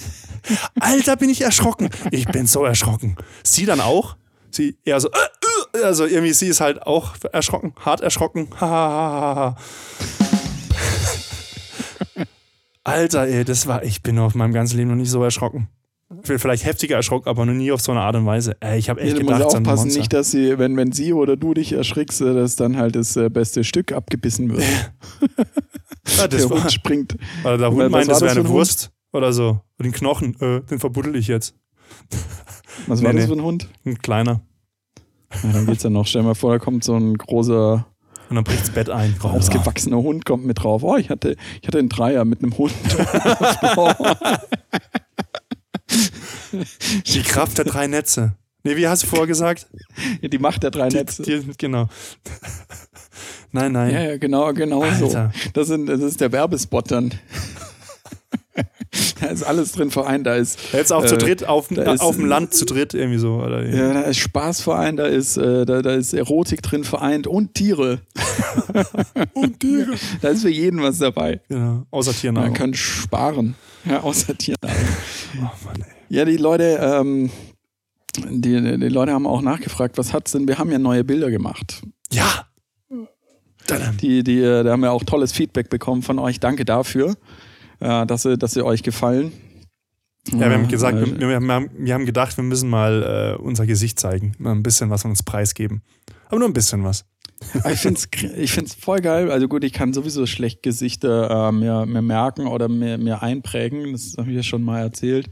Alter, 0.80 1.16
bin 1.16 1.30
ich 1.30 1.42
erschrocken. 1.42 1.90
Ich 2.10 2.26
bin 2.26 2.46
so 2.46 2.64
erschrocken. 2.64 3.16
Sie 3.44 3.66
dann 3.66 3.80
auch. 3.80 4.16
Sie 4.50 4.76
eher 4.84 4.98
so, 4.98 5.08
äh, 5.08 5.78
äh, 5.78 5.84
also 5.84 6.04
irgendwie, 6.06 6.32
sie 6.32 6.48
ist 6.48 6.60
halt 6.60 6.82
auch 6.82 7.14
erschrocken, 7.32 7.74
hart 7.78 8.00
erschrocken. 8.00 8.48
Alter, 12.82 13.26
ey, 13.26 13.44
das 13.44 13.66
war, 13.68 13.84
ich 13.84 14.02
bin 14.02 14.18
auf 14.18 14.34
meinem 14.34 14.52
ganzen 14.52 14.76
Leben 14.78 14.90
noch 14.90 14.96
nicht 14.96 15.10
so 15.10 15.22
erschrocken. 15.22 15.68
Vielleicht 16.22 16.64
heftiger 16.64 16.96
erschrocken, 16.96 17.28
aber 17.28 17.46
noch 17.46 17.52
nie 17.52 17.70
auf 17.70 17.80
so 17.80 17.92
eine 17.92 18.00
Art 18.00 18.16
und 18.16 18.26
Weise. 18.26 18.56
Ey, 18.60 18.78
ich 18.78 18.90
habe 18.90 19.00
echt 19.00 19.12
Ja, 19.12 19.18
du 19.20 19.26
gedacht, 19.26 19.42
musst 19.44 19.54
ein 19.56 19.66
aufpassen, 19.66 19.88
nicht, 19.96 20.12
dass 20.12 20.30
sie, 20.32 20.58
wenn, 20.58 20.76
wenn 20.76 20.90
sie 20.90 21.12
oder 21.12 21.36
du 21.36 21.54
dich 21.54 21.72
erschrickst, 21.72 22.20
äh, 22.20 22.34
dass 22.34 22.56
dann 22.56 22.76
halt 22.76 22.96
das 22.96 23.16
äh, 23.16 23.28
beste 23.30 23.62
Stück 23.62 23.92
abgebissen 23.92 24.50
wird. 24.50 24.64
Ja, 26.16 26.26
das 26.26 26.40
Der 26.42 26.50
war, 26.50 26.62
Hund 26.62 26.72
springt. 26.72 27.16
Oder 27.44 27.58
der 27.58 27.70
Hund 27.70 27.78
war 27.80 27.88
meint, 27.90 28.08
das 28.08 28.18
das 28.18 28.22
wäre 28.22 28.32
eine 28.32 28.40
ein 28.40 28.46
Hund? 28.46 28.54
Wurst 28.54 28.90
oder 29.12 29.32
so. 29.32 29.60
Und 29.78 29.84
den 29.84 29.92
Knochen, 29.92 30.34
äh, 30.40 30.62
den 30.62 30.80
verbuddel 30.80 31.14
ich 31.14 31.28
jetzt. 31.28 31.54
Was 32.88 33.02
war 33.02 33.12
Nee, 33.12 33.20
das 33.20 33.28
nee. 33.28 33.34
für 33.34 33.40
ein 33.40 33.44
Hund? 33.44 33.68
Ein 33.84 33.98
kleiner. 33.98 34.40
Ja, 35.44 35.52
dann 35.52 35.66
geht's 35.66 35.84
ja 35.84 35.90
noch. 35.90 36.06
Stell 36.08 36.22
dir 36.22 36.28
mal 36.28 36.34
vor, 36.34 36.52
da 36.52 36.58
kommt 36.58 36.82
so 36.82 36.96
ein 36.96 37.16
großer, 37.16 37.86
Und 38.30 38.34
dann 38.34 38.42
bricht 38.42 38.62
das 38.62 38.70
Bett 38.70 38.90
ein. 38.90 39.14
ausgewachsener 39.22 39.98
Hund, 39.98 40.24
kommt 40.24 40.44
mit 40.44 40.62
drauf. 40.62 40.82
Oh, 40.82 40.96
ich 40.96 41.08
hatte, 41.08 41.36
ich 41.62 41.68
hatte 41.68 41.78
einen 41.78 41.88
Dreier 41.88 42.24
mit 42.24 42.42
einem 42.42 42.56
Hund. 42.58 42.72
Die 47.06 47.22
Kraft 47.22 47.58
der 47.58 47.64
drei 47.64 47.86
Netze. 47.86 48.34
Nee, 48.62 48.76
wie 48.76 48.88
hast 48.88 49.02
du 49.02 49.06
vorher 49.06 49.26
gesagt? 49.26 49.66
Die 50.22 50.38
Macht 50.38 50.62
der 50.62 50.70
drei 50.70 50.88
Die, 50.88 50.96
Netze. 50.96 51.22
die, 51.22 51.42
genau. 51.56 51.88
Nein, 53.52 53.72
nein. 53.72 53.92
Ja, 53.94 54.00
ja, 54.02 54.16
genau, 54.18 54.52
genau 54.52 54.84
so. 54.98 55.06
Alter. 55.06 55.32
Das, 55.54 55.68
sind, 55.68 55.86
das 55.86 56.00
ist 56.00 56.20
der 56.20 56.30
Werbespot 56.32 56.90
dann. 56.90 57.14
da 59.20 59.26
ist 59.28 59.42
alles 59.44 59.72
drin 59.72 59.90
vereint. 59.90 60.26
Da 60.26 60.34
ist, 60.36 60.58
Jetzt 60.72 60.92
auch 60.92 61.04
zu 61.06 61.14
Äh, 61.14 61.18
dritt, 61.18 61.46
auf, 61.48 61.68
da 61.68 61.92
ist- 61.94 62.00
auf 62.00 62.16
dem 62.16 62.26
Land 62.26 62.52
zu 62.54 62.64
dritt 62.66 62.92
irgendwie 62.94 63.18
so. 63.18 63.36
Oder? 63.36 63.64
ja, 63.66 63.92
da 63.94 64.00
ist 64.02 64.18
Spaß 64.18 64.60
vereint, 64.60 64.98
da 64.98 65.06
ist, 65.06 65.36
äh, 65.38 65.64
da, 65.64 65.80
da 65.82 65.94
ist 65.94 66.12
Erotik 66.12 66.60
drin 66.62 66.84
vereint 66.84 67.26
und 67.26 67.54
Tiere. 67.54 68.00
Und 69.32 69.60
Tiere. 69.60 69.94
Da 70.20 70.28
ist 70.28 70.42
für 70.42 70.50
jeden 70.50 70.82
was 70.82 70.98
dabei. 70.98 71.40
Genau. 71.48 71.86
Außer 71.90 72.10
Man 72.10 72.20
Tiernahrung. 72.20 72.54
kann 72.54 72.74
sparen. 72.74 73.54
Ja, 73.84 74.00
außer 74.02 74.36
Tiernahrung. 74.36 74.76
Oh 75.38 75.42
Mann, 75.64 75.76
ey. 75.78 75.99
Ja, 76.10 76.24
die 76.24 76.36
Leute, 76.36 76.78
ähm, 76.82 77.30
die, 78.16 78.60
die 78.60 78.88
Leute 78.88 79.12
haben 79.12 79.26
auch 79.26 79.42
nachgefragt, 79.42 79.96
was 79.96 80.12
hat's 80.12 80.32
denn? 80.32 80.48
Wir 80.48 80.58
haben 80.58 80.70
ja 80.72 80.78
neue 80.78 81.04
Bilder 81.04 81.30
gemacht. 81.30 81.82
Ja. 82.10 82.46
Dann, 83.68 83.96
Die, 83.98 84.24
die, 84.24 84.40
äh, 84.40 84.64
da 84.64 84.72
haben 84.72 84.82
wir 84.82 84.90
auch 84.90 85.04
tolles 85.04 85.30
Feedback 85.32 85.70
bekommen 85.70 86.02
von 86.02 86.18
euch. 86.18 86.40
Danke 86.40 86.64
dafür, 86.64 87.14
äh, 87.78 88.04
dass, 88.06 88.22
sie, 88.22 88.36
dass 88.36 88.52
sie 88.52 88.64
euch 88.64 88.82
gefallen. 88.82 89.32
ja, 90.32 90.40
wir 90.40 90.50
haben 90.50 90.66
gesagt, 90.66 90.98
äh, 90.98 91.20
wir, 91.20 91.40
wir, 91.40 91.54
haben, 91.54 91.70
wir 91.78 91.94
haben 91.94 92.06
gedacht, 92.06 92.36
wir 92.36 92.42
müssen 92.42 92.68
mal 92.68 93.36
äh, 93.38 93.40
unser 93.40 93.66
Gesicht 93.66 94.00
zeigen. 94.00 94.34
Mal 94.38 94.52
ein 94.52 94.64
bisschen 94.64 94.90
was 94.90 95.02
von 95.02 95.12
uns 95.12 95.22
preisgeben. 95.22 95.82
Aber 96.26 96.40
nur 96.40 96.48
ein 96.48 96.54
bisschen 96.54 96.82
was. 96.82 97.04
Ich 97.72 97.78
finde 97.78 98.00
es 98.00 98.08
ich 98.36 98.52
find's 98.52 98.74
voll 98.74 99.00
geil. 99.00 99.30
Also 99.30 99.48
gut, 99.48 99.64
ich 99.64 99.72
kann 99.72 99.92
sowieso 99.92 100.26
schlecht 100.26 100.62
Gesichter 100.62 101.48
äh, 101.48 101.52
mir, 101.52 101.86
mir 101.86 102.02
merken 102.02 102.48
oder 102.48 102.68
mir, 102.68 102.98
mir 102.98 103.22
einprägen. 103.22 103.92
Das 103.92 104.16
habe 104.18 104.30
ich 104.30 104.36
ja 104.36 104.42
schon 104.42 104.62
mal 104.62 104.80
erzählt. 104.80 105.30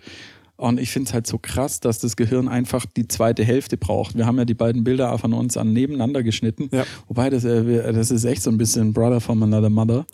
Und 0.59 0.81
ich 0.81 0.91
finde 0.91 1.07
es 1.07 1.15
halt 1.15 1.27
so 1.29 1.39
krass, 1.39 1.79
dass 1.79 2.01
das 2.01 2.17
Gehirn 2.17 2.49
einfach 2.49 2.85
die 2.85 3.07
zweite 3.07 3.45
Hälfte 3.45 3.77
braucht. 3.77 4.17
Wir 4.17 4.27
haben 4.27 4.39
ja 4.39 4.45
die 4.45 4.55
beiden 4.55 4.83
Bilder 4.83 5.17
von 5.17 5.33
uns 5.33 5.57
an 5.57 5.73
nebeneinander 5.73 6.25
geschnitten. 6.25 6.69
Ja. 6.73 6.85
Wobei, 7.07 7.31
das, 7.31 7.45
äh, 7.45 7.93
das 7.93 8.11
ist 8.11 8.25
echt 8.25 8.43
so 8.43 8.51
ein 8.51 8.59
bisschen 8.59 8.93
Brother 8.93 9.21
from 9.21 9.41
another 9.45 9.71
mother. 9.71 10.05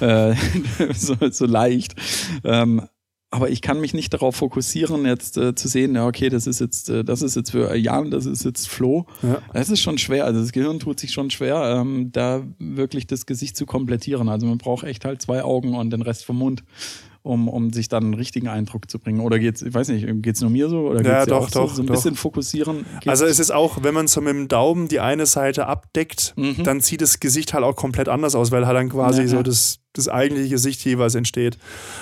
äh, 0.00 0.34
so, 0.94 1.16
so 1.30 1.46
leicht. 1.46 1.94
Ähm, 2.44 2.82
aber 3.30 3.48
ich 3.48 3.62
kann 3.62 3.80
mich 3.80 3.94
nicht 3.94 4.12
darauf 4.12 4.36
fokussieren, 4.36 5.06
jetzt 5.06 5.38
äh, 5.38 5.54
zu 5.54 5.68
sehen, 5.68 5.94
ja, 5.94 6.06
okay, 6.06 6.28
das 6.28 6.46
ist 6.46 6.60
jetzt, 6.60 6.90
äh, 6.90 7.02
das 7.02 7.22
ist 7.22 7.34
jetzt 7.34 7.50
für 7.50 7.74
Jan, 7.74 8.10
das 8.10 8.26
ist 8.26 8.44
jetzt 8.44 8.68
Flo. 8.68 9.06
Ja. 9.22 9.38
Es 9.54 9.70
ist 9.70 9.80
schon 9.80 9.96
schwer, 9.96 10.26
also 10.26 10.38
das 10.38 10.52
Gehirn 10.52 10.80
tut 10.80 11.00
sich 11.00 11.12
schon 11.12 11.30
schwer, 11.30 11.80
ähm, 11.80 12.12
da 12.12 12.42
wirklich 12.58 13.06
das 13.06 13.24
Gesicht 13.24 13.56
zu 13.56 13.64
komplettieren. 13.64 14.28
Also 14.28 14.46
man 14.46 14.58
braucht 14.58 14.84
echt 14.84 15.06
halt 15.06 15.22
zwei 15.22 15.42
Augen 15.42 15.74
und 15.74 15.90
den 15.90 16.02
Rest 16.02 16.26
vom 16.26 16.36
Mund, 16.36 16.62
um, 17.24 17.48
um 17.48 17.72
sich 17.72 17.88
dann 17.88 18.04
einen 18.04 18.14
richtigen 18.14 18.48
Eindruck 18.48 18.90
zu 18.90 18.98
bringen. 18.98 19.20
Oder 19.20 19.38
geht's, 19.38 19.62
ich 19.62 19.72
weiß 19.72 19.88
nicht, 19.88 20.06
geht's 20.22 20.42
nur 20.42 20.50
mir 20.50 20.68
so? 20.68 20.80
Oder 20.88 20.98
geht's 20.98 21.08
Ja, 21.08 21.24
doch, 21.26 21.44
auch 21.44 21.48
so? 21.48 21.60
doch, 21.60 21.74
So 21.74 21.82
ein 21.82 21.86
doch. 21.86 21.94
bisschen 21.94 22.16
fokussieren. 22.16 22.84
geht's? 23.00 23.08
Also 23.08 23.24
es 23.24 23.38
ist 23.38 23.50
auch, 23.50 23.82
wenn 23.82 23.94
man 23.94 24.06
so 24.08 24.20
mit 24.20 24.34
dem 24.34 24.46
Daumen 24.46 24.88
die 24.88 25.00
eine 25.00 25.24
Seite 25.24 25.66
abdeckt, 25.66 26.34
Mhm. 26.36 26.62
dann 26.64 26.80
sieht 26.80 27.00
das 27.00 27.20
Gesicht 27.20 27.54
halt 27.54 27.64
auch 27.64 27.76
komplett 27.76 28.10
anders 28.10 28.34
aus, 28.34 28.50
weil 28.52 28.66
halt 28.66 28.76
dann 28.76 28.90
quasi 28.90 29.22
Ja, 29.22 29.28
so 29.28 29.36
ja. 29.36 29.42
das, 29.42 29.78
das 29.94 30.08
eigentliche 30.10 30.50
Gesicht 30.50 30.84
jeweils 30.84 31.14
entsteht. 31.14 31.56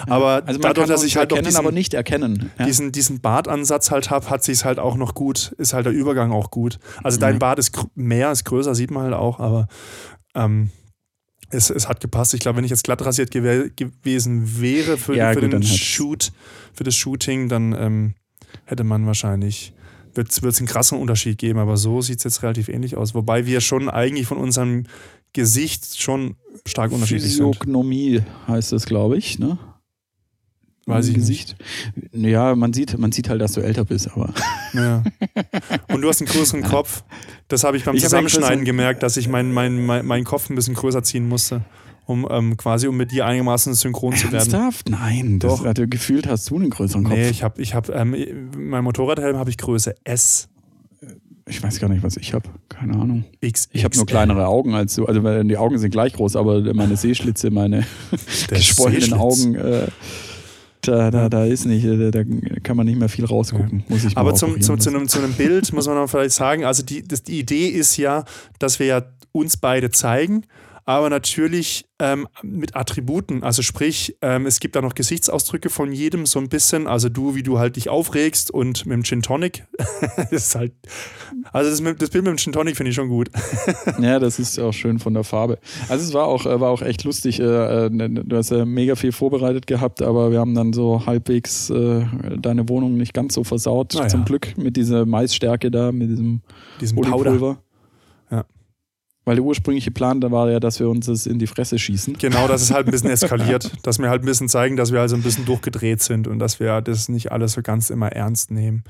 Aber 0.08 0.42
also 0.44 0.58
man 0.58 0.60
dadurch, 0.62 0.86
kann 0.88 0.88
dass 0.88 1.04
ich 1.04 1.16
halt 1.16 1.30
erkennen, 1.30 1.46
diesen, 1.46 1.58
aber 1.60 1.70
nicht 1.70 1.94
erkennen. 1.94 2.50
Ja? 2.58 2.66
diesen, 2.66 2.90
diesen 2.90 3.20
Bartansatz 3.20 3.92
halt 3.92 4.10
habe, 4.10 4.28
hat 4.28 4.42
sich 4.42 4.64
halt 4.64 4.80
auch 4.80 4.96
noch 4.96 5.14
gut, 5.14 5.54
ist 5.56 5.72
halt 5.72 5.86
der 5.86 5.92
Übergang 5.92 6.32
auch 6.32 6.50
gut. 6.50 6.80
Also 7.04 7.20
dein 7.20 7.34
Ja. 7.34 7.38
Bart 7.38 7.60
ist 7.60 7.78
mehr, 7.94 8.32
ist 8.32 8.44
größer, 8.44 8.74
sieht 8.74 8.90
man 8.90 9.04
halt 9.04 9.14
auch, 9.14 9.38
aber 9.38 9.68
ähm, 10.34 10.70
es, 11.52 11.70
es 11.70 11.88
hat 11.88 12.00
gepasst. 12.00 12.34
Ich 12.34 12.40
glaube, 12.40 12.56
wenn 12.56 12.64
ich 12.64 12.70
jetzt 12.70 12.84
glatt 12.84 13.04
rasiert 13.04 13.30
gew 13.30 13.68
gewesen 13.76 14.60
wäre 14.60 14.96
für, 14.96 15.14
Ja, 15.14 15.32
für 15.32 15.40
gut, 15.40 15.52
den 15.52 15.62
Shoot, 15.62 16.32
für 16.72 16.84
das 16.84 16.94
Shooting, 16.94 17.48
dann 17.48 17.72
ähm, 17.72 18.14
hätte 18.64 18.84
man 18.84 19.06
wahrscheinlich, 19.06 19.72
wird 20.14 20.30
es 20.30 20.58
einen 20.58 20.66
krassen 20.66 20.98
Unterschied 20.98 21.38
geben, 21.38 21.58
aber 21.58 21.76
so 21.76 22.00
sieht 22.00 22.18
es 22.18 22.24
jetzt 22.24 22.42
relativ 22.42 22.68
ähnlich 22.68 22.96
aus. 22.96 23.14
Wobei 23.14 23.46
wir 23.46 23.60
schon 23.60 23.88
eigentlich 23.88 24.26
von 24.26 24.38
unserem 24.38 24.84
Gesicht 25.32 26.00
schon 26.00 26.36
stark 26.66 26.92
unterschiedlich 26.92 27.34
sind. 27.36 27.46
Physiognomie 27.46 28.22
heißt 28.48 28.72
das, 28.72 28.86
glaube 28.86 29.16
ich, 29.16 29.38
ne? 29.38 29.58
Weiß 30.86 31.08
ich 31.08 31.14
Gesicht. 31.14 31.56
Ja, 32.12 32.54
man 32.56 32.72
sieht, 32.72 32.98
man 32.98 33.12
sieht 33.12 33.28
halt, 33.28 33.40
dass 33.40 33.52
du 33.52 33.60
älter 33.60 33.84
bist, 33.84 34.10
aber. 34.12 34.32
Ja. 34.74 35.02
Und 35.92 36.00
du 36.00 36.08
hast 36.08 36.22
einen 36.22 36.30
größeren 36.30 36.62
Kopf. 36.62 37.04
Das 37.48 37.62
habe 37.62 37.76
ich 37.76 37.84
beim 37.84 37.94
Ich 37.94 38.02
hab 38.04 38.08
Zusammenschneiden 38.08 38.64
gemerkt, 38.64 39.02
dass 39.02 39.18
ich 39.18 39.28
meinen 39.28 39.52
mein, 39.52 39.84
mein, 39.84 40.06
meinen 40.06 40.24
Kopf 40.24 40.48
ein 40.48 40.54
bisschen 40.54 40.72
größer 40.74 41.02
ziehen 41.02 41.28
musste, 41.28 41.60
um 42.06 42.26
ähm, 42.30 42.56
quasi 42.56 42.86
um 42.86 42.96
mit 42.96 43.12
dir 43.12 43.26
einigermaßen 43.26 43.74
synchron 43.74 44.16
zu 44.16 44.24
werden. 44.32 44.50
Ernsthaft? 44.50 44.88
Nein, 44.88 45.38
das 45.40 45.58
Doch. 45.58 45.66
hatte 45.66 45.86
gefühlt 45.88 46.26
hast 46.26 46.48
du 46.48 46.56
einen 46.56 46.70
größeren 46.70 47.04
Kopf. 47.04 47.14
Nee, 47.14 47.28
ich 47.28 47.42
habe, 47.42 47.60
ich 47.60 47.74
habe, 47.74 47.92
ähm, 47.92 48.16
mein 48.56 48.82
Motorradhelm 48.82 49.36
habe 49.36 49.50
ich 49.50 49.58
Größe 49.58 49.94
S. 50.04 50.48
ich 51.46 51.62
weiß 51.62 51.78
gar 51.78 51.88
nicht, 51.88 52.02
was 52.02 52.16
ich 52.16 52.32
habe. 52.32 52.48
Keine 52.70 52.94
Ahnung. 52.94 53.24
X, 53.42 53.68
Ich 53.72 53.84
habe 53.84 53.94
nur 53.94 54.06
kleinere 54.06 54.46
Augen 54.46 54.74
als 54.74 54.94
du. 54.94 55.04
Also 55.04 55.22
weil 55.22 55.44
die 55.44 55.58
Augen 55.58 55.76
sind 55.78 55.90
gleich 55.90 56.14
groß, 56.14 56.34
aber 56.36 56.72
meine 56.72 56.96
Sehschlitze, 56.96 57.50
meine 57.50 57.84
geschwollenen. 58.48 59.12
Augen, 59.12 59.54
äh, 59.54 59.88
da, 60.82 61.10
da, 61.10 61.28
da 61.28 61.44
ist 61.44 61.64
nicht, 61.64 61.86
da, 61.86 62.10
da 62.10 62.24
kann 62.62 62.76
man 62.76 62.86
nicht 62.86 62.98
mehr 62.98 63.08
viel 63.08 63.24
rausgucken. 63.24 63.84
Muss 63.88 64.04
ich 64.04 64.14
mal 64.14 64.20
Aber 64.20 64.34
zum, 64.34 64.60
zum, 64.60 64.80
zu, 64.80 64.90
einem, 64.90 65.08
zu 65.08 65.18
einem 65.18 65.32
Bild 65.32 65.72
muss 65.72 65.86
man 65.86 65.96
noch 65.96 66.08
vielleicht 66.08 66.32
sagen, 66.32 66.64
also 66.64 66.82
die, 66.82 67.06
das, 67.06 67.22
die 67.22 67.38
Idee 67.38 67.68
ist 67.68 67.96
ja, 67.96 68.24
dass 68.58 68.78
wir 68.78 68.86
ja 68.86 69.02
uns 69.32 69.56
beide 69.56 69.90
zeigen, 69.90 70.44
aber 70.84 71.10
natürlich 71.10 71.86
ähm, 71.98 72.26
mit 72.42 72.74
Attributen. 72.74 73.42
Also 73.42 73.62
sprich, 73.62 74.16
ähm, 74.22 74.46
es 74.46 74.60
gibt 74.60 74.74
da 74.74 74.82
noch 74.82 74.94
Gesichtsausdrücke 74.94 75.70
von 75.70 75.92
jedem 75.92 76.26
so 76.26 76.38
ein 76.38 76.48
bisschen. 76.48 76.86
Also 76.86 77.08
du, 77.08 77.34
wie 77.34 77.42
du 77.42 77.58
halt 77.58 77.76
dich 77.76 77.88
aufregst 77.88 78.50
und 78.50 78.86
mit 78.86 78.94
dem 78.94 79.04
Gin 79.04 79.22
Tonic. 79.22 79.64
das 80.16 80.32
ist 80.32 80.54
halt, 80.54 80.72
also 81.52 81.70
das, 81.70 81.96
das 81.98 82.10
Bild 82.10 82.24
mit 82.24 82.32
dem 82.32 82.38
Gin 82.38 82.52
Tonic 82.52 82.76
finde 82.76 82.90
ich 82.90 82.96
schon 82.96 83.08
gut. 83.08 83.30
Ja, 84.00 84.18
das 84.18 84.38
ist 84.38 84.58
auch 84.58 84.72
schön 84.72 84.98
von 84.98 85.14
der 85.14 85.22
Farbe. 85.22 85.58
Also 85.88 86.04
es 86.04 86.14
war 86.14 86.26
auch, 86.26 86.46
äh, 86.46 86.60
war 86.60 86.70
auch 86.70 86.82
echt 86.82 87.04
lustig. 87.04 87.38
äh, 87.40 87.86
äh, 87.86 87.90
Du 87.90 88.36
hast 88.36 88.50
ja 88.50 88.64
mega 88.64 88.96
viel 88.96 89.12
vorbereitet 89.12 89.66
gehabt, 89.66 90.02
aber 90.02 90.30
wir 90.32 90.40
haben 90.40 90.54
dann 90.54 90.72
so 90.72 91.06
halbwegs 91.06 91.70
äh, 91.70 92.04
deine 92.40 92.68
Wohnung 92.68 92.96
nicht 92.96 93.14
ganz 93.14 93.34
so 93.34 93.44
versaut, 93.44 93.92
Na 93.94 94.02
ja. 94.02 94.08
zum 94.08 94.24
Glück, 94.24 94.56
mit 94.56 94.76
dieser 94.76 95.06
Maisstärke 95.06 95.70
da, 95.70 95.92
mit 95.92 96.10
diesem 96.10 96.40
Diesen 96.80 97.00
Powder. 97.00 97.58
Weil 99.24 99.36
der 99.36 99.44
ursprüngliche 99.44 99.92
Plan 99.92 100.20
da 100.20 100.32
war 100.32 100.50
ja, 100.50 100.58
dass 100.58 100.80
wir 100.80 100.88
uns 100.88 101.06
das 101.06 101.26
in 101.26 101.38
die 101.38 101.46
Fresse 101.46 101.78
schießen. 101.78 102.18
Genau, 102.18 102.48
dass 102.48 102.62
es 102.62 102.72
halt 102.72 102.88
ein 102.88 102.90
bisschen 102.90 103.10
eskaliert, 103.10 103.70
dass 103.82 103.98
wir 104.00 104.10
halt 104.10 104.22
ein 104.22 104.26
bisschen 104.26 104.48
zeigen, 104.48 104.76
dass 104.76 104.92
wir 104.92 105.00
also 105.00 105.14
ein 105.14 105.22
bisschen 105.22 105.44
durchgedreht 105.44 106.02
sind 106.02 106.26
und 106.26 106.40
dass 106.40 106.58
wir 106.58 106.80
das 106.80 107.08
nicht 107.08 107.30
alles 107.30 107.52
so 107.52 107.62
ganz 107.62 107.90
immer 107.90 108.10
ernst 108.10 108.50
nehmen. 108.50 108.82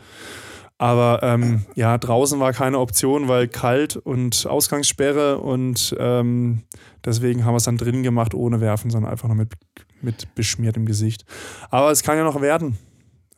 Aber 0.78 1.20
ähm, 1.22 1.64
ja, 1.76 1.96
draußen 1.96 2.40
war 2.40 2.52
keine 2.52 2.80
Option, 2.80 3.28
weil 3.28 3.46
kalt 3.46 3.96
und 3.96 4.46
Ausgangssperre 4.46 5.38
und 5.38 5.94
ähm, 5.98 6.62
deswegen 7.04 7.44
haben 7.44 7.52
wir 7.52 7.58
es 7.58 7.64
dann 7.64 7.76
drin 7.76 8.02
gemacht, 8.02 8.34
ohne 8.34 8.60
werfen, 8.60 8.90
sondern 8.90 9.12
einfach 9.12 9.28
nur 9.28 9.36
mit, 9.36 9.52
mit 10.00 10.34
beschmiertem 10.34 10.84
Gesicht. 10.84 11.24
Aber 11.70 11.92
es 11.92 12.02
kann 12.02 12.16
ja 12.16 12.24
noch 12.24 12.40
werden. 12.40 12.78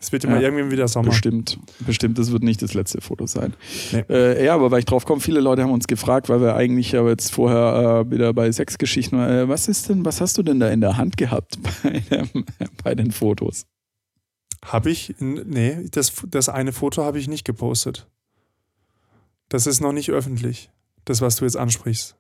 Es 0.05 0.13
wird 0.13 0.25
immer 0.25 0.37
Ja. 0.39 0.43
irgendwie 0.51 0.71
wieder 0.71 0.87
Sommer. 0.87 1.09
Bestimmt, 1.09 1.59
bestimmt, 1.87 2.19
das 2.19 2.31
wird 2.31 2.43
nicht 2.43 2.61
das 2.61 2.75
letzte 2.75 3.01
Foto 3.01 3.27
sein. 3.27 3.55
Nee. 3.91 4.05
Äh, 4.11 4.45
ja, 4.45 4.55
aber 4.55 4.71
weil 4.71 4.81
ich 4.81 4.85
drauf 4.85 5.07
komme, 5.07 5.23
viele 5.23 5.41
Leute 5.41 5.63
haben 5.63 5.71
uns 5.73 5.87
gefragt, 5.87 6.29
weil 6.29 6.43
wir 6.43 6.55
eigentlich 6.57 6.93
ja 6.93 7.07
jetzt 7.09 7.33
vorher 7.33 8.05
äh, 8.07 8.11
wieder 8.11 8.35
bei 8.35 8.53
Sexgeschichten, 8.53 9.19
äh, 9.19 9.49
was 9.49 9.67
ist 9.67 9.89
denn, 9.89 10.05
was 10.05 10.21
hast 10.21 10.37
du 10.37 10.43
denn 10.43 10.61
da 10.61 10.69
in 10.69 10.83
der 10.83 10.99
Hand 10.99 11.17
gehabt 11.17 11.59
bei, 11.83 12.01
dem, 12.11 12.45
bei 12.83 12.95
den 12.95 13.13
Fotos? 13.13 13.65
Habe 14.63 14.91
ich? 14.91 15.15
Nee, 15.21 15.89
das, 15.91 16.13
das 16.29 16.51
eine 16.51 16.73
Foto 16.73 17.03
habe 17.03 17.19
ich 17.19 17.27
nicht 17.27 17.45
gepostet. 17.47 18.07
Das 19.49 19.67
ist 19.67 19.81
noch 19.81 19.93
nicht 19.93 20.11
öffentlich, 20.11 20.71
das, 21.07 21.23
was 21.23 21.37
du 21.37 21.47
jetzt 21.47 21.57
ansprichst. 21.57 22.17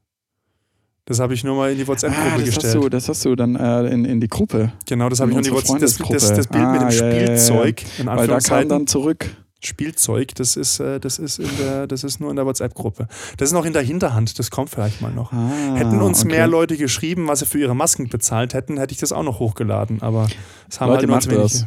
Das 1.07 1.21
habe 1.21 1.35
ich 1.35 1.45
nur 1.45 1.55
mal 1.57 1.71
in 1.71 1.77
die 1.79 1.87
WhatsApp-Gruppe 1.87 2.27
Ah, 2.27 2.37
das 2.37 2.45
gestellt. 2.47 2.65
hast 2.65 2.75
du, 2.75 2.89
das 2.89 3.09
hast 3.11 3.25
du 3.27 3.37
dann 3.37 3.57
äh, 3.57 3.89
in, 3.89 4.05
in 4.07 4.21
die 4.21 4.29
Gruppe, 4.29 4.73
Genau, 4.87 5.09
das 5.11 5.21
habe 5.21 5.31
ich 5.33 5.37
in 5.37 5.43
nur 5.43 5.59
in 5.61 5.65
die 5.67 5.73
unsere 5.73 5.89
WhatsApp. 5.99 6.09
Das, 6.11 6.29
das, 6.29 6.37
das 6.37 6.47
Bild 6.47 6.67
mit 6.71 6.81
dem 6.81 6.87
Ah, 6.89 6.91
ja, 6.91 7.07
ja, 7.07 7.13
ja. 7.13 7.25
Spielzeug, 7.27 7.85
weil 8.05 8.27
da 8.27 8.39
kam 8.39 8.69
dann 8.69 8.87
zurück. 8.87 9.27
Spielzeug, 9.63 10.35
das 10.35 10.57
ist, 10.57 10.79
äh, 10.81 11.01
das, 11.01 11.19
ist 11.19 11.39
in 11.39 11.49
der, 11.59 11.87
das 11.87 12.05
ist 12.05 12.21
nur 12.21 12.29
in 12.31 12.37
der 12.37 12.45
WhatsApp-Gruppe. 12.47 13.09
Das 13.39 13.49
ist 13.49 13.53
noch 13.55 13.65
in 13.65 13.73
der 13.73 13.81
Hinterhand, 13.83 14.39
das 14.39 14.51
kommt 14.51 14.69
vielleicht 14.71 15.01
mal 15.01 15.11
noch. 15.13 15.33
Ah, 15.33 15.51
Hätten 15.75 16.01
uns 16.03 16.21
okay. 16.21 16.29
mehr 16.33 16.47
Leute 16.47 16.77
geschrieben, 16.77 17.29
was 17.29 17.39
sie 17.41 17.47
für 17.47 17.59
ihre 17.59 17.75
Masken 17.75 18.09
bezahlt 18.09 18.53
hätten, 18.55 18.79
hätte 18.79 18.93
ich 18.93 18.99
das 19.01 19.13
auch 19.13 19.23
noch 19.23 19.39
hochgeladen. 19.41 20.03
Aber 20.03 20.27
es 20.71 20.81
haben 20.81 20.89
Leute, 20.91 21.01
halt 21.01 21.07
nur 21.09 21.17
macht 21.17 21.23
zu 21.25 21.31
wenig. 21.31 21.53
das. 21.53 21.67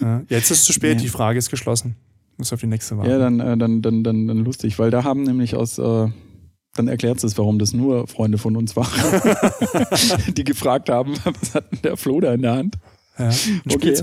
Ja, 0.00 0.22
jetzt 0.28 0.50
ist 0.50 0.58
es 0.60 0.64
zu 0.64 0.72
spät, 0.72 1.00
die 1.02 1.08
Frage 1.08 1.38
ist 1.38 1.50
geschlossen. 1.50 1.96
Muss 2.38 2.52
auf 2.52 2.60
die 2.60 2.66
nächste 2.66 2.96
warten. 2.96 3.10
Ja, 3.10 3.18
dann, 3.18 3.40
äh, 3.40 3.56
dann, 3.58 3.82
dann, 3.82 4.02
dann, 4.02 4.26
dann 4.28 4.38
lustig, 4.38 4.78
weil 4.78 4.90
da 4.90 5.04
haben 5.04 5.22
nämlich 5.22 5.54
aus, 5.54 5.78
äh, 5.78 6.08
dann 6.74 6.88
erklärt 6.88 7.22
es, 7.22 7.36
warum 7.38 7.58
das 7.58 7.72
nur 7.74 8.06
Freunde 8.08 8.38
von 8.38 8.56
uns 8.56 8.74
waren, 8.76 8.88
die 10.36 10.44
gefragt 10.44 10.88
haben, 10.90 11.14
was 11.24 11.54
hat 11.54 11.70
denn 11.72 11.82
der 11.82 11.96
Flo 11.96 12.20
da 12.20 12.32
in 12.34 12.42
der 12.42 12.54
Hand? 12.54 12.76
Ja, 13.18 13.28
Okay. 13.70 13.94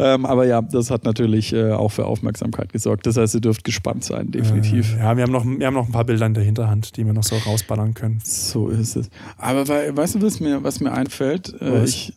Ähm, 0.00 0.26
aber 0.26 0.44
ja, 0.44 0.60
das 0.60 0.90
hat 0.90 1.04
natürlich 1.04 1.52
äh, 1.52 1.70
auch 1.72 1.90
für 1.90 2.06
Aufmerksamkeit 2.06 2.72
gesorgt. 2.72 3.06
Das 3.06 3.16
heißt, 3.16 3.36
ihr 3.36 3.40
dürft 3.40 3.62
gespannt 3.62 4.02
sein, 4.04 4.32
definitiv. 4.32 4.94
Äh, 4.96 4.98
ja, 4.98 5.16
wir 5.16 5.22
haben, 5.22 5.30
noch, 5.32 5.44
wir 5.46 5.64
haben 5.64 5.74
noch 5.74 5.86
ein 5.86 5.92
paar 5.92 6.04
Bilder 6.04 6.26
in 6.26 6.34
der 6.34 6.42
Hinterhand, 6.42 6.96
die 6.96 7.06
wir 7.06 7.12
noch 7.12 7.22
so 7.22 7.36
rausballern 7.36 7.94
können. 7.94 8.20
So 8.24 8.68
ist 8.68 8.96
es. 8.96 9.10
Aber 9.38 9.68
wei- 9.68 9.96
weißt 9.96 10.16
du, 10.16 10.22
was 10.22 10.40
mir, 10.40 10.62
was 10.64 10.80
mir 10.80 10.90
einfällt? 10.92 11.54
Äh, 11.62 11.84
ich, 11.84 12.14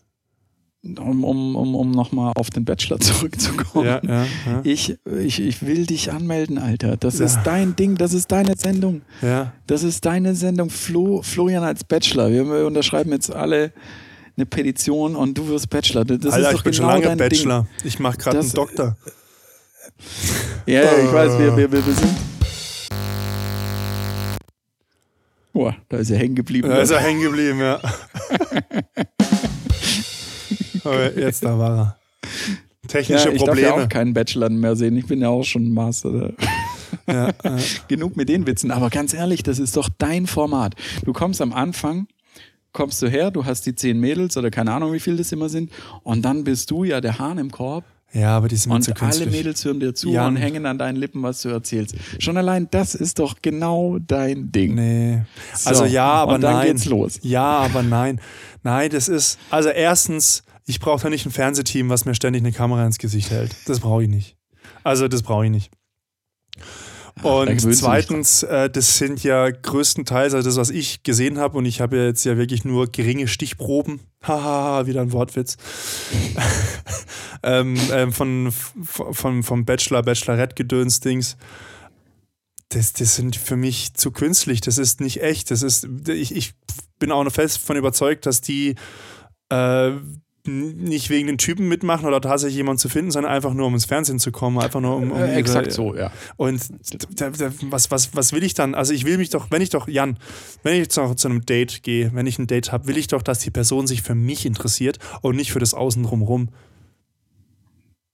um 0.84 1.23
um, 1.23 1.55
um, 1.55 1.75
um 1.75 1.91
nochmal 1.91 2.34
auf 2.36 2.49
den 2.49 2.65
Bachelor 2.65 2.99
zurückzukommen. 2.99 3.86
Ja, 3.86 4.01
ja, 4.03 4.25
ja. 4.45 4.61
Ich, 4.63 4.97
ich, 5.05 5.39
ich 5.39 5.65
will 5.65 5.86
dich 5.86 6.11
anmelden, 6.11 6.57
Alter. 6.57 6.97
Das 6.97 7.19
ist 7.19 7.39
dein 7.43 7.75
Ding, 7.75 7.95
das 7.95 8.13
ist 8.13 8.32
deine 8.32 8.55
Sendung. 8.57 9.01
ja. 9.21 9.53
Das 9.67 9.84
ist 9.84 10.05
deine 10.05 10.36
Sendung. 10.36 10.69
Flo, 10.69 11.21
Florian 11.21 11.63
als 11.63 11.84
Bachelor. 11.84 12.29
Wir, 12.29 12.65
unterschreiben 12.65 13.11
jetzt 13.13 13.32
alle 13.34 13.71
eine 14.36 14.45
Petition 14.45 15.15
und 15.15 15.38
du 15.38 15.47
wirst 15.47 15.69
Bachelor. 15.69 16.03
Das 16.03 16.34
Alter, 16.34 16.49
ist 16.49 16.51
ich 16.51 16.57
doch 16.57 16.63
bin 16.63 16.73
genau 16.73 16.84
schon 16.84 16.88
lange 16.88 17.05
dein 17.05 17.17
Bachelor. 17.17 17.67
Ich 17.84 17.99
mache 17.99 18.17
gerade 18.17 18.39
einen 18.39 18.51
Doktor. 18.51 18.97
Ding. 20.65 20.75
Ja, 20.75 20.82
ich 20.82 21.13
weiß, 21.13 21.39
wir, 21.39 21.55
wir, 21.57 21.71
wir, 21.71 21.86
wir 21.86 21.93
sind. 21.93 22.17
Boah, 25.53 25.75
da 25.89 25.97
ist 25.97 26.09
er 26.09 26.17
hängen 26.17 26.36
geblieben. 26.36 26.69
Da 26.69 26.82
ist 26.82 26.91
er 26.91 26.99
hängen 26.99 27.21
geblieben, 27.21 27.59
ja. 27.59 27.79
Aber 30.84 31.17
jetzt, 31.17 31.43
da 31.43 31.57
war 31.57 31.77
er. 31.77 31.97
ja, 32.23 32.88
Technische 32.88 33.29
ich 33.32 33.43
darf 33.43 33.57
ja 33.57 33.69
Probleme. 33.69 33.86
auch 33.86 33.89
keinen 33.89 34.13
Bachelor 34.13 34.49
mehr 34.49 34.75
sehen. 34.75 34.97
Ich 34.97 35.07
bin 35.07 35.21
ja 35.21 35.29
auch 35.29 35.43
schon 35.43 35.71
Master. 35.73 36.34
Ja, 37.07 37.29
äh, 37.43 37.57
Genug 37.88 38.17
mit 38.17 38.27
den 38.29 38.45
Witzen. 38.47 38.71
Aber 38.71 38.89
ganz 38.89 39.13
ehrlich, 39.13 39.43
das 39.43 39.59
ist 39.59 39.77
doch 39.77 39.89
dein 39.97 40.27
Format. 40.27 40.75
Du 41.05 41.13
kommst 41.13 41.41
am 41.41 41.53
Anfang, 41.53 42.07
kommst 42.73 43.01
du 43.01 43.07
her, 43.07 43.32
du 43.32 43.45
hast 43.45 43.65
die 43.65 43.75
zehn 43.75 43.99
Mädels 43.99 44.36
oder 44.38 44.49
keine 44.51 44.71
Ahnung, 44.73 44.93
wie 44.93 44.99
viel 44.99 45.15
das 45.17 45.32
immer 45.32 45.49
sind. 45.49 45.71
Und 46.03 46.23
dann 46.23 46.43
bist 46.43 46.69
du 46.71 46.84
ja 46.84 46.99
der 47.01 47.17
Hahn 47.19 47.38
im 47.38 47.51
Korb. 47.51 47.86
ja, 48.13 48.36
aber 48.36 48.47
die 48.49 48.57
sind 48.57 48.71
Und 48.73 48.82
zu 48.82 48.91
alle 48.91 48.99
künstlich. 48.99 49.32
Mädels 49.32 49.63
hören 49.63 49.79
dir 49.79 49.93
zu 49.95 50.09
Jan. 50.09 50.36
und 50.36 50.41
hängen 50.41 50.65
an 50.65 50.77
deinen 50.77 50.97
Lippen, 50.97 51.23
was 51.23 51.41
du 51.43 51.49
erzählst. 51.49 51.95
Schon 52.19 52.36
allein 52.36 52.67
das 52.71 52.93
ist 52.95 53.19
doch 53.19 53.36
genau 53.41 53.99
dein 54.05 54.51
Ding. 54.51 54.75
Nee. 54.75 55.21
So, 55.55 55.69
Also 55.69 55.86
ja, 55.86 56.05
aber 56.11 56.36
und 56.36 56.41
dann 56.41 56.55
nein. 56.55 56.67
geht's 56.67 56.86
los. 56.86 57.19
Ja, 57.21 57.59
aber 57.59 57.84
nein. 57.84 58.19
Nein, 58.63 58.89
das 58.89 59.07
ist, 59.07 59.39
also 59.49 59.69
erstens, 59.69 60.43
ich 60.72 60.80
brauche 60.80 61.03
da 61.03 61.09
nicht 61.09 61.26
ein 61.26 61.32
Fernsehteam, 61.32 61.89
was 61.89 62.05
mir 62.05 62.15
ständig 62.15 62.41
eine 62.41 62.53
Kamera 62.53 62.86
ins 62.86 62.97
Gesicht 62.97 63.30
hält. 63.30 63.53
Das 63.65 63.82
brauche 63.82 64.03
ich 64.03 64.09
nicht. 64.09 64.38
Also 64.84 65.09
das 65.09 65.22
brauche 65.22 65.43
ich 65.43 65.51
nicht. 65.51 65.69
Und 67.24 67.49
dich 67.49 67.78
zweitens, 67.78 68.43
äh, 68.43 68.69
das 68.69 68.97
sind 68.97 69.22
ja 69.22 69.49
größtenteils, 69.49 70.34
also 70.34 70.47
das, 70.47 70.55
was 70.55 70.69
ich 70.69 71.03
gesehen 71.03 71.39
habe, 71.39 71.57
und 71.57 71.65
ich 71.65 71.82
habe 71.82 71.97
ja 71.97 72.05
jetzt 72.05 72.24
ja 72.24 72.38
wirklich 72.38 72.63
nur 72.63 72.89
geringe 72.89 73.28
Stichproben, 73.28 73.99
haha, 74.24 74.86
wieder 74.86 75.01
ein 75.01 75.11
Wortwitz, 75.11 75.57
ähm, 77.43 77.76
ähm, 77.91 78.13
von, 78.13 78.53
von, 78.53 79.43
vom 79.43 79.65
Bachelor, 79.65 80.03
Bachelorette-Gedöns-Dings. 80.03 81.36
Das, 82.69 82.93
das 82.93 83.17
sind 83.17 83.36
für 83.36 83.57
mich 83.57 83.93
zu 83.93 84.11
künstlich, 84.11 84.61
das 84.61 84.78
ist 84.78 85.01
nicht 85.01 85.22
echt. 85.22 85.51
Das 85.51 85.63
ist, 85.63 85.86
ich, 86.07 86.34
ich 86.34 86.53
bin 86.97 87.11
auch 87.11 87.26
noch 87.26 87.34
fest 87.34 87.57
davon 87.57 87.76
überzeugt, 87.76 88.26
dass 88.26 88.39
die 88.39 88.76
äh, 89.49 89.91
nicht 90.47 91.09
wegen 91.09 91.27
den 91.27 91.37
Typen 91.37 91.67
mitmachen 91.67 92.05
oder 92.05 92.19
tatsächlich 92.21 92.57
jemanden 92.57 92.79
zu 92.79 92.89
finden, 92.89 93.11
sondern 93.11 93.31
einfach 93.31 93.53
nur 93.53 93.67
um 93.67 93.73
ins 93.73 93.85
Fernsehen 93.85 94.19
zu 94.19 94.31
kommen, 94.31 94.59
einfach 94.59 94.81
nur 94.81 94.95
um, 94.95 95.11
um 95.11 95.17
Äh, 95.17 95.35
exakt 95.35 95.71
so, 95.71 95.95
ja. 95.95 96.11
und 96.37 96.61
da, 97.15 97.29
da, 97.29 97.51
was, 97.63 97.91
was, 97.91 98.15
was 98.15 98.33
will 98.33 98.43
ich 98.43 98.53
dann? 98.53 98.73
Also 98.73 98.93
ich 98.93 99.05
will 99.05 99.17
mich 99.17 99.29
doch, 99.29 99.51
wenn 99.51 99.61
ich 99.61 99.69
doch, 99.69 99.87
Jan, 99.87 100.17
wenn 100.63 100.73
ich 100.73 100.79
jetzt 100.79 100.97
noch 100.97 101.15
zu 101.15 101.27
einem 101.27 101.45
Date 101.45 101.83
gehe, 101.83 102.11
wenn 102.13 102.25
ich 102.25 102.39
ein 102.39 102.47
Date 102.47 102.71
habe, 102.71 102.87
will 102.87 102.97
ich 102.97 103.07
doch, 103.07 103.21
dass 103.21 103.39
die 103.39 103.51
Person 103.51 103.87
sich 103.87 104.01
für 104.01 104.15
mich 104.15 104.45
interessiert 104.45 104.97
und 105.21 105.35
nicht 105.35 105.51
für 105.51 105.59
das 105.59 105.73
Außen 105.73 106.03
drumherum. 106.03 106.49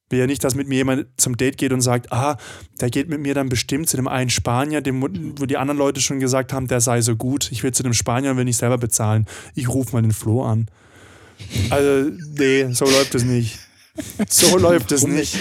Will 0.10 0.20
ja 0.20 0.28
nicht, 0.28 0.44
dass 0.44 0.56
mit 0.56 0.70
mir 0.70 0.76
jemand 0.76 1.08
zum 1.18 1.36
Date 1.36 1.58
geht 1.58 1.74
und 1.74 1.82
sagt, 1.82 2.14
ah, 2.14 2.38
der 2.80 2.90
geht 2.90 3.10
mit 3.10 3.20
mir 3.20 3.34
dann 3.34 3.50
bestimmt 3.50 3.90
zu 3.90 3.98
dem 3.98 4.08
einen 4.08 4.30
Spanier, 4.30 4.80
dem, 4.80 5.02
wo 5.02 5.46
die 5.46 5.58
anderen 5.58 5.78
Leute 5.78 6.00
schon 6.00 6.22
gesagt 6.22 6.54
haben, 6.54 6.68
der 6.68 6.80
sei 6.80 7.02
so 7.02 7.18
gut. 7.18 7.52
Ich 7.52 7.62
will 7.64 7.74
zu 7.74 7.84
dem 7.84 7.94
Spanier 7.94 8.32
und 8.32 8.38
will 8.38 8.46
nicht 8.46 8.58
selber 8.58 8.78
bezahlen. 8.78 9.26
Ich 9.54 9.68
rufe 9.68 9.94
mal 9.94 10.02
den 10.02 10.14
Flo 10.14 10.44
an. 10.44 10.68
Also, 11.70 12.12
nee, 12.38 12.72
so 12.72 12.86
läuft 12.86 13.16
es 13.16 13.24
nicht. 13.24 13.60
So 14.30 14.58
läuft 14.60 14.92
es 14.92 15.08
nicht. 15.08 15.38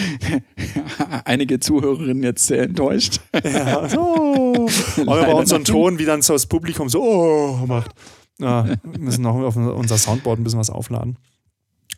Einige 1.24 1.60
Zuhörerinnen 1.60 2.22
jetzt 2.22 2.46
sehr 2.46 2.64
enttäuscht. 2.64 3.20
Ja, 3.44 3.88
so. 3.88 4.68
Aber 5.06 5.26
bei 5.26 5.32
uns 5.34 5.50
so 5.50 5.56
einen 5.56 5.64
Ton, 5.64 5.98
wie 5.98 6.04
dann 6.04 6.22
so 6.22 6.32
das 6.32 6.46
Publikum 6.46 6.88
so 6.88 7.02
oh, 7.02 7.66
macht. 7.66 7.92
Ja, 8.38 8.66
wir 8.66 8.98
müssen 8.98 9.22
noch 9.22 9.34
auf 9.36 9.56
unser 9.56 9.98
Soundboard 9.98 10.40
ein 10.40 10.44
bisschen 10.44 10.58
was 10.58 10.70
aufladen. 10.70 11.18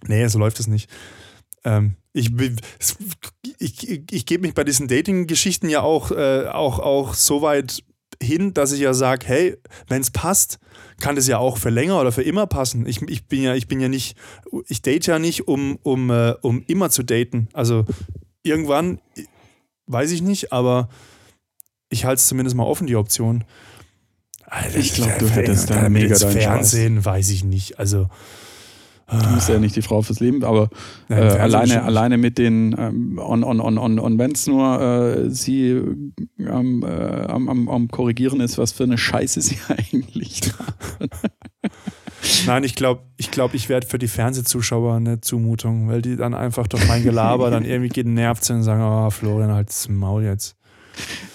Nee, 0.06 0.26
so 0.28 0.38
läuft 0.38 0.60
es 0.60 0.68
nicht. 0.68 0.88
Ähm, 1.64 1.96
ich, 2.12 2.30
ich, 2.38 3.88
ich, 3.88 4.12
ich 4.12 4.26
gebe 4.26 4.42
mich 4.42 4.54
bei 4.54 4.64
diesen 4.64 4.86
Dating-Geschichten 4.86 5.68
ja 5.68 5.82
auch, 5.82 6.12
äh, 6.12 6.46
auch, 6.46 6.78
auch 6.78 7.14
so 7.14 7.42
weit 7.42 7.82
hin, 8.22 8.54
dass 8.54 8.72
ich 8.72 8.80
ja 8.80 8.94
sage, 8.94 9.26
hey, 9.26 9.56
wenn 9.88 10.00
es 10.00 10.10
passt, 10.10 10.58
kann 11.00 11.16
das 11.16 11.26
ja 11.26 11.38
auch 11.38 11.58
für 11.58 11.70
länger 11.70 12.00
oder 12.00 12.12
für 12.12 12.22
immer 12.22 12.46
passen. 12.46 12.86
Ich, 12.86 13.00
ich 13.02 13.26
bin 13.26 13.42
ja, 13.42 13.54
ich 13.54 13.68
bin 13.68 13.80
ja 13.80 13.88
nicht, 13.88 14.16
ich 14.66 14.82
date 14.82 15.06
ja 15.06 15.18
nicht, 15.18 15.48
um, 15.48 15.78
um, 15.82 16.10
äh, 16.10 16.34
um 16.42 16.62
immer 16.66 16.90
zu 16.90 17.02
daten. 17.02 17.48
Also 17.52 17.84
irgendwann, 18.42 19.00
weiß 19.86 20.10
ich 20.10 20.22
nicht, 20.22 20.52
aber 20.52 20.88
ich 21.88 22.04
halte 22.04 22.18
es 22.18 22.26
zumindest 22.26 22.56
mal 22.56 22.64
offen, 22.64 22.86
die 22.86 22.96
Option. 22.96 23.44
Alter, 24.44 24.78
ich 24.78 24.94
glaube, 24.94 25.14
du 25.18 25.28
hättest 25.28 25.70
da 25.70 25.88
mega 25.88 26.16
Fernsehen, 26.16 26.96
Spaß. 26.96 27.04
weiß 27.04 27.30
ich 27.30 27.44
nicht. 27.44 27.78
Also 27.78 28.08
Du 29.10 29.28
musst 29.30 29.48
ja 29.48 29.58
nicht 29.58 29.74
die 29.74 29.82
Frau 29.82 30.02
fürs 30.02 30.20
Leben, 30.20 30.44
aber 30.44 30.68
äh, 31.08 31.14
alleine, 31.14 31.82
alleine 31.82 32.18
mit 32.18 32.36
den 32.36 32.74
ähm, 32.78 33.18
on, 33.18 33.42
on, 33.42 33.58
on, 33.58 33.78
on, 33.78 33.98
on 33.98 34.18
wenn 34.18 34.32
es 34.32 34.46
nur 34.46 34.80
äh, 34.80 35.30
sie 35.30 35.70
ähm, 36.38 36.84
äh, 36.86 37.22
am, 37.26 37.48
am, 37.48 37.68
am 37.70 37.88
Korrigieren 37.88 38.40
ist, 38.40 38.58
was 38.58 38.72
für 38.72 38.84
eine 38.84 38.98
Scheiße 38.98 39.40
sie 39.40 39.56
eigentlich. 39.68 40.42
Nein, 42.46 42.64
ich 42.64 42.74
glaube, 42.74 43.02
ich, 43.16 43.30
glaub, 43.30 43.54
ich 43.54 43.70
werde 43.70 43.86
für 43.86 43.98
die 43.98 44.08
Fernsehzuschauer 44.08 44.96
eine 44.96 45.20
Zumutung, 45.22 45.88
weil 45.88 46.02
die 46.02 46.16
dann 46.16 46.34
einfach 46.34 46.66
durch 46.66 46.86
mein 46.86 47.02
Gelaber 47.02 47.50
dann 47.50 47.64
irgendwie 47.64 47.88
genervt 47.88 48.44
sind 48.44 48.56
und 48.56 48.62
sagen, 48.64 48.82
oh, 48.82 49.08
Florian, 49.10 49.52
halt 49.52 49.70
das 49.70 49.88
Maul 49.88 50.24
jetzt. 50.24 50.56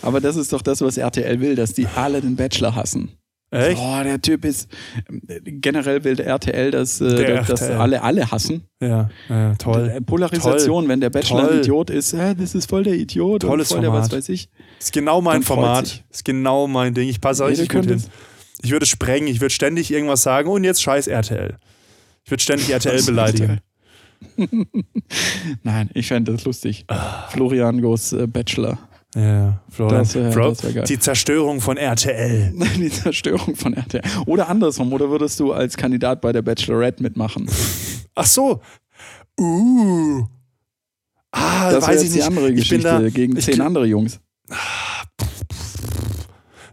Aber 0.01 0.19
das 0.19 0.36
ist 0.36 0.53
doch 0.53 0.61
das, 0.61 0.82
was 0.82 0.97
RTL 0.97 1.39
will, 1.39 1.55
dass 1.55 1.74
die 1.74 1.88
alle 1.95 2.21
den 2.21 2.36
Bachelor 2.36 2.76
hassen. 2.76 3.13
Echt? 3.53 3.79
Oh, 3.79 4.03
der 4.03 4.19
Typ 4.21 4.45
ist 4.45 4.67
generell 5.45 6.03
will 6.03 6.15
der 6.15 6.25
RTL, 6.25 6.71
dass, 6.71 6.99
äh, 7.01 7.35
dass 7.45 7.61
RTL. 7.61 7.77
alle 7.77 8.01
alle 8.01 8.31
hassen. 8.31 8.63
Ja, 8.79 9.09
ja 9.29 9.55
toll. 9.55 9.91
Äh, 9.95 10.01
Polarisation, 10.01 10.83
toll. 10.83 10.89
wenn 10.89 11.01
der 11.01 11.11
Bachelor 11.11 11.43
toll. 11.43 11.53
ein 11.53 11.59
Idiot 11.59 11.89
ist, 11.89 12.13
äh, 12.13 12.35
das 12.35 12.55
ist 12.55 12.69
voll 12.69 12.83
der 12.83 12.95
Idiot 12.95 13.43
Tolles 13.43 13.67
voll 13.67 13.83
Format. 13.83 13.93
der 13.93 14.03
was 14.03 14.11
weiß 14.11 14.29
ich. 14.29 14.49
Das 14.79 14.87
ist 14.87 14.93
genau 14.93 15.21
mein 15.21 15.43
Format. 15.43 16.03
Das 16.09 16.17
ist 16.17 16.25
genau 16.25 16.67
mein 16.67 16.93
Ding. 16.93 17.07
Ich 17.09 17.21
passe 17.21 17.45
richtig 17.45 17.69
gut 17.69 17.85
hin. 17.85 18.03
Ich 18.63 18.71
würde 18.71 18.85
sprengen, 18.85 19.27
ich 19.27 19.41
würde 19.41 19.53
ständig 19.53 19.91
irgendwas 19.91 20.23
sagen 20.23 20.49
und 20.49 20.63
jetzt 20.63 20.81
scheiß 20.81 21.07
RTL. 21.07 21.57
Ich 22.23 22.31
würde 22.31 22.41
ständig 22.41 22.69
RTL 22.71 23.03
beleidigen. 23.03 23.59
Nein, 25.63 25.89
ich 25.93 26.07
fände 26.07 26.31
das 26.31 26.45
lustig. 26.45 26.85
Ah. 26.87 27.27
Florian 27.29 27.81
Goes 27.81 28.13
äh, 28.13 28.25
Bachelor. 28.25 28.79
Ja, 29.16 29.61
Florian. 29.70 29.99
Das, 29.99 30.16
äh, 30.16 30.32
Bro, 30.34 30.49
das 30.49 30.74
geil. 30.74 30.86
Die 30.88 30.99
Zerstörung 30.99 31.61
von 31.61 31.78
RTL. 31.78 32.53
die 32.78 32.89
Zerstörung 32.89 33.55
von 33.55 33.74
RTL. 33.74 34.01
Oder 34.26 34.49
andersrum, 34.49 34.91
oder 34.91 35.09
würdest 35.09 35.39
du 35.39 35.53
als 35.53 35.78
Kandidat 35.78 36.22
bei 36.22 36.32
der 36.32 36.41
Bachelorette 36.41 37.03
mitmachen? 37.03 37.49
Ach 38.16 38.26
so. 38.26 38.61
Uh. 39.39 40.26
Ah, 41.32 41.72
das 41.72 41.88
weiß 41.88 42.03
ich 42.03 42.11
nicht. 42.11 42.22
die 42.22 42.24
andere 42.24 42.53
Geschichte 42.53 42.84
da, 42.84 43.09
gegen 43.09 43.39
zehn 43.39 43.61
andere 43.61 43.86
Jungs. 43.86 44.20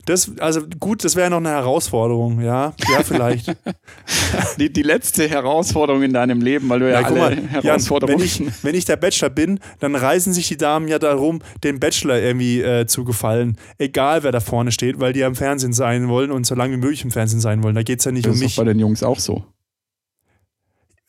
Das, 0.07 0.33
also 0.39 0.63
gut, 0.79 1.05
das 1.05 1.17
wäre 1.17 1.31
noch 1.31 1.39
eine 1.39 1.51
Herausforderung, 1.51 2.41
ja. 2.41 2.75
Ja, 2.91 3.03
vielleicht. 3.03 3.55
die, 4.59 4.73
die 4.73 4.83
letzte 4.83 5.29
Herausforderung 5.29 6.03
in 6.03 6.13
deinem 6.13 6.41
Leben, 6.41 6.69
weil 6.69 6.81
du 6.81 6.91
ja, 6.91 7.01
ja 7.01 7.07
alle 7.07 7.19
mal, 7.19 7.37
Herausforderungen. 7.37 8.19
Jan, 8.19 8.39
wenn, 8.39 8.49
ich, 8.49 8.65
wenn 8.65 8.75
ich 8.75 8.85
der 8.85 8.97
Bachelor 8.97 9.31
bin, 9.31 9.61
dann 9.79 9.95
reisen 9.95 10.33
sich 10.33 10.49
die 10.49 10.57
Damen 10.57 10.89
ja 10.89 10.99
darum, 10.99 11.41
dem 11.65 11.81
Bachelor 11.81 12.19
irgendwie 12.19 12.61
äh, 12.61 12.87
zu 12.87 13.05
gefallen. 13.05 13.57
Egal 13.79 14.23
wer 14.23 14.33
da 14.33 14.41
vorne 14.41 14.73
steht, 14.73 15.01
weil 15.01 15.13
die 15.13 15.21
ja 15.21 15.27
im 15.27 15.35
Fernsehen 15.35 15.73
sein 15.73 16.09
wollen 16.09 16.31
und 16.31 16.47
so 16.47 16.55
lange 16.55 16.75
wie 16.75 16.81
möglich 16.81 17.05
im 17.05 17.11
Fernsehen 17.11 17.41
sein 17.41 17.63
wollen. 17.63 17.75
Da 17.75 17.83
geht 17.83 17.99
es 17.99 18.05
ja 18.05 18.13
nicht 18.13 18.27
das 18.27 18.35
um 18.35 18.39
mich. 18.39 18.49
Das 18.49 18.53
ist 18.53 18.57
bei 18.57 18.65
den 18.65 18.79
Jungs 18.79 19.03
auch 19.03 19.19
so. 19.19 19.45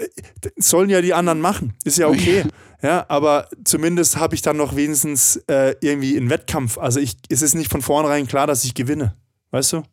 Äh, 0.02 0.50
sollen 0.58 0.90
ja 0.90 1.02
die 1.02 1.14
anderen 1.14 1.42
machen. 1.42 1.74
Ist 1.84 1.98
ja 1.98 2.08
okay. 2.08 2.44
Ja, 2.82 3.06
aber 3.10 3.48
zumindest 3.64 4.18
habe 4.18 4.34
ich 4.34 4.42
dann 4.42 4.58
noch 4.58 4.76
wenigstens 4.76 5.38
äh, 5.48 5.76
irgendwie 5.82 6.18
einen 6.18 6.30
Wettkampf. 6.30 6.78
Also 6.78 7.00
ich, 7.00 7.16
es 7.30 7.42
ist 7.42 7.54
nicht 7.54 7.72
von 7.72 7.82
vornherein 7.82 8.28
klar, 8.28 8.48
dass 8.48 8.64
ich 8.64 8.74
gewinne. 8.74 9.16
Weißt 9.52 9.74
du? 9.74 9.84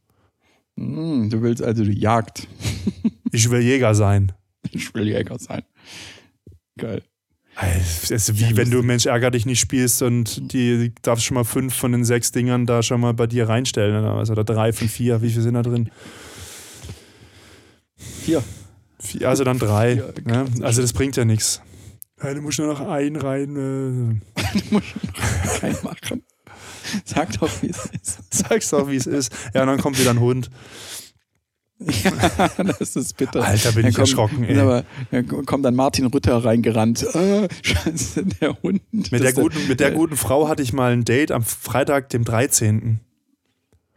Mm, 0.77 1.29
du 1.29 1.43
willst 1.43 1.63
also 1.63 1.85
die 1.85 1.99
Jagd. 1.99 2.49
ich 3.33 3.51
will 3.51 3.61
Jäger 3.61 3.95
sein. 3.95 4.33
Ich 4.71 4.95
will 4.95 5.07
Jäger 5.07 5.39
sein. 5.39 5.63
Geil. 6.79 7.03
Es 7.61 8.11
ist 8.11 8.39
wie 8.39 8.57
wenn 8.57 8.71
du 8.71 8.83
Mensch 8.83 9.07
ärger 9.07 9.33
dich 9.33 9.45
nicht 9.45 9.59
spielst 9.59 10.01
und 10.03 10.53
die 10.53 10.93
darfst 11.03 11.25
schon 11.25 11.35
mal 11.35 11.45
fünf 11.45 11.75
von 11.75 11.91
den 11.91 12.05
sechs 12.05 12.31
Dingern 12.31 12.67
da 12.67 12.85
schon 12.85 13.01
mal 13.01 13.15
bei 13.15 13.27
dir 13.27 13.49
reinstellen. 13.49 14.05
Also 14.05 14.33
oder 14.33 14.45
drei 14.45 14.73
von 14.73 14.89
vier. 14.89 15.23
Wie 15.23 15.31
viele 15.31 15.43
sind 15.43 15.55
da 15.55 15.63
drin? 15.63 15.91
Vier. 17.97 18.45
Vier 19.01 19.29
also 19.29 19.45
dann 19.45 19.59
drei. 19.59 19.97
Vier, 19.97 20.15
ja? 20.27 20.45
Also 20.63 20.83
das 20.83 20.93
bringt 20.93 21.17
ja 21.17 21.25
nichts. 21.25 21.61
Ja, 22.23 22.35
du 22.35 22.43
musst 22.43 22.59
nur 22.59 22.69
noch 22.69 22.81
einen 22.81 23.17
rein. 23.17 23.57
Äh. 23.57 24.41
du 24.59 24.75
musst 24.75 24.95
noch 24.97 25.63
einen 25.63 25.79
machen. 25.83 26.23
Sag 27.05 27.39
doch, 27.39 27.51
wie 27.63 27.69
es 27.69 27.87
ist. 27.87 28.19
Sag's 28.31 28.71
doch, 28.71 28.89
wie 28.91 28.97
es 28.97 29.07
ist. 29.07 29.33
Ja, 29.55 29.63
und 29.63 29.69
dann 29.69 29.79
kommt 29.81 29.99
wieder 29.99 30.11
ein 30.11 30.21
Hund. 30.21 30.51
Ja, 31.81 32.49
das 32.65 32.97
ist 32.97 33.17
bitter. 33.17 33.45
Alter, 33.45 33.73
bin 33.73 33.83
dann 33.83 33.91
ich 33.91 33.97
kommt, 33.97 34.09
erschrocken, 34.09 34.45
ey. 34.45 34.59
Aber, 34.59 34.85
dann 35.13 35.27
kommt 35.47 35.65
dann 35.65 35.77
Martin 35.77 36.07
Rütter 36.07 36.45
reingerannt. 36.45 37.07
Oh, 37.15 37.47
scheiße, 37.63 38.25
der 38.41 38.61
Hund. 38.63 38.83
Mit 38.91 39.23
der, 39.23 39.33
guten, 39.33 39.69
mit 39.69 39.79
der 39.79 39.93
guten 39.93 40.17
Frau 40.17 40.49
hatte 40.49 40.63
ich 40.63 40.73
mal 40.73 40.93
ein 40.93 41.05
Date 41.05 41.31
am 41.31 41.45
Freitag, 41.45 42.09
dem 42.09 42.25
13. 42.25 43.01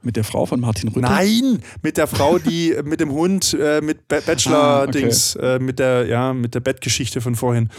Mit 0.03 0.15
der 0.15 0.23
Frau 0.23 0.45
von 0.45 0.59
Martin 0.59 0.89
Rütter? 0.89 1.01
Nein, 1.07 1.61
mit 1.83 1.97
der 1.97 2.07
Frau, 2.07 2.39
die 2.39 2.75
mit 2.83 2.99
dem 2.99 3.11
Hund, 3.11 3.55
äh, 3.59 3.81
mit 3.81 4.07
Bachelor-Dings, 4.07 5.37
ah, 5.37 5.39
okay. 5.39 5.55
äh, 5.55 5.59
mit 5.59 5.79
der, 5.79 6.07
ja, 6.07 6.33
mit 6.33 6.55
der 6.55 6.59
Bettgeschichte 6.59 7.21
von 7.21 7.35
vorhin. 7.35 7.69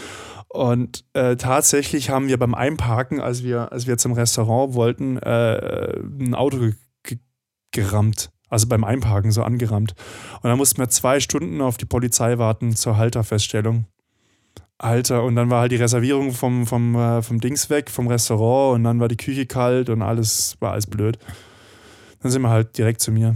Und 0.47 1.03
äh, 1.13 1.35
tatsächlich 1.35 2.11
haben 2.11 2.27
wir 2.27 2.37
beim 2.37 2.53
Einparken, 2.53 3.19
als 3.19 3.43
wir, 3.43 3.71
als 3.71 3.87
wir 3.87 3.97
zum 3.97 4.13
Restaurant 4.13 4.73
wollten, 4.75 5.17
äh, 5.17 5.99
ein 6.19 6.35
Auto 6.35 6.59
ge 6.59 6.73
ge 7.03 7.17
gerammt. 7.71 8.29
Also 8.49 8.67
beim 8.67 8.83
Einparken 8.83 9.31
so 9.31 9.41
angerammt. 9.41 9.95
Und 10.43 10.49
dann 10.49 10.59
mussten 10.59 10.77
wir 10.77 10.87
zwei 10.89 11.19
Stunden 11.19 11.59
auf 11.59 11.77
die 11.77 11.85
Polizei 11.85 12.37
warten 12.37 12.75
zur 12.75 12.97
Halterfeststellung. 12.97 13.87
Alter, 14.77 15.23
und 15.23 15.35
dann 15.35 15.49
war 15.49 15.61
halt 15.61 15.71
die 15.71 15.77
Reservierung 15.77 16.33
vom, 16.33 16.67
vom, 16.67 16.95
äh, 16.95 17.21
vom 17.21 17.39
Dings 17.39 17.69
weg, 17.69 17.89
vom 17.89 18.07
Restaurant, 18.07 18.75
und 18.75 18.83
dann 18.83 18.99
war 18.99 19.07
die 19.07 19.17
Küche 19.17 19.45
kalt 19.45 19.89
und 19.89 20.01
alles 20.01 20.55
war 20.59 20.73
alles 20.73 20.85
blöd. 20.85 21.17
Dann 22.23 22.31
sind 22.31 22.41
wir 22.41 22.49
halt 22.49 22.77
direkt 22.77 23.01
zu 23.01 23.11
mir. 23.11 23.35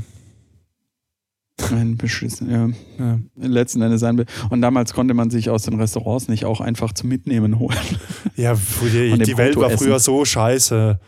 Ein 1.71 1.97
beschissen, 1.97 2.49
ja. 2.49 2.69
ja. 3.03 3.19
Letzten 3.35 3.81
Endes 3.81 4.01
sein. 4.01 4.23
Und 4.49 4.61
damals 4.61 4.93
konnte 4.93 5.13
man 5.13 5.29
sich 5.29 5.49
aus 5.49 5.63
den 5.63 5.79
Restaurants 5.79 6.27
nicht 6.27 6.45
auch 6.45 6.61
einfach 6.61 6.93
zum 6.93 7.09
Mitnehmen 7.09 7.59
holen. 7.59 7.77
Ja, 8.35 8.55
die, 8.81 9.17
die 9.17 9.37
Welt 9.37 9.55
war 9.55 9.71
früher 9.71 9.99
so 9.99 10.23
scheiße. 10.23 10.99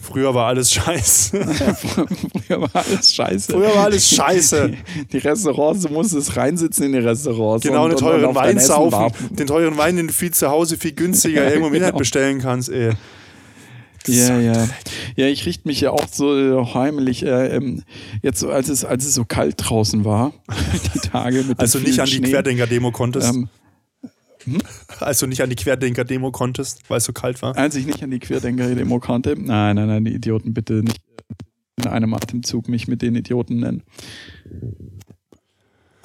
Früher 0.00 0.34
war 0.34 0.46
alles 0.46 0.72
scheiße. 0.72 1.40
Früher 2.46 2.60
war 2.62 2.70
alles 2.72 3.14
scheiße. 3.14 3.52
Früher 3.52 3.74
war 3.74 3.84
alles 3.84 4.08
scheiße. 4.08 4.70
Die, 4.70 5.04
die 5.06 5.18
Restaurants, 5.18 5.82
du 5.82 5.92
musstest 5.92 6.36
reinsitzen 6.36 6.86
in 6.86 6.92
die 6.92 6.98
Restaurants. 6.98 7.66
Genau, 7.66 7.84
einen 7.84 7.96
teuren 7.96 8.34
Wein 8.34 8.58
saufen. 8.58 9.12
Den 9.36 9.46
teuren 9.46 9.76
Wein, 9.76 9.96
den 9.96 10.06
du 10.06 10.12
viel 10.12 10.32
zu 10.32 10.48
Hause 10.48 10.76
viel 10.76 10.92
günstiger 10.92 11.44
irgendwo 11.48 11.68
im 11.68 11.74
Internet 11.74 11.92
genau. 11.92 11.98
bestellen 11.98 12.40
kannst, 12.40 12.70
ey. 12.70 12.92
Ja, 14.08 14.40
ja. 14.40 14.68
Ja, 15.16 15.26
ich 15.26 15.46
richte 15.46 15.66
mich 15.68 15.80
ja 15.80 15.90
auch 15.90 16.06
so 16.08 16.36
äh, 16.36 16.74
heimlich, 16.74 17.24
äh, 17.24 17.56
ähm, 17.56 17.82
jetzt 18.22 18.44
als 18.44 18.68
es, 18.68 18.84
als 18.84 19.04
es 19.04 19.14
so 19.14 19.24
kalt 19.24 19.54
draußen 19.58 20.04
war, 20.04 20.32
die 20.94 20.98
Tage 21.00 21.44
mit 21.44 21.58
Also 21.60 21.78
nicht 21.78 22.00
an 22.00 22.06
die 22.06 22.20
Querdenker-Demo 22.20 22.92
konntest? 22.92 23.34
Ähm, 23.34 23.48
hm? 24.44 24.58
Als 25.00 25.18
du 25.18 25.26
nicht 25.26 25.42
an 25.42 25.50
die 25.50 25.56
Querdenker-Demo 25.56 26.30
konntest, 26.30 26.88
weil 26.88 26.98
es 26.98 27.04
so 27.04 27.12
kalt 27.12 27.42
war? 27.42 27.56
Als 27.56 27.74
ich 27.74 27.86
nicht 27.86 28.02
an 28.02 28.10
die 28.10 28.18
Querdenker-Demo 28.18 29.00
konnte. 29.00 29.34
Nein, 29.36 29.76
nein, 29.76 29.88
nein, 29.88 30.04
die 30.04 30.14
Idioten 30.14 30.54
bitte 30.54 30.74
nicht 30.74 31.00
in 31.76 31.86
einem 31.86 32.14
Atemzug 32.14 32.68
mich 32.68 32.88
mit 32.88 33.02
den 33.02 33.14
Idioten 33.14 33.60
nennen. 33.60 33.82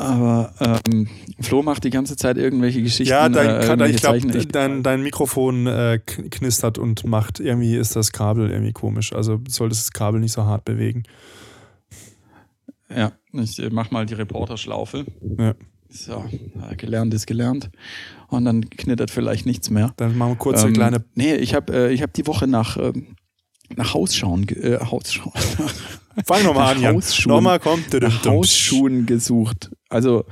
Aber 0.01 0.53
ähm, 0.59 1.07
Flo 1.39 1.61
macht 1.61 1.83
die 1.83 1.91
ganze 1.91 2.15
Zeit 2.15 2.37
irgendwelche 2.37 2.81
Geschichten. 2.81 3.11
Ja, 3.11 3.29
dein, 3.29 3.79
äh, 3.79 3.89
ich 3.89 4.01
glaube, 4.01 4.19
dein, 4.19 4.81
dein 4.83 5.03
Mikrofon 5.03 5.67
äh, 5.67 5.99
knistert 5.99 6.77
und 6.77 7.05
macht 7.05 7.39
irgendwie 7.39 7.75
ist 7.75 7.95
das 7.95 8.11
Kabel 8.11 8.49
irgendwie 8.49 8.73
komisch. 8.73 9.13
Also 9.13 9.39
solltest 9.47 9.81
das 9.81 9.91
Kabel 9.91 10.19
nicht 10.19 10.33
so 10.33 10.45
hart 10.45 10.65
bewegen. 10.65 11.03
Ja, 12.89 13.11
ich 13.33 13.59
äh, 13.59 13.69
mach 13.71 13.91
mal 13.91 14.05
die 14.05 14.15
Reporterschlaufe. 14.15 15.05
Ja. 15.37 15.53
So, 15.89 16.23
gelernt 16.77 17.13
ist 17.13 17.27
gelernt. 17.27 17.69
Und 18.27 18.45
dann 18.45 18.69
knittert 18.69 19.11
vielleicht 19.11 19.45
nichts 19.45 19.69
mehr. 19.69 19.93
Dann 19.97 20.17
machen 20.17 20.31
wir 20.31 20.37
kurz 20.37 20.59
eine 20.59 20.69
ähm, 20.69 20.73
kleine. 20.73 21.05
Nee, 21.15 21.35
ich 21.35 21.53
habe 21.53 21.91
äh, 21.91 21.97
hab 21.97 22.13
die 22.13 22.25
Woche 22.27 22.47
nach, 22.47 22.77
äh, 22.77 22.93
nach 23.75 23.93
Hausschauen, 23.93 24.47
äh, 24.49 24.79
Hausschauen. 24.79 25.33
Fang 26.25 26.43
nochmal 26.43 26.75
an, 26.75 26.81
Jan. 26.81 27.03
Nochmal 27.25 27.59
kommt. 27.59 27.93
Nach 27.93 28.25
Hausschuhen 28.25 29.05
gesucht. 29.05 29.71
Also 29.89 30.25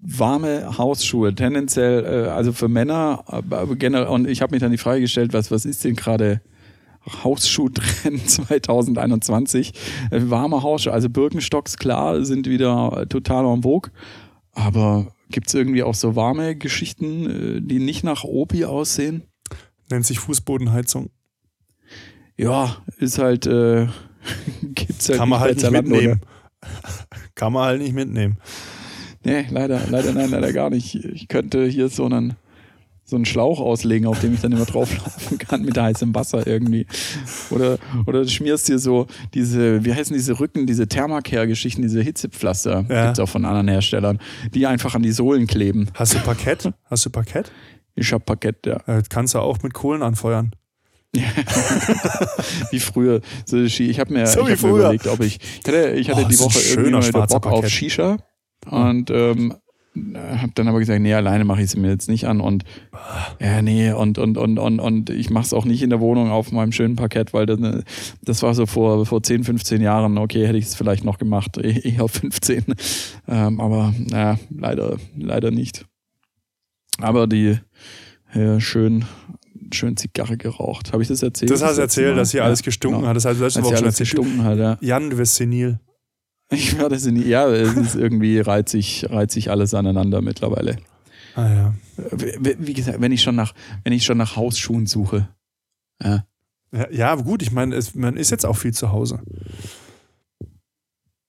warme 0.00 0.78
Hausschuhe, 0.78 1.34
tendenziell, 1.34 2.04
äh, 2.04 2.28
also 2.28 2.52
für 2.52 2.68
Männer, 2.68 3.24
aber 3.26 3.74
generell, 3.76 4.08
und 4.08 4.28
ich 4.28 4.42
habe 4.42 4.52
mich 4.52 4.60
dann 4.60 4.70
die 4.70 4.78
Frage 4.78 5.00
gestellt, 5.00 5.32
was, 5.32 5.50
was 5.50 5.64
ist 5.64 5.84
denn 5.84 5.96
gerade 5.96 6.40
Hausschuh-Trend 7.24 8.28
2021? 8.30 9.72
Äh, 10.10 10.20
warme 10.24 10.62
Hausschuhe, 10.62 10.92
also 10.92 11.08
Birkenstocks, 11.08 11.76
klar, 11.76 12.24
sind 12.24 12.46
wieder 12.46 13.06
total 13.08 13.46
en 13.46 13.62
vogue, 13.62 13.90
aber 14.52 15.12
gibt 15.30 15.48
es 15.48 15.54
irgendwie 15.54 15.82
auch 15.82 15.94
so 15.94 16.16
warme 16.16 16.56
Geschichten, 16.56 17.58
äh, 17.58 17.60
die 17.60 17.78
nicht 17.78 18.04
nach 18.04 18.24
Opi 18.24 18.64
aussehen? 18.64 19.22
Nennt 19.90 20.06
sich 20.06 20.18
Fußbodenheizung. 20.18 21.10
Ja, 22.36 22.76
ist 22.98 23.18
halt, 23.18 23.46
äh, 23.46 23.88
gibt's 24.74 25.08
halt 25.08 25.18
Kann 25.18 25.28
man 25.28 25.40
halt 25.40 25.56
nicht 25.56 25.70
mitnehmen. 25.70 26.20
Kann 27.34 27.52
man 27.52 27.64
halt 27.64 27.80
nicht 27.80 27.94
mitnehmen. 27.94 28.38
Nee, 29.24 29.46
leider, 29.50 29.80
leider, 29.90 30.12
nein, 30.12 30.30
leider 30.30 30.52
gar 30.52 30.70
nicht. 30.70 30.94
Ich 30.94 31.28
könnte 31.28 31.66
hier 31.66 31.88
so 31.88 32.04
einen, 32.06 32.34
so 33.04 33.16
einen 33.16 33.24
Schlauch 33.24 33.60
auslegen, 33.60 34.06
auf 34.06 34.20
dem 34.20 34.34
ich 34.34 34.40
dann 34.40 34.52
immer 34.52 34.64
drauflaufen 34.64 35.38
kann 35.38 35.62
mit 35.62 35.76
heißem 35.78 36.14
Wasser 36.14 36.46
irgendwie. 36.46 36.86
Oder, 37.50 37.78
oder 38.06 38.22
du 38.22 38.28
schmierst 38.28 38.68
dir 38.68 38.78
so 38.78 39.06
diese, 39.34 39.84
wie 39.84 39.92
heißen 39.94 40.14
diese 40.14 40.38
Rücken, 40.40 40.66
diese 40.66 40.86
Thermacare-Geschichten, 40.88 41.82
diese 41.82 42.00
Hitzepflaster, 42.00 42.86
Ja. 42.88 43.06
gibt's 43.06 43.20
auch 43.20 43.28
von 43.28 43.44
anderen 43.44 43.68
Herstellern, 43.68 44.18
die 44.54 44.66
einfach 44.66 44.94
an 44.94 45.02
die 45.02 45.12
Sohlen 45.12 45.46
kleben. 45.46 45.88
Hast 45.94 46.14
du 46.14 46.18
Parkett? 46.20 46.70
Hast 46.84 47.04
du 47.06 47.10
Parkett? 47.10 47.50
Ich 47.94 48.12
hab 48.12 48.24
Parkett, 48.24 48.64
ja. 48.66 48.76
Äh, 48.86 49.02
kannst 49.08 49.34
du 49.34 49.40
auch 49.40 49.62
mit 49.62 49.74
Kohlen 49.74 50.02
anfeuern. 50.02 50.52
Wie 52.70 52.80
früher. 52.80 53.20
So, 53.46 53.56
ich 53.62 53.98
habe 54.00 54.12
mir, 54.12 54.26
So 54.26 54.46
ich 54.46 54.52
hab 54.52 54.62
mir 54.62 54.78
überlegt, 54.78 55.06
ob 55.06 55.20
ich, 55.20 55.38
ich 55.40 55.66
hatte, 55.66 55.90
ich 55.92 56.10
hatte 56.10 56.24
Oh, 56.24 56.28
die 56.28 56.38
Woche 56.38 56.58
irgendwie 56.60 57.12
mal 57.12 57.26
Bock 57.26 57.46
auf. 57.46 57.68
Shisha. 57.68 58.18
Und 58.70 59.10
ähm, 59.10 59.54
habe 60.14 60.52
dann 60.54 60.68
aber 60.68 60.78
gesagt, 60.78 61.00
nee, 61.00 61.14
alleine 61.14 61.44
mache 61.44 61.60
ich 61.60 61.66
es 61.68 61.76
mir 61.76 61.88
jetzt 61.88 62.08
nicht 62.08 62.26
an. 62.26 62.40
Und 62.40 62.64
ja, 63.40 63.62
nee, 63.62 63.90
und, 63.92 64.18
und, 64.18 64.36
und, 64.36 64.58
und, 64.58 64.80
und 64.80 65.10
ich 65.10 65.30
mache 65.30 65.44
es 65.44 65.52
auch 65.52 65.64
nicht 65.64 65.82
in 65.82 65.90
der 65.90 66.00
Wohnung 66.00 66.30
auf 66.30 66.52
meinem 66.52 66.72
schönen 66.72 66.96
Parkett, 66.96 67.32
weil 67.32 67.46
das, 67.46 67.58
das 68.22 68.42
war 68.42 68.54
so 68.54 68.66
vor, 68.66 69.06
vor 69.06 69.22
10, 69.22 69.44
15 69.44 69.80
Jahren, 69.80 70.18
okay, 70.18 70.46
hätte 70.46 70.58
ich 70.58 70.66
es 70.66 70.74
vielleicht 70.74 71.04
noch 71.04 71.18
gemacht, 71.18 71.56
eh- 71.62 71.80
eher 71.94 72.06
15, 72.06 72.64
ähm, 73.28 73.60
aber 73.60 73.94
naja, 73.98 74.38
leider, 74.50 74.96
leider 75.16 75.50
nicht. 75.50 75.86
Aber 77.00 77.26
die 77.26 77.58
ja, 78.34 78.60
schön, 78.60 79.06
schön 79.72 79.96
Zigarre 79.96 80.36
geraucht. 80.36 80.92
Habe 80.92 81.02
ich 81.02 81.08
das 81.08 81.22
erzählt? 81.22 81.50
Das 81.50 81.62
hast 81.62 81.76
du 81.76 81.82
erzählt, 81.82 82.16
dass 82.16 82.30
hier 82.32 82.38
Ja, 82.40 82.46
alles 82.46 82.62
gestunken 82.62 83.00
genau. 83.00 83.08
hat. 83.10 83.16
Das 83.16 83.22
du 83.24 83.30
letzte 83.44 83.62
Woche 83.64 83.76
schon 83.76 83.86
erzählt. 83.86 84.10
gestunken 84.10 84.44
hat, 84.44 84.58
ja. 84.58 84.78
Jan, 84.80 85.10
du 85.10 85.18
wirst 85.18 85.36
senil. 85.36 85.78
Ich 86.50 86.78
werde 86.78 86.98
sie 86.98 87.12
nie. 87.12 87.24
Ja, 87.24 87.46
es 87.48 87.74
ist 87.76 87.94
irgendwie 87.94 88.40
reizt 88.40 88.70
sich, 88.72 89.04
reizt 89.10 89.34
sich 89.34 89.50
alles 89.50 89.74
aneinander 89.74 90.22
mittlerweile. 90.22 90.78
Ah 91.34 91.48
ja. 91.48 91.74
Wie 92.12 92.56
wie 92.58 92.72
gesagt, 92.72 93.00
wenn 93.00 93.12
ich 93.12 93.22
schon 93.22 93.36
nach, 93.36 93.52
wenn 93.84 93.92
ich 93.92 94.04
schon 94.04 94.16
nach 94.18 94.34
Hausschuhen 94.36 94.86
suche. 94.86 95.28
Ja. 96.02 96.24
Ja, 96.72 96.90
ja 96.90 97.14
gut, 97.16 97.42
ich 97.42 97.52
meine, 97.52 97.74
es- 97.76 97.94
man 97.94 98.16
ist 98.16 98.30
jetzt 98.30 98.44
auch 98.46 98.56
viel 98.56 98.72
zu 98.72 98.92
Hause. 98.92 99.20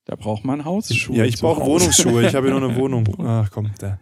Da 0.06 0.16
braucht 0.16 0.44
man 0.46 0.66
Hausschuhe. 0.66 1.16
ja, 1.18 1.24
ich 1.26 1.40
brauche. 1.40 1.62
Wohnungsschuhe. 1.66 2.26
Ich 2.26 2.34
habe 2.36 2.48
ja 2.50 2.58
nur 2.60 2.68
eine 2.70 2.76
Wohnung. 2.80 3.06
Ach 3.20 3.50
komm, 3.52 3.70
der. 3.82 4.00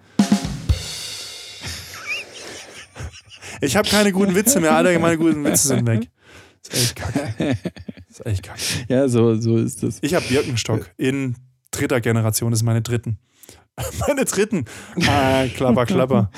Ich 3.61 3.75
habe 3.75 3.87
keine 3.87 4.11
guten 4.11 4.35
Witze 4.35 4.59
mehr. 4.59 4.75
Alle 4.75 4.97
meine 4.99 5.17
guten 5.17 5.43
Witze 5.43 5.67
sind 5.69 5.87
weg. 5.87 6.09
Das 6.63 6.73
ist 6.73 6.83
echt 6.83 6.95
kacke. 6.95 7.57
Das 8.07 8.19
ist 8.19 8.25
echt 8.25 8.43
kacke. 8.43 8.59
Ja, 8.87 9.07
so, 9.07 9.35
so 9.39 9.57
ist 9.57 9.83
das. 9.83 9.99
Ich 10.01 10.13
habe 10.13 10.25
Birkenstock 10.27 10.91
in 10.97 11.35
dritter 11.71 12.01
Generation. 12.01 12.51
Das 12.51 12.59
ist 12.59 12.65
meine 12.65 12.81
dritten. 12.81 13.19
Meine 14.07 14.25
dritten. 14.25 14.65
Ah, 15.07 15.45
klapper, 15.55 15.85
klapper. 15.85 16.31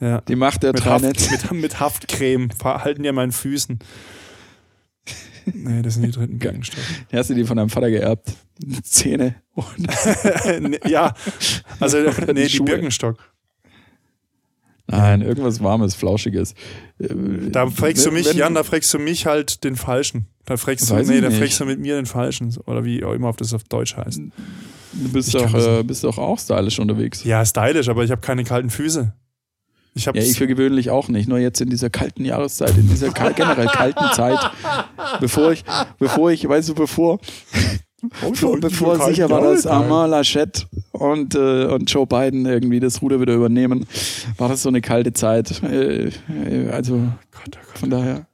Ja. 0.00 0.22
Die 0.22 0.34
Macht 0.34 0.62
der 0.62 0.72
Mit, 0.72 0.86
Haft, 0.86 1.04
mit, 1.04 1.52
mit 1.52 1.78
Haftcreme 1.78 2.48
verhalten 2.50 3.02
die 3.02 3.10
an 3.10 3.14
meinen 3.14 3.32
Füßen. 3.32 3.78
Nee, 5.52 5.82
das 5.82 5.94
sind 5.94 6.04
die 6.04 6.10
dritten 6.10 6.38
Birkenstock. 6.38 6.82
Die 7.12 7.16
hast 7.16 7.28
du 7.28 7.34
die 7.34 7.44
von 7.44 7.58
deinem 7.58 7.68
Vater 7.68 7.90
geerbt. 7.90 8.32
Zähne. 8.82 9.36
Und 9.54 10.88
ja, 10.88 11.14
also 11.78 11.98
nee, 12.32 12.46
die. 12.46 12.60
Birkenstock. 12.60 13.18
Nein, 14.88 15.20
irgendwas 15.22 15.62
Warmes, 15.62 15.94
Flauschiges. 15.94 16.54
Äh, 16.98 17.08
Da 17.50 17.68
fragst 17.68 18.06
du 18.06 18.10
mich, 18.12 18.32
Jan, 18.34 18.54
da 18.54 18.62
fragst 18.62 18.92
du 18.94 18.98
mich 18.98 19.26
halt 19.26 19.64
den 19.64 19.76
Falschen. 19.76 20.26
Da 20.44 20.56
fragst 20.56 20.88
du, 20.90 20.94
nee, 20.96 21.20
da 21.20 21.30
fragst 21.30 21.58
du 21.58 21.64
mit 21.64 21.80
mir 21.80 21.96
den 21.96 22.06
Falschen. 22.06 22.56
Oder 22.66 22.84
wie 22.84 23.02
auch 23.04 23.12
immer 23.12 23.32
das 23.32 23.52
auf 23.52 23.64
Deutsch 23.64 23.96
heißt. 23.96 24.20
Du 24.92 25.08
bist 25.12 25.28
Ich 25.28 25.34
doch, 25.34 25.52
äh, 25.54 25.82
bist 25.82 26.04
doch 26.04 26.18
auch 26.18 26.38
stylisch 26.38 26.78
unterwegs. 26.78 27.24
Ja, 27.24 27.44
stylisch, 27.44 27.88
aber 27.88 28.04
ich 28.04 28.10
habe 28.12 28.20
keine 28.20 28.44
kalten 28.44 28.70
Füße. 28.70 29.12
Ich 29.94 30.06
habe 30.06 30.18
Ja, 30.18 30.24
ich 30.24 30.36
für 30.36 30.46
gewöhnlich 30.46 30.90
auch 30.90 31.08
nicht. 31.08 31.26
Nur 31.28 31.38
jetzt 31.38 31.60
in 31.60 31.70
dieser 31.70 31.90
kalten 31.90 32.24
Jahreszeit, 32.24 32.76
in 32.76 32.88
dieser 32.88 33.10
generell 33.10 33.66
kalten 33.66 34.04
Zeit, 34.14 34.38
bevor 35.20 35.52
ich, 35.52 35.64
bevor 35.98 36.30
ich, 36.30 36.46
weißt 36.46 36.68
du, 36.68 36.74
bevor, 36.74 37.18
bevor, 38.02 38.60
bevor 38.60 39.00
sicher 39.06 39.30
war, 39.30 39.40
dass 39.42 39.66
Armand 39.66 40.10
Laschet 40.10 40.66
und, 40.92 41.34
äh, 41.34 41.66
und 41.66 41.90
Joe 41.90 42.06
Biden 42.06 42.46
irgendwie 42.46 42.80
das 42.80 43.02
Ruder 43.02 43.20
wieder 43.20 43.34
übernehmen, 43.34 43.86
war 44.36 44.48
das 44.48 44.62
so 44.62 44.68
eine 44.68 44.80
kalte 44.80 45.12
Zeit. 45.12 45.62
Äh, 45.62 46.10
äh, 46.28 46.70
also 46.70 46.96
Gott, 47.30 47.56
oh 47.56 47.66
Gott. 47.66 47.78
von 47.78 47.90
daher. 47.90 48.26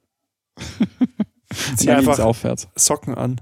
Zieh 1.77 1.91
einfach 1.91 2.19
aufwärts. 2.19 2.69
Socken 2.77 3.15
an. 3.15 3.41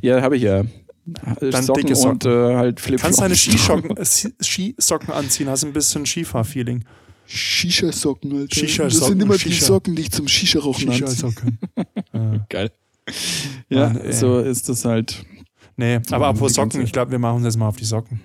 Ja, 0.00 0.22
habe 0.22 0.36
ich 0.36 0.42
ja. 0.42 0.64
Dann 1.04 1.64
Socken, 1.64 1.86
dicke 1.86 1.98
und 1.98 2.24
äh, 2.24 2.54
halt 2.56 2.80
Flipflops. 2.80 3.02
Kannst 3.02 3.20
deine 3.20 3.34
Skisocken, 3.34 3.96
äh, 3.96 4.04
Skisocken 4.04 5.12
anziehen, 5.12 5.48
hast 5.48 5.64
ein 5.64 5.72
bisschen 5.72 6.06
Skifahr-Feeling. 6.06 6.84
Shisha-Socken, 7.26 8.32
Alter. 8.36 8.54
Shisha-Socken, 8.54 9.00
das 9.00 9.08
sind 9.08 9.22
immer 9.22 9.34
die 9.34 9.40
Shisha. 9.40 9.66
Socken, 9.66 9.96
die 9.96 10.02
ich 10.02 10.12
zum 10.12 10.28
Shisha-Rauchen 10.28 10.90
anziehe. 10.90 11.08
Shisha-Socken. 11.08 11.58
Geil. 12.48 12.70
Ja, 13.68 13.88
Mann, 13.88 14.00
ey. 14.02 14.12
so 14.12 14.38
ist 14.40 14.68
das 14.68 14.84
halt. 14.84 15.24
nee, 15.76 15.96
aber 15.96 16.06
Ja, 16.10 16.16
apropos 16.30 16.54
Socken, 16.54 16.82
ich 16.82 16.92
glaube, 16.92 17.10
wir 17.10 17.18
machen 17.18 17.36
uns 17.36 17.44
jetzt 17.44 17.56
mal 17.56 17.68
auf 17.68 17.76
die 17.76 17.84
Socken. 17.84 18.20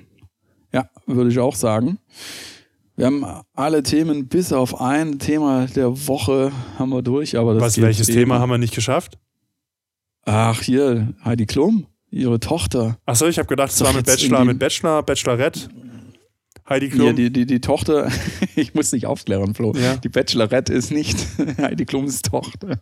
Ja, 0.74 0.90
würde 1.06 1.30
ich 1.30 1.40
auch 1.40 1.56
sagen. 1.56 2.00
Wir 2.96 3.06
haben 3.06 3.26
alle 3.54 3.84
Themen 3.84 4.28
bis 4.28 4.52
auf 4.52 4.82
ein 4.82 5.20
Thema 5.20 5.68
der 5.68 6.08
Woche 6.08 6.52
haben 6.78 6.90
wir 6.90 7.02
durch, 7.02 7.38
aber 7.38 7.54
das 7.54 7.64
Was, 7.64 7.82
welches 7.82 8.10
eben- 8.10 8.20
Thema 8.20 8.40
haben 8.40 8.50
wir 8.50 8.58
nicht 8.58 8.74
geschafft? 8.76 9.18
Ach, 10.26 10.62
hier, 10.62 11.14
Heidi 11.24 11.46
Klum, 11.46 11.88
ihre 12.10 12.40
Tochter. 12.40 12.98
Achso, 13.06 13.28
ich 13.28 13.38
habe 13.40 13.48
gedacht, 13.48 13.72
es 13.72 13.80
war 13.82 13.94
mit 13.94 14.06
Bachelor, 14.06 14.44
mit 14.44 14.60
Bachelor, 14.60 15.04
Bachelorette. 15.04 15.70
Heidi 16.70 16.88
Ja, 16.88 16.92
Klum. 16.94 17.16
die, 17.16 17.32
die, 17.32 17.46
die 17.46 17.62
Tochter, 17.62 18.12
ich 18.56 18.74
muss 18.74 18.92
nicht 18.92 19.06
aufklären, 19.06 19.54
Flo. 19.56 19.74
Ja. 19.76 19.96
Die 19.98 20.10
Bachelorette 20.10 20.74
ist 20.74 20.92
nicht 20.92 21.18
Heidi 21.58 21.86
Klums 21.86 22.22
Tochter. 22.22 22.80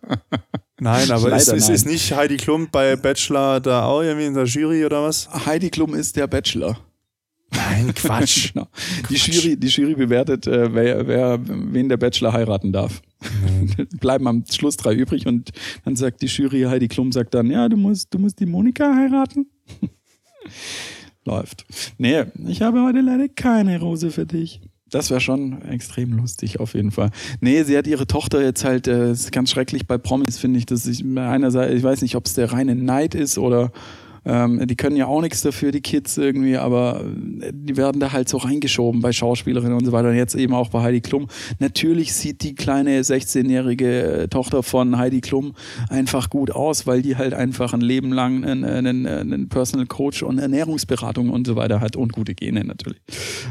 Nein, 0.80 1.12
aber 1.12 1.30
Leider 1.30 1.54
ist, 1.56 1.68
nein. 1.68 1.76
ist 1.76 1.86
nicht 1.86 2.12
Heidi 2.16 2.38
Klum 2.38 2.68
bei 2.72 2.96
Bachelor 2.96 3.60
da 3.62 3.86
auch 3.86 4.02
irgendwie 4.02 4.26
in 4.26 4.34
der 4.34 4.46
Jury 4.46 4.86
oder 4.86 5.04
was? 5.04 5.30
Heidi 5.46 5.70
Klum 5.70 5.94
ist 5.94 6.16
der 6.16 6.28
Bachelor. 6.28 6.78
Nein, 7.52 7.94
Quatsch. 7.94 8.52
Genau. 8.54 8.68
Die, 9.10 9.16
Jury, 9.16 9.56
die 9.56 9.68
Jury 9.68 9.94
bewertet, 9.96 10.48
äh, 10.48 10.74
wer, 10.74 11.08
wer, 11.08 11.40
wen 11.46 11.88
der 11.88 11.98
Bachelor 11.98 12.34
heiraten 12.34 12.74
darf. 12.74 13.02
Bleiben 14.00 14.28
am 14.28 14.44
Schluss 14.52 14.78
drei 14.78 14.94
übrig 14.94 15.26
und 15.28 15.52
dann 15.86 15.96
sagt 15.96 16.22
die 16.22 16.28
Jury, 16.28 16.64
Heidi 16.64 16.88
Klum 16.88 17.12
sagt 17.12 17.34
dann, 17.34 17.50
ja, 17.50 17.70
du 17.70 17.78
musst, 17.78 18.14
du 18.14 18.20
musst 18.20 18.40
die 18.40 18.46
Monika 18.46 18.94
heiraten. 18.96 19.48
Läuft. 21.26 21.66
Nee, 21.98 22.26
ich 22.48 22.62
habe 22.62 22.84
heute 22.84 23.02
leider 23.02 23.28
keine 23.28 23.80
Rose 23.80 24.12
für 24.12 24.26
dich. 24.26 24.62
Das 24.92 25.10
wäre 25.10 25.20
schon 25.20 25.64
extrem 25.64 26.14
lustig, 26.14 26.60
auf 26.60 26.76
jeden 26.76 26.92
Fall. 26.92 27.10
Nee, 27.42 27.64
sie 27.64 27.76
hat 27.76 27.88
ihre 27.88 28.06
Tochter 28.06 28.44
jetzt 28.44 28.64
halt, 28.64 28.88
äh, 28.88 29.12
ist 29.12 29.32
ganz 29.32 29.50
schrecklich 29.50 29.88
bei 29.88 29.98
Promis, 29.98 30.38
finde 30.38 30.60
ich, 30.60 30.68
dass 30.68 30.86
ich 30.86 31.04
einerseits, 31.04 31.74
ich 31.74 31.84
weiß 31.84 32.04
nicht, 32.04 32.16
ob 32.16 32.28
es 32.28 32.36
der 32.36 32.52
reine 32.52 32.76
Neid 32.76 33.16
ist 33.16 33.40
oder 33.40 33.72
ähm, 34.26 34.66
die 34.66 34.76
können 34.76 34.96
ja 34.96 35.06
auch 35.06 35.22
nichts 35.22 35.42
dafür, 35.42 35.72
die 35.72 35.82
Kids 35.82 36.18
irgendwie, 36.18 36.58
aber 36.58 37.02
äh, 37.42 37.52
die 37.54 37.78
werden 37.78 38.00
da 38.00 38.12
halt 38.12 38.28
so 38.28 38.38
reingeschoben 38.38 39.02
bei 39.02 39.12
Schauspielerinnen 39.12 39.78
und 39.78 39.86
so 39.86 39.92
weiter. 39.92 40.10
Und 40.10 40.16
jetzt 40.16 40.36
eben 40.36 40.54
auch 40.54 40.70
bei 40.70 40.82
Heidi 40.82 41.02
Klum. 41.02 41.28
Natürlich 41.60 42.14
sieht 42.14 42.44
die 42.44 42.56
kleine 42.56 43.02
16-jährige 43.02 44.04
äh, 44.04 44.28
Tochter 44.28 44.64
von 44.64 44.98
Heidi 44.98 45.22
Klum 45.22 45.54
einfach 45.90 46.30
gut 46.30 46.52
aus, 46.52 46.88
weil 46.88 47.02
die 47.02 47.16
halt 47.16 47.34
einfach 47.34 47.74
ein 47.74 47.82
Leben 47.82 48.12
lang 48.12 48.44
einen, 48.44 48.64
einen, 48.64 49.06
einen 49.06 49.50
Personal 49.50 49.86
Coach 49.86 50.24
und 50.24 50.40
Ernährungsberatung 50.40 51.30
und 51.30 51.46
so 51.46 51.56
weiter 51.56 51.80
hat 51.80 51.96
und 51.96 52.14
gute 52.14 52.34
Gene 52.34 52.64
natürlich. 52.64 53.00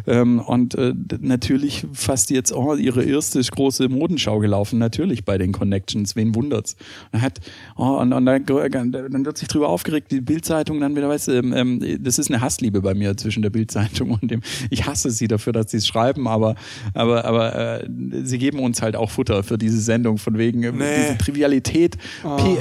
Ähm, 0.06 0.40
und 0.40 0.74
äh, 0.74 0.92
natürlich 1.20 1.86
fast 1.92 2.30
jetzt 2.30 2.52
oh, 2.52 2.74
ihre 2.74 3.04
erste 3.04 3.40
große 3.40 3.88
Modenschau 3.88 4.40
gelaufen, 4.40 4.78
natürlich 4.78 5.24
bei 5.24 5.38
den 5.38 5.52
Connections. 5.52 6.16
Wen 6.16 6.34
wundert's? 6.34 6.76
Und 7.12 7.22
hat, 7.22 7.40
oh, 7.76 7.98
und, 7.98 8.12
und 8.12 8.26
dann, 8.26 8.44
dann 8.44 9.24
wird 9.24 9.38
sich 9.38 9.48
drüber 9.48 9.68
aufgeregt, 9.68 10.10
die 10.10 10.20
Bildzeitung 10.64 10.80
dann 10.80 10.96
wieder, 10.96 11.08
weißt 11.08 11.28
du, 11.28 11.32
ähm, 11.32 11.52
ähm, 11.54 11.98
das 12.02 12.18
ist 12.18 12.30
eine 12.30 12.40
Hassliebe 12.40 12.80
bei 12.80 12.94
mir 12.94 13.16
zwischen 13.16 13.42
der 13.42 13.50
Bildzeitung 13.50 14.10
und 14.20 14.30
dem. 14.30 14.40
Ich 14.70 14.86
hasse 14.86 15.10
sie 15.10 15.28
dafür, 15.28 15.52
dass 15.52 15.70
sie 15.70 15.76
es 15.78 15.86
schreiben, 15.86 16.26
aber, 16.26 16.54
aber, 16.94 17.24
aber 17.24 17.82
äh, 17.82 17.88
sie 18.24 18.38
geben 18.38 18.58
uns 18.60 18.82
halt 18.82 18.96
auch 18.96 19.10
Futter 19.10 19.42
für 19.42 19.58
diese 19.58 19.80
Sendung 19.80 20.18
von 20.18 20.38
wegen 20.38 20.62
äh, 20.62 20.72
Nee. 20.72 20.84
diese 21.02 21.18
Trivialität. 21.18 21.96
Oh. 22.24 22.36
P, 22.36 22.56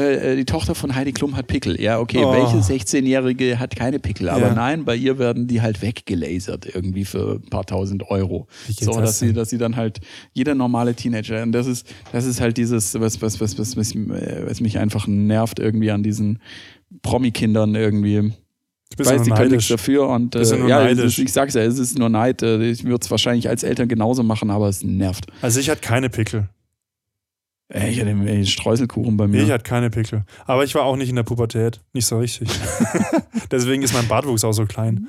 äh, 0.00 0.32
äh, 0.32 0.36
die 0.36 0.44
Tochter 0.44 0.74
von 0.74 0.94
Heidi 0.94 1.12
Klum 1.12 1.36
hat 1.36 1.46
Pickel. 1.46 1.80
Ja, 1.80 1.98
okay, 2.00 2.22
Oh. 2.24 2.32
welche 2.32 2.58
16-Jährige 2.58 3.58
hat 3.58 3.76
keine 3.76 3.98
Pickel? 3.98 4.28
Aber 4.28 4.48
Ja. 4.48 4.54
nein, 4.54 4.84
bei 4.84 4.96
ihr 4.96 5.18
werden 5.18 5.46
die 5.46 5.60
halt 5.62 5.80
weggelasert 5.82 6.66
irgendwie 6.74 7.04
für 7.04 7.40
ein 7.44 7.50
paar 7.50 7.64
tausend 7.64 8.10
Euro. 8.10 8.46
So, 8.68 8.92
das 8.92 8.96
dass 9.04 9.18
sie, 9.20 9.32
dass 9.32 9.50
sie 9.50 9.58
dann 9.58 9.76
halt 9.76 10.00
jeder 10.32 10.54
normale 10.54 10.94
Teenager, 10.94 11.42
und 11.42 11.52
das 11.52 11.66
ist, 11.66 11.86
das 12.12 12.24
ist 12.24 12.40
halt 12.40 12.56
dieses, 12.56 12.98
was, 13.00 13.20
was, 13.22 13.40
was, 13.40 13.58
was, 13.58 13.76
was, 13.76 13.94
äh, 13.94 14.42
was 14.46 14.60
mich 14.60 14.78
einfach 14.78 15.06
nervt 15.06 15.58
irgendwie 15.58 15.90
an 15.90 16.02
diesen 16.02 16.40
Promi-Kindern 17.02 17.74
irgendwie. 17.74 18.32
Ich 18.96 19.04
weiß, 19.06 19.22
die 19.22 19.30
können 19.30 19.50
nichts 19.50 19.68
dafür 19.68 20.08
und 20.08 20.36
äh, 20.36 20.68
ja, 20.68 20.86
ist, 20.86 21.18
ich 21.18 21.32
sag's 21.32 21.54
ja, 21.54 21.62
es 21.62 21.78
ist 21.78 21.98
nur 21.98 22.08
Neid. 22.08 22.42
Äh, 22.42 22.70
Ich 22.70 22.84
würde 22.84 23.02
es 23.04 23.10
wahrscheinlich 23.10 23.48
als 23.48 23.64
Eltern 23.64 23.88
genauso 23.88 24.22
machen, 24.22 24.50
aber 24.50 24.68
es 24.68 24.84
nervt. 24.84 25.26
Also 25.42 25.58
ich 25.58 25.68
hatte 25.68 25.80
keine 25.80 26.10
Pickel. 26.10 26.48
Ey, 27.68 27.90
ich 27.90 28.00
hatte 28.00 28.10
ey, 28.10 28.46
Streuselkuchen 28.46 29.16
bei 29.16 29.26
mir. 29.26 29.42
Ich 29.42 29.50
hatte 29.50 29.64
keine 29.64 29.90
Pickel. 29.90 30.24
Aber 30.46 30.62
ich 30.64 30.74
war 30.74 30.84
auch 30.84 30.96
nicht 30.96 31.08
in 31.08 31.16
der 31.16 31.22
Pubertät. 31.24 31.80
Nicht 31.92 32.06
so 32.06 32.18
richtig. 32.18 32.48
Deswegen 33.50 33.82
ist 33.82 33.94
mein 33.94 34.06
Bartwuchs 34.06 34.44
auch 34.44 34.52
so 34.52 34.64
klein. 34.66 35.08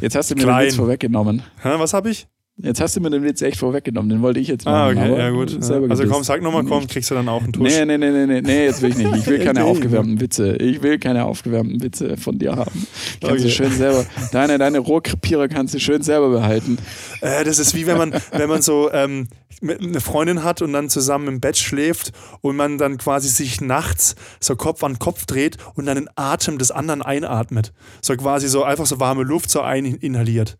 Jetzt 0.00 0.16
hast 0.16 0.30
du 0.30 0.34
mir 0.34 0.42
Klein. 0.42 0.60
den 0.64 0.68
Witz 0.68 0.76
vorweggenommen. 0.76 1.42
Hä, 1.62 1.68
was 1.76 1.94
habe 1.94 2.10
ich? 2.10 2.26
Jetzt 2.58 2.80
hast 2.82 2.94
du 2.94 3.00
mir 3.00 3.08
den 3.10 3.22
Witz 3.24 3.40
echt 3.42 3.56
vorweggenommen, 3.58 4.10
den 4.10 4.20
wollte 4.22 4.38
ich 4.38 4.46
jetzt 4.46 4.66
Ah, 4.66 4.86
machen. 4.92 4.98
okay, 4.98 5.08
aber 5.08 5.18
ja 5.18 5.30
gut. 5.30 5.56
Also 5.90 6.06
komm, 6.06 6.22
sag 6.22 6.42
nochmal, 6.42 6.64
komm, 6.64 6.86
kriegst 6.86 7.10
du 7.10 7.14
dann 7.14 7.28
auch 7.28 7.42
einen 7.42 7.52
Tusch. 7.52 7.62
Nee, 7.62 7.84
nee, 7.86 7.96
nee, 7.98 8.10
nee, 8.10 8.26
nee, 8.26 8.40
nee, 8.42 8.64
jetzt 8.66 8.82
will 8.82 8.90
ich 8.90 8.96
nicht. 8.98 9.16
Ich 9.16 9.26
will 9.26 9.38
keine 9.44 9.64
aufgewärmten 9.64 10.20
Witze. 10.20 10.56
Ich 10.56 10.82
will 10.82 10.98
keine 10.98 11.24
aufgewärmten 11.24 11.82
Witze 11.82 12.16
von 12.18 12.38
dir 12.38 12.54
haben. 12.54 12.86
Kannst 13.20 13.44
du 13.44 13.48
Okay. 13.48 13.50
schön 13.50 13.72
selber, 13.72 14.04
deine, 14.32 14.58
deine 14.58 14.78
Rohrkrepierer 14.80 15.48
kannst 15.48 15.74
du 15.74 15.80
schön 15.80 16.02
selber 16.02 16.28
behalten. 16.30 16.76
Äh, 17.22 17.42
das 17.44 17.58
ist 17.58 17.74
wie 17.74 17.86
wenn 17.86 17.96
man, 17.96 18.14
wenn 18.32 18.48
man 18.50 18.60
so 18.62 18.92
ähm, 18.92 19.28
mit- 19.62 19.80
eine 19.80 20.00
Freundin 20.00 20.44
hat 20.44 20.60
und 20.60 20.72
dann 20.74 20.90
zusammen 20.90 21.28
im 21.28 21.40
Bett 21.40 21.56
schläft 21.56 22.12
und 22.42 22.54
man 22.56 22.76
dann 22.78 22.98
quasi 22.98 23.28
sich 23.28 23.60
nachts 23.62 24.14
so 24.40 24.56
Kopf 24.56 24.84
an 24.84 24.98
Kopf 24.98 25.24
dreht 25.24 25.56
und 25.74 25.86
dann 25.86 25.96
den 25.96 26.08
Atem 26.16 26.58
des 26.58 26.70
anderen 26.70 27.00
einatmet. 27.02 27.72
So 28.02 28.14
quasi 28.16 28.46
so 28.48 28.62
einfach 28.62 28.86
so 28.86 29.00
warme 29.00 29.22
Luft 29.22 29.50
so 29.50 29.62
ein 29.62 29.84
inhaliert. 29.86 30.58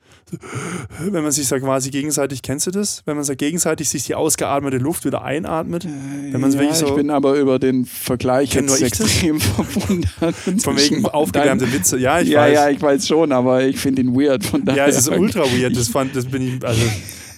Wenn 0.98 1.22
man 1.22 1.32
sich 1.32 1.46
so 1.48 1.58
quasi 1.58 1.81
gegenseitig, 1.90 2.42
kennst 2.42 2.66
du 2.66 2.70
das? 2.70 3.02
Wenn 3.06 3.16
man 3.16 3.24
so 3.24 3.34
gegenseitig 3.34 3.88
sich 3.88 4.04
die 4.04 4.14
ausgeatmete 4.14 4.78
Luft 4.78 5.04
wieder 5.04 5.22
einatmet? 5.22 5.84
Wenn 5.84 6.40
man 6.40 6.50
es 6.50 6.54
ja, 6.54 6.60
wirklich 6.60 6.78
so 6.78 6.86
ich 6.86 6.94
bin 6.94 7.10
aber 7.10 7.34
über 7.34 7.58
den 7.58 7.84
Vergleich 7.84 8.54
jetzt 8.54 8.80
extrem 8.80 9.40
verwundert. 9.40 10.34
von 10.62 10.76
wegen 10.76 11.04
aufgewärmte 11.06 11.72
Witze. 11.72 11.98
Ja, 11.98 12.20
ich 12.20 12.28
ja, 12.28 12.40
weiß. 12.42 12.54
ja, 12.54 12.70
ich 12.70 12.80
weiß 12.80 13.06
schon, 13.06 13.32
aber 13.32 13.64
ich 13.64 13.78
finde 13.78 14.02
ihn 14.02 14.14
weird. 14.14 14.44
Von 14.44 14.64
daher 14.64 14.84
ja, 14.84 14.88
es 14.88 14.98
ist 14.98 15.08
ultra 15.08 15.40
weird. 15.44 15.76
Das, 15.82 15.88
fand, 15.88 16.14
das 16.14 16.26
bin 16.26 16.56
ich, 16.56 16.64
also 16.64 16.82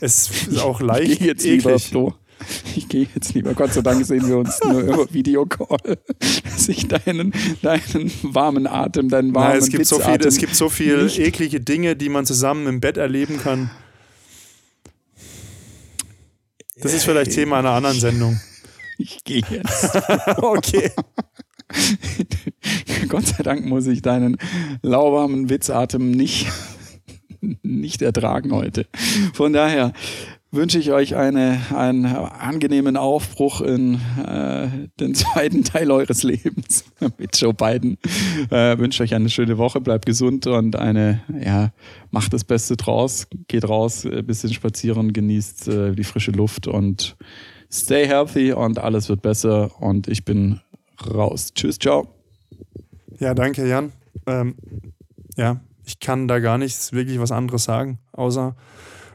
es 0.01 0.29
ist 0.49 0.59
auch 0.61 0.81
leicht 0.81 1.13
Ich 1.13 1.19
gehe 1.19 1.29
jetzt 1.29 1.45
lieber, 1.45 1.71
eklig. 1.71 1.89
Flo. 1.89 2.15
Ich 2.77 2.89
gehe 2.89 3.07
jetzt 3.15 3.33
lieber. 3.35 3.55
Gott 3.55 3.73
sei 3.73 3.81
Dank 3.81 4.05
sehen 4.05 4.27
wir 4.29 4.37
uns 4.39 4.59
nur 4.65 4.81
über 4.81 5.13
Videocall, 5.13 5.79
dass 6.45 6.69
ich 6.69 6.89
deinen, 6.89 7.33
deinen 7.63 8.13
warmen 8.23 8.67
Atem, 8.67 9.09
deinen 9.09 9.35
warmen 9.35 9.51
Nein, 9.51 9.59
es 9.59 9.69
gibt 9.71 9.87
so 9.87 9.99
viel, 9.99 10.21
es 10.27 10.37
gibt 10.37 10.55
so 10.55 10.69
viel 10.69 11.05
nicht- 11.05 11.19
eklige 11.21 11.61
Dinge, 11.61 11.97
die 11.97 12.09
man 12.09 12.27
zusammen 12.27 12.67
im 12.67 12.81
Bett 12.81 12.97
erleben 12.97 13.39
kann. 13.43 13.71
Das 16.81 16.93
ist 16.93 17.05
vielleicht 17.05 17.33
Thema 17.33 17.59
einer 17.59 17.71
anderen 17.71 17.99
Sendung. 17.99 18.41
Ich 18.97 19.25
gehe 19.25 19.43
jetzt. 19.51 19.91
Okay. 20.37 20.93
Gott 23.09 23.27
sei 23.27 23.43
Dank 23.43 23.67
muss 23.67 23.89
ich 23.89 24.03
deinen 24.03 24.37
lauwarmen 24.83 25.51
Witzatem 25.51 26.13
nicht, 26.13 26.47
nicht 27.41 28.03
ertragen 28.03 28.53
heute. 28.53 28.87
Von 29.33 29.53
daher 29.53 29.93
wünsche 30.55 30.79
ich 30.79 30.93
euch 30.93 31.17
eine, 31.17 31.61
einen 31.75 32.07
angenehmen 32.07 32.97
Aufbruch 32.97 33.61
in 33.61 34.01
äh, 34.25 34.69
den 35.01 35.15
zweiten 35.15 35.65
Teil 35.65 35.91
eures 35.91 36.23
Lebens 36.23 36.85
mit 37.19 37.37
Joe 37.41 37.55
Biden. 37.55 37.99
Äh, 38.51 38.79
wünsche 38.79 39.03
euch 39.03 39.15
eine 39.15 39.29
schöne 39.29 39.59
Woche, 39.59 39.81
bleibt 39.81 40.07
gesund 40.07 40.47
und 40.47 40.77
eine, 40.77 41.23
ja, 41.45 41.73
macht 42.11 42.33
das 42.33 42.45
Beste 42.45 42.77
draus, 42.77 43.27
geht 43.49 43.69
raus, 43.69 44.07
ein 44.07 44.25
bisschen 44.27 44.53
spazieren, 44.53 45.13
genießt 45.13 45.69
äh, 45.69 45.93
die 45.93 46.05
frische 46.05 46.31
Luft 46.31 46.67
und 46.67 47.17
stay 47.71 48.07
healthy 48.07 48.53
und 48.53 48.79
alles 48.79 49.09
wird 49.09 49.23
besser 49.23 49.71
und 49.81 50.09
ich 50.09 50.25
bin 50.25 50.61
raus. 51.13 51.53
Tschüss, 51.55 51.79
ciao. 51.79 52.09
Ja, 53.19 53.35
danke, 53.35 53.67
Jan. 53.69 53.93
Ähm, 54.27 54.55
ja, 55.37 55.61
ich 55.85 56.01
kann 56.01 56.29
da 56.29 56.39
gar 56.39 56.59
nichts 56.59 56.93
wirklich 56.93 57.19
was 57.19 57.33
anderes 57.33 57.65
sagen, 57.65 57.99
außer 58.13 58.57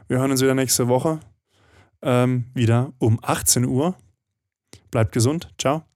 wir 0.08 0.18
hören 0.18 0.30
uns 0.32 0.42
wieder 0.42 0.54
nächste 0.54 0.88
Woche. 0.88 1.20
Ähm, 2.02 2.46
wieder 2.54 2.92
um 2.98 3.18
18 3.22 3.64
Uhr. 3.64 3.96
Bleibt 4.90 5.12
gesund. 5.12 5.52
Ciao. 5.58 5.89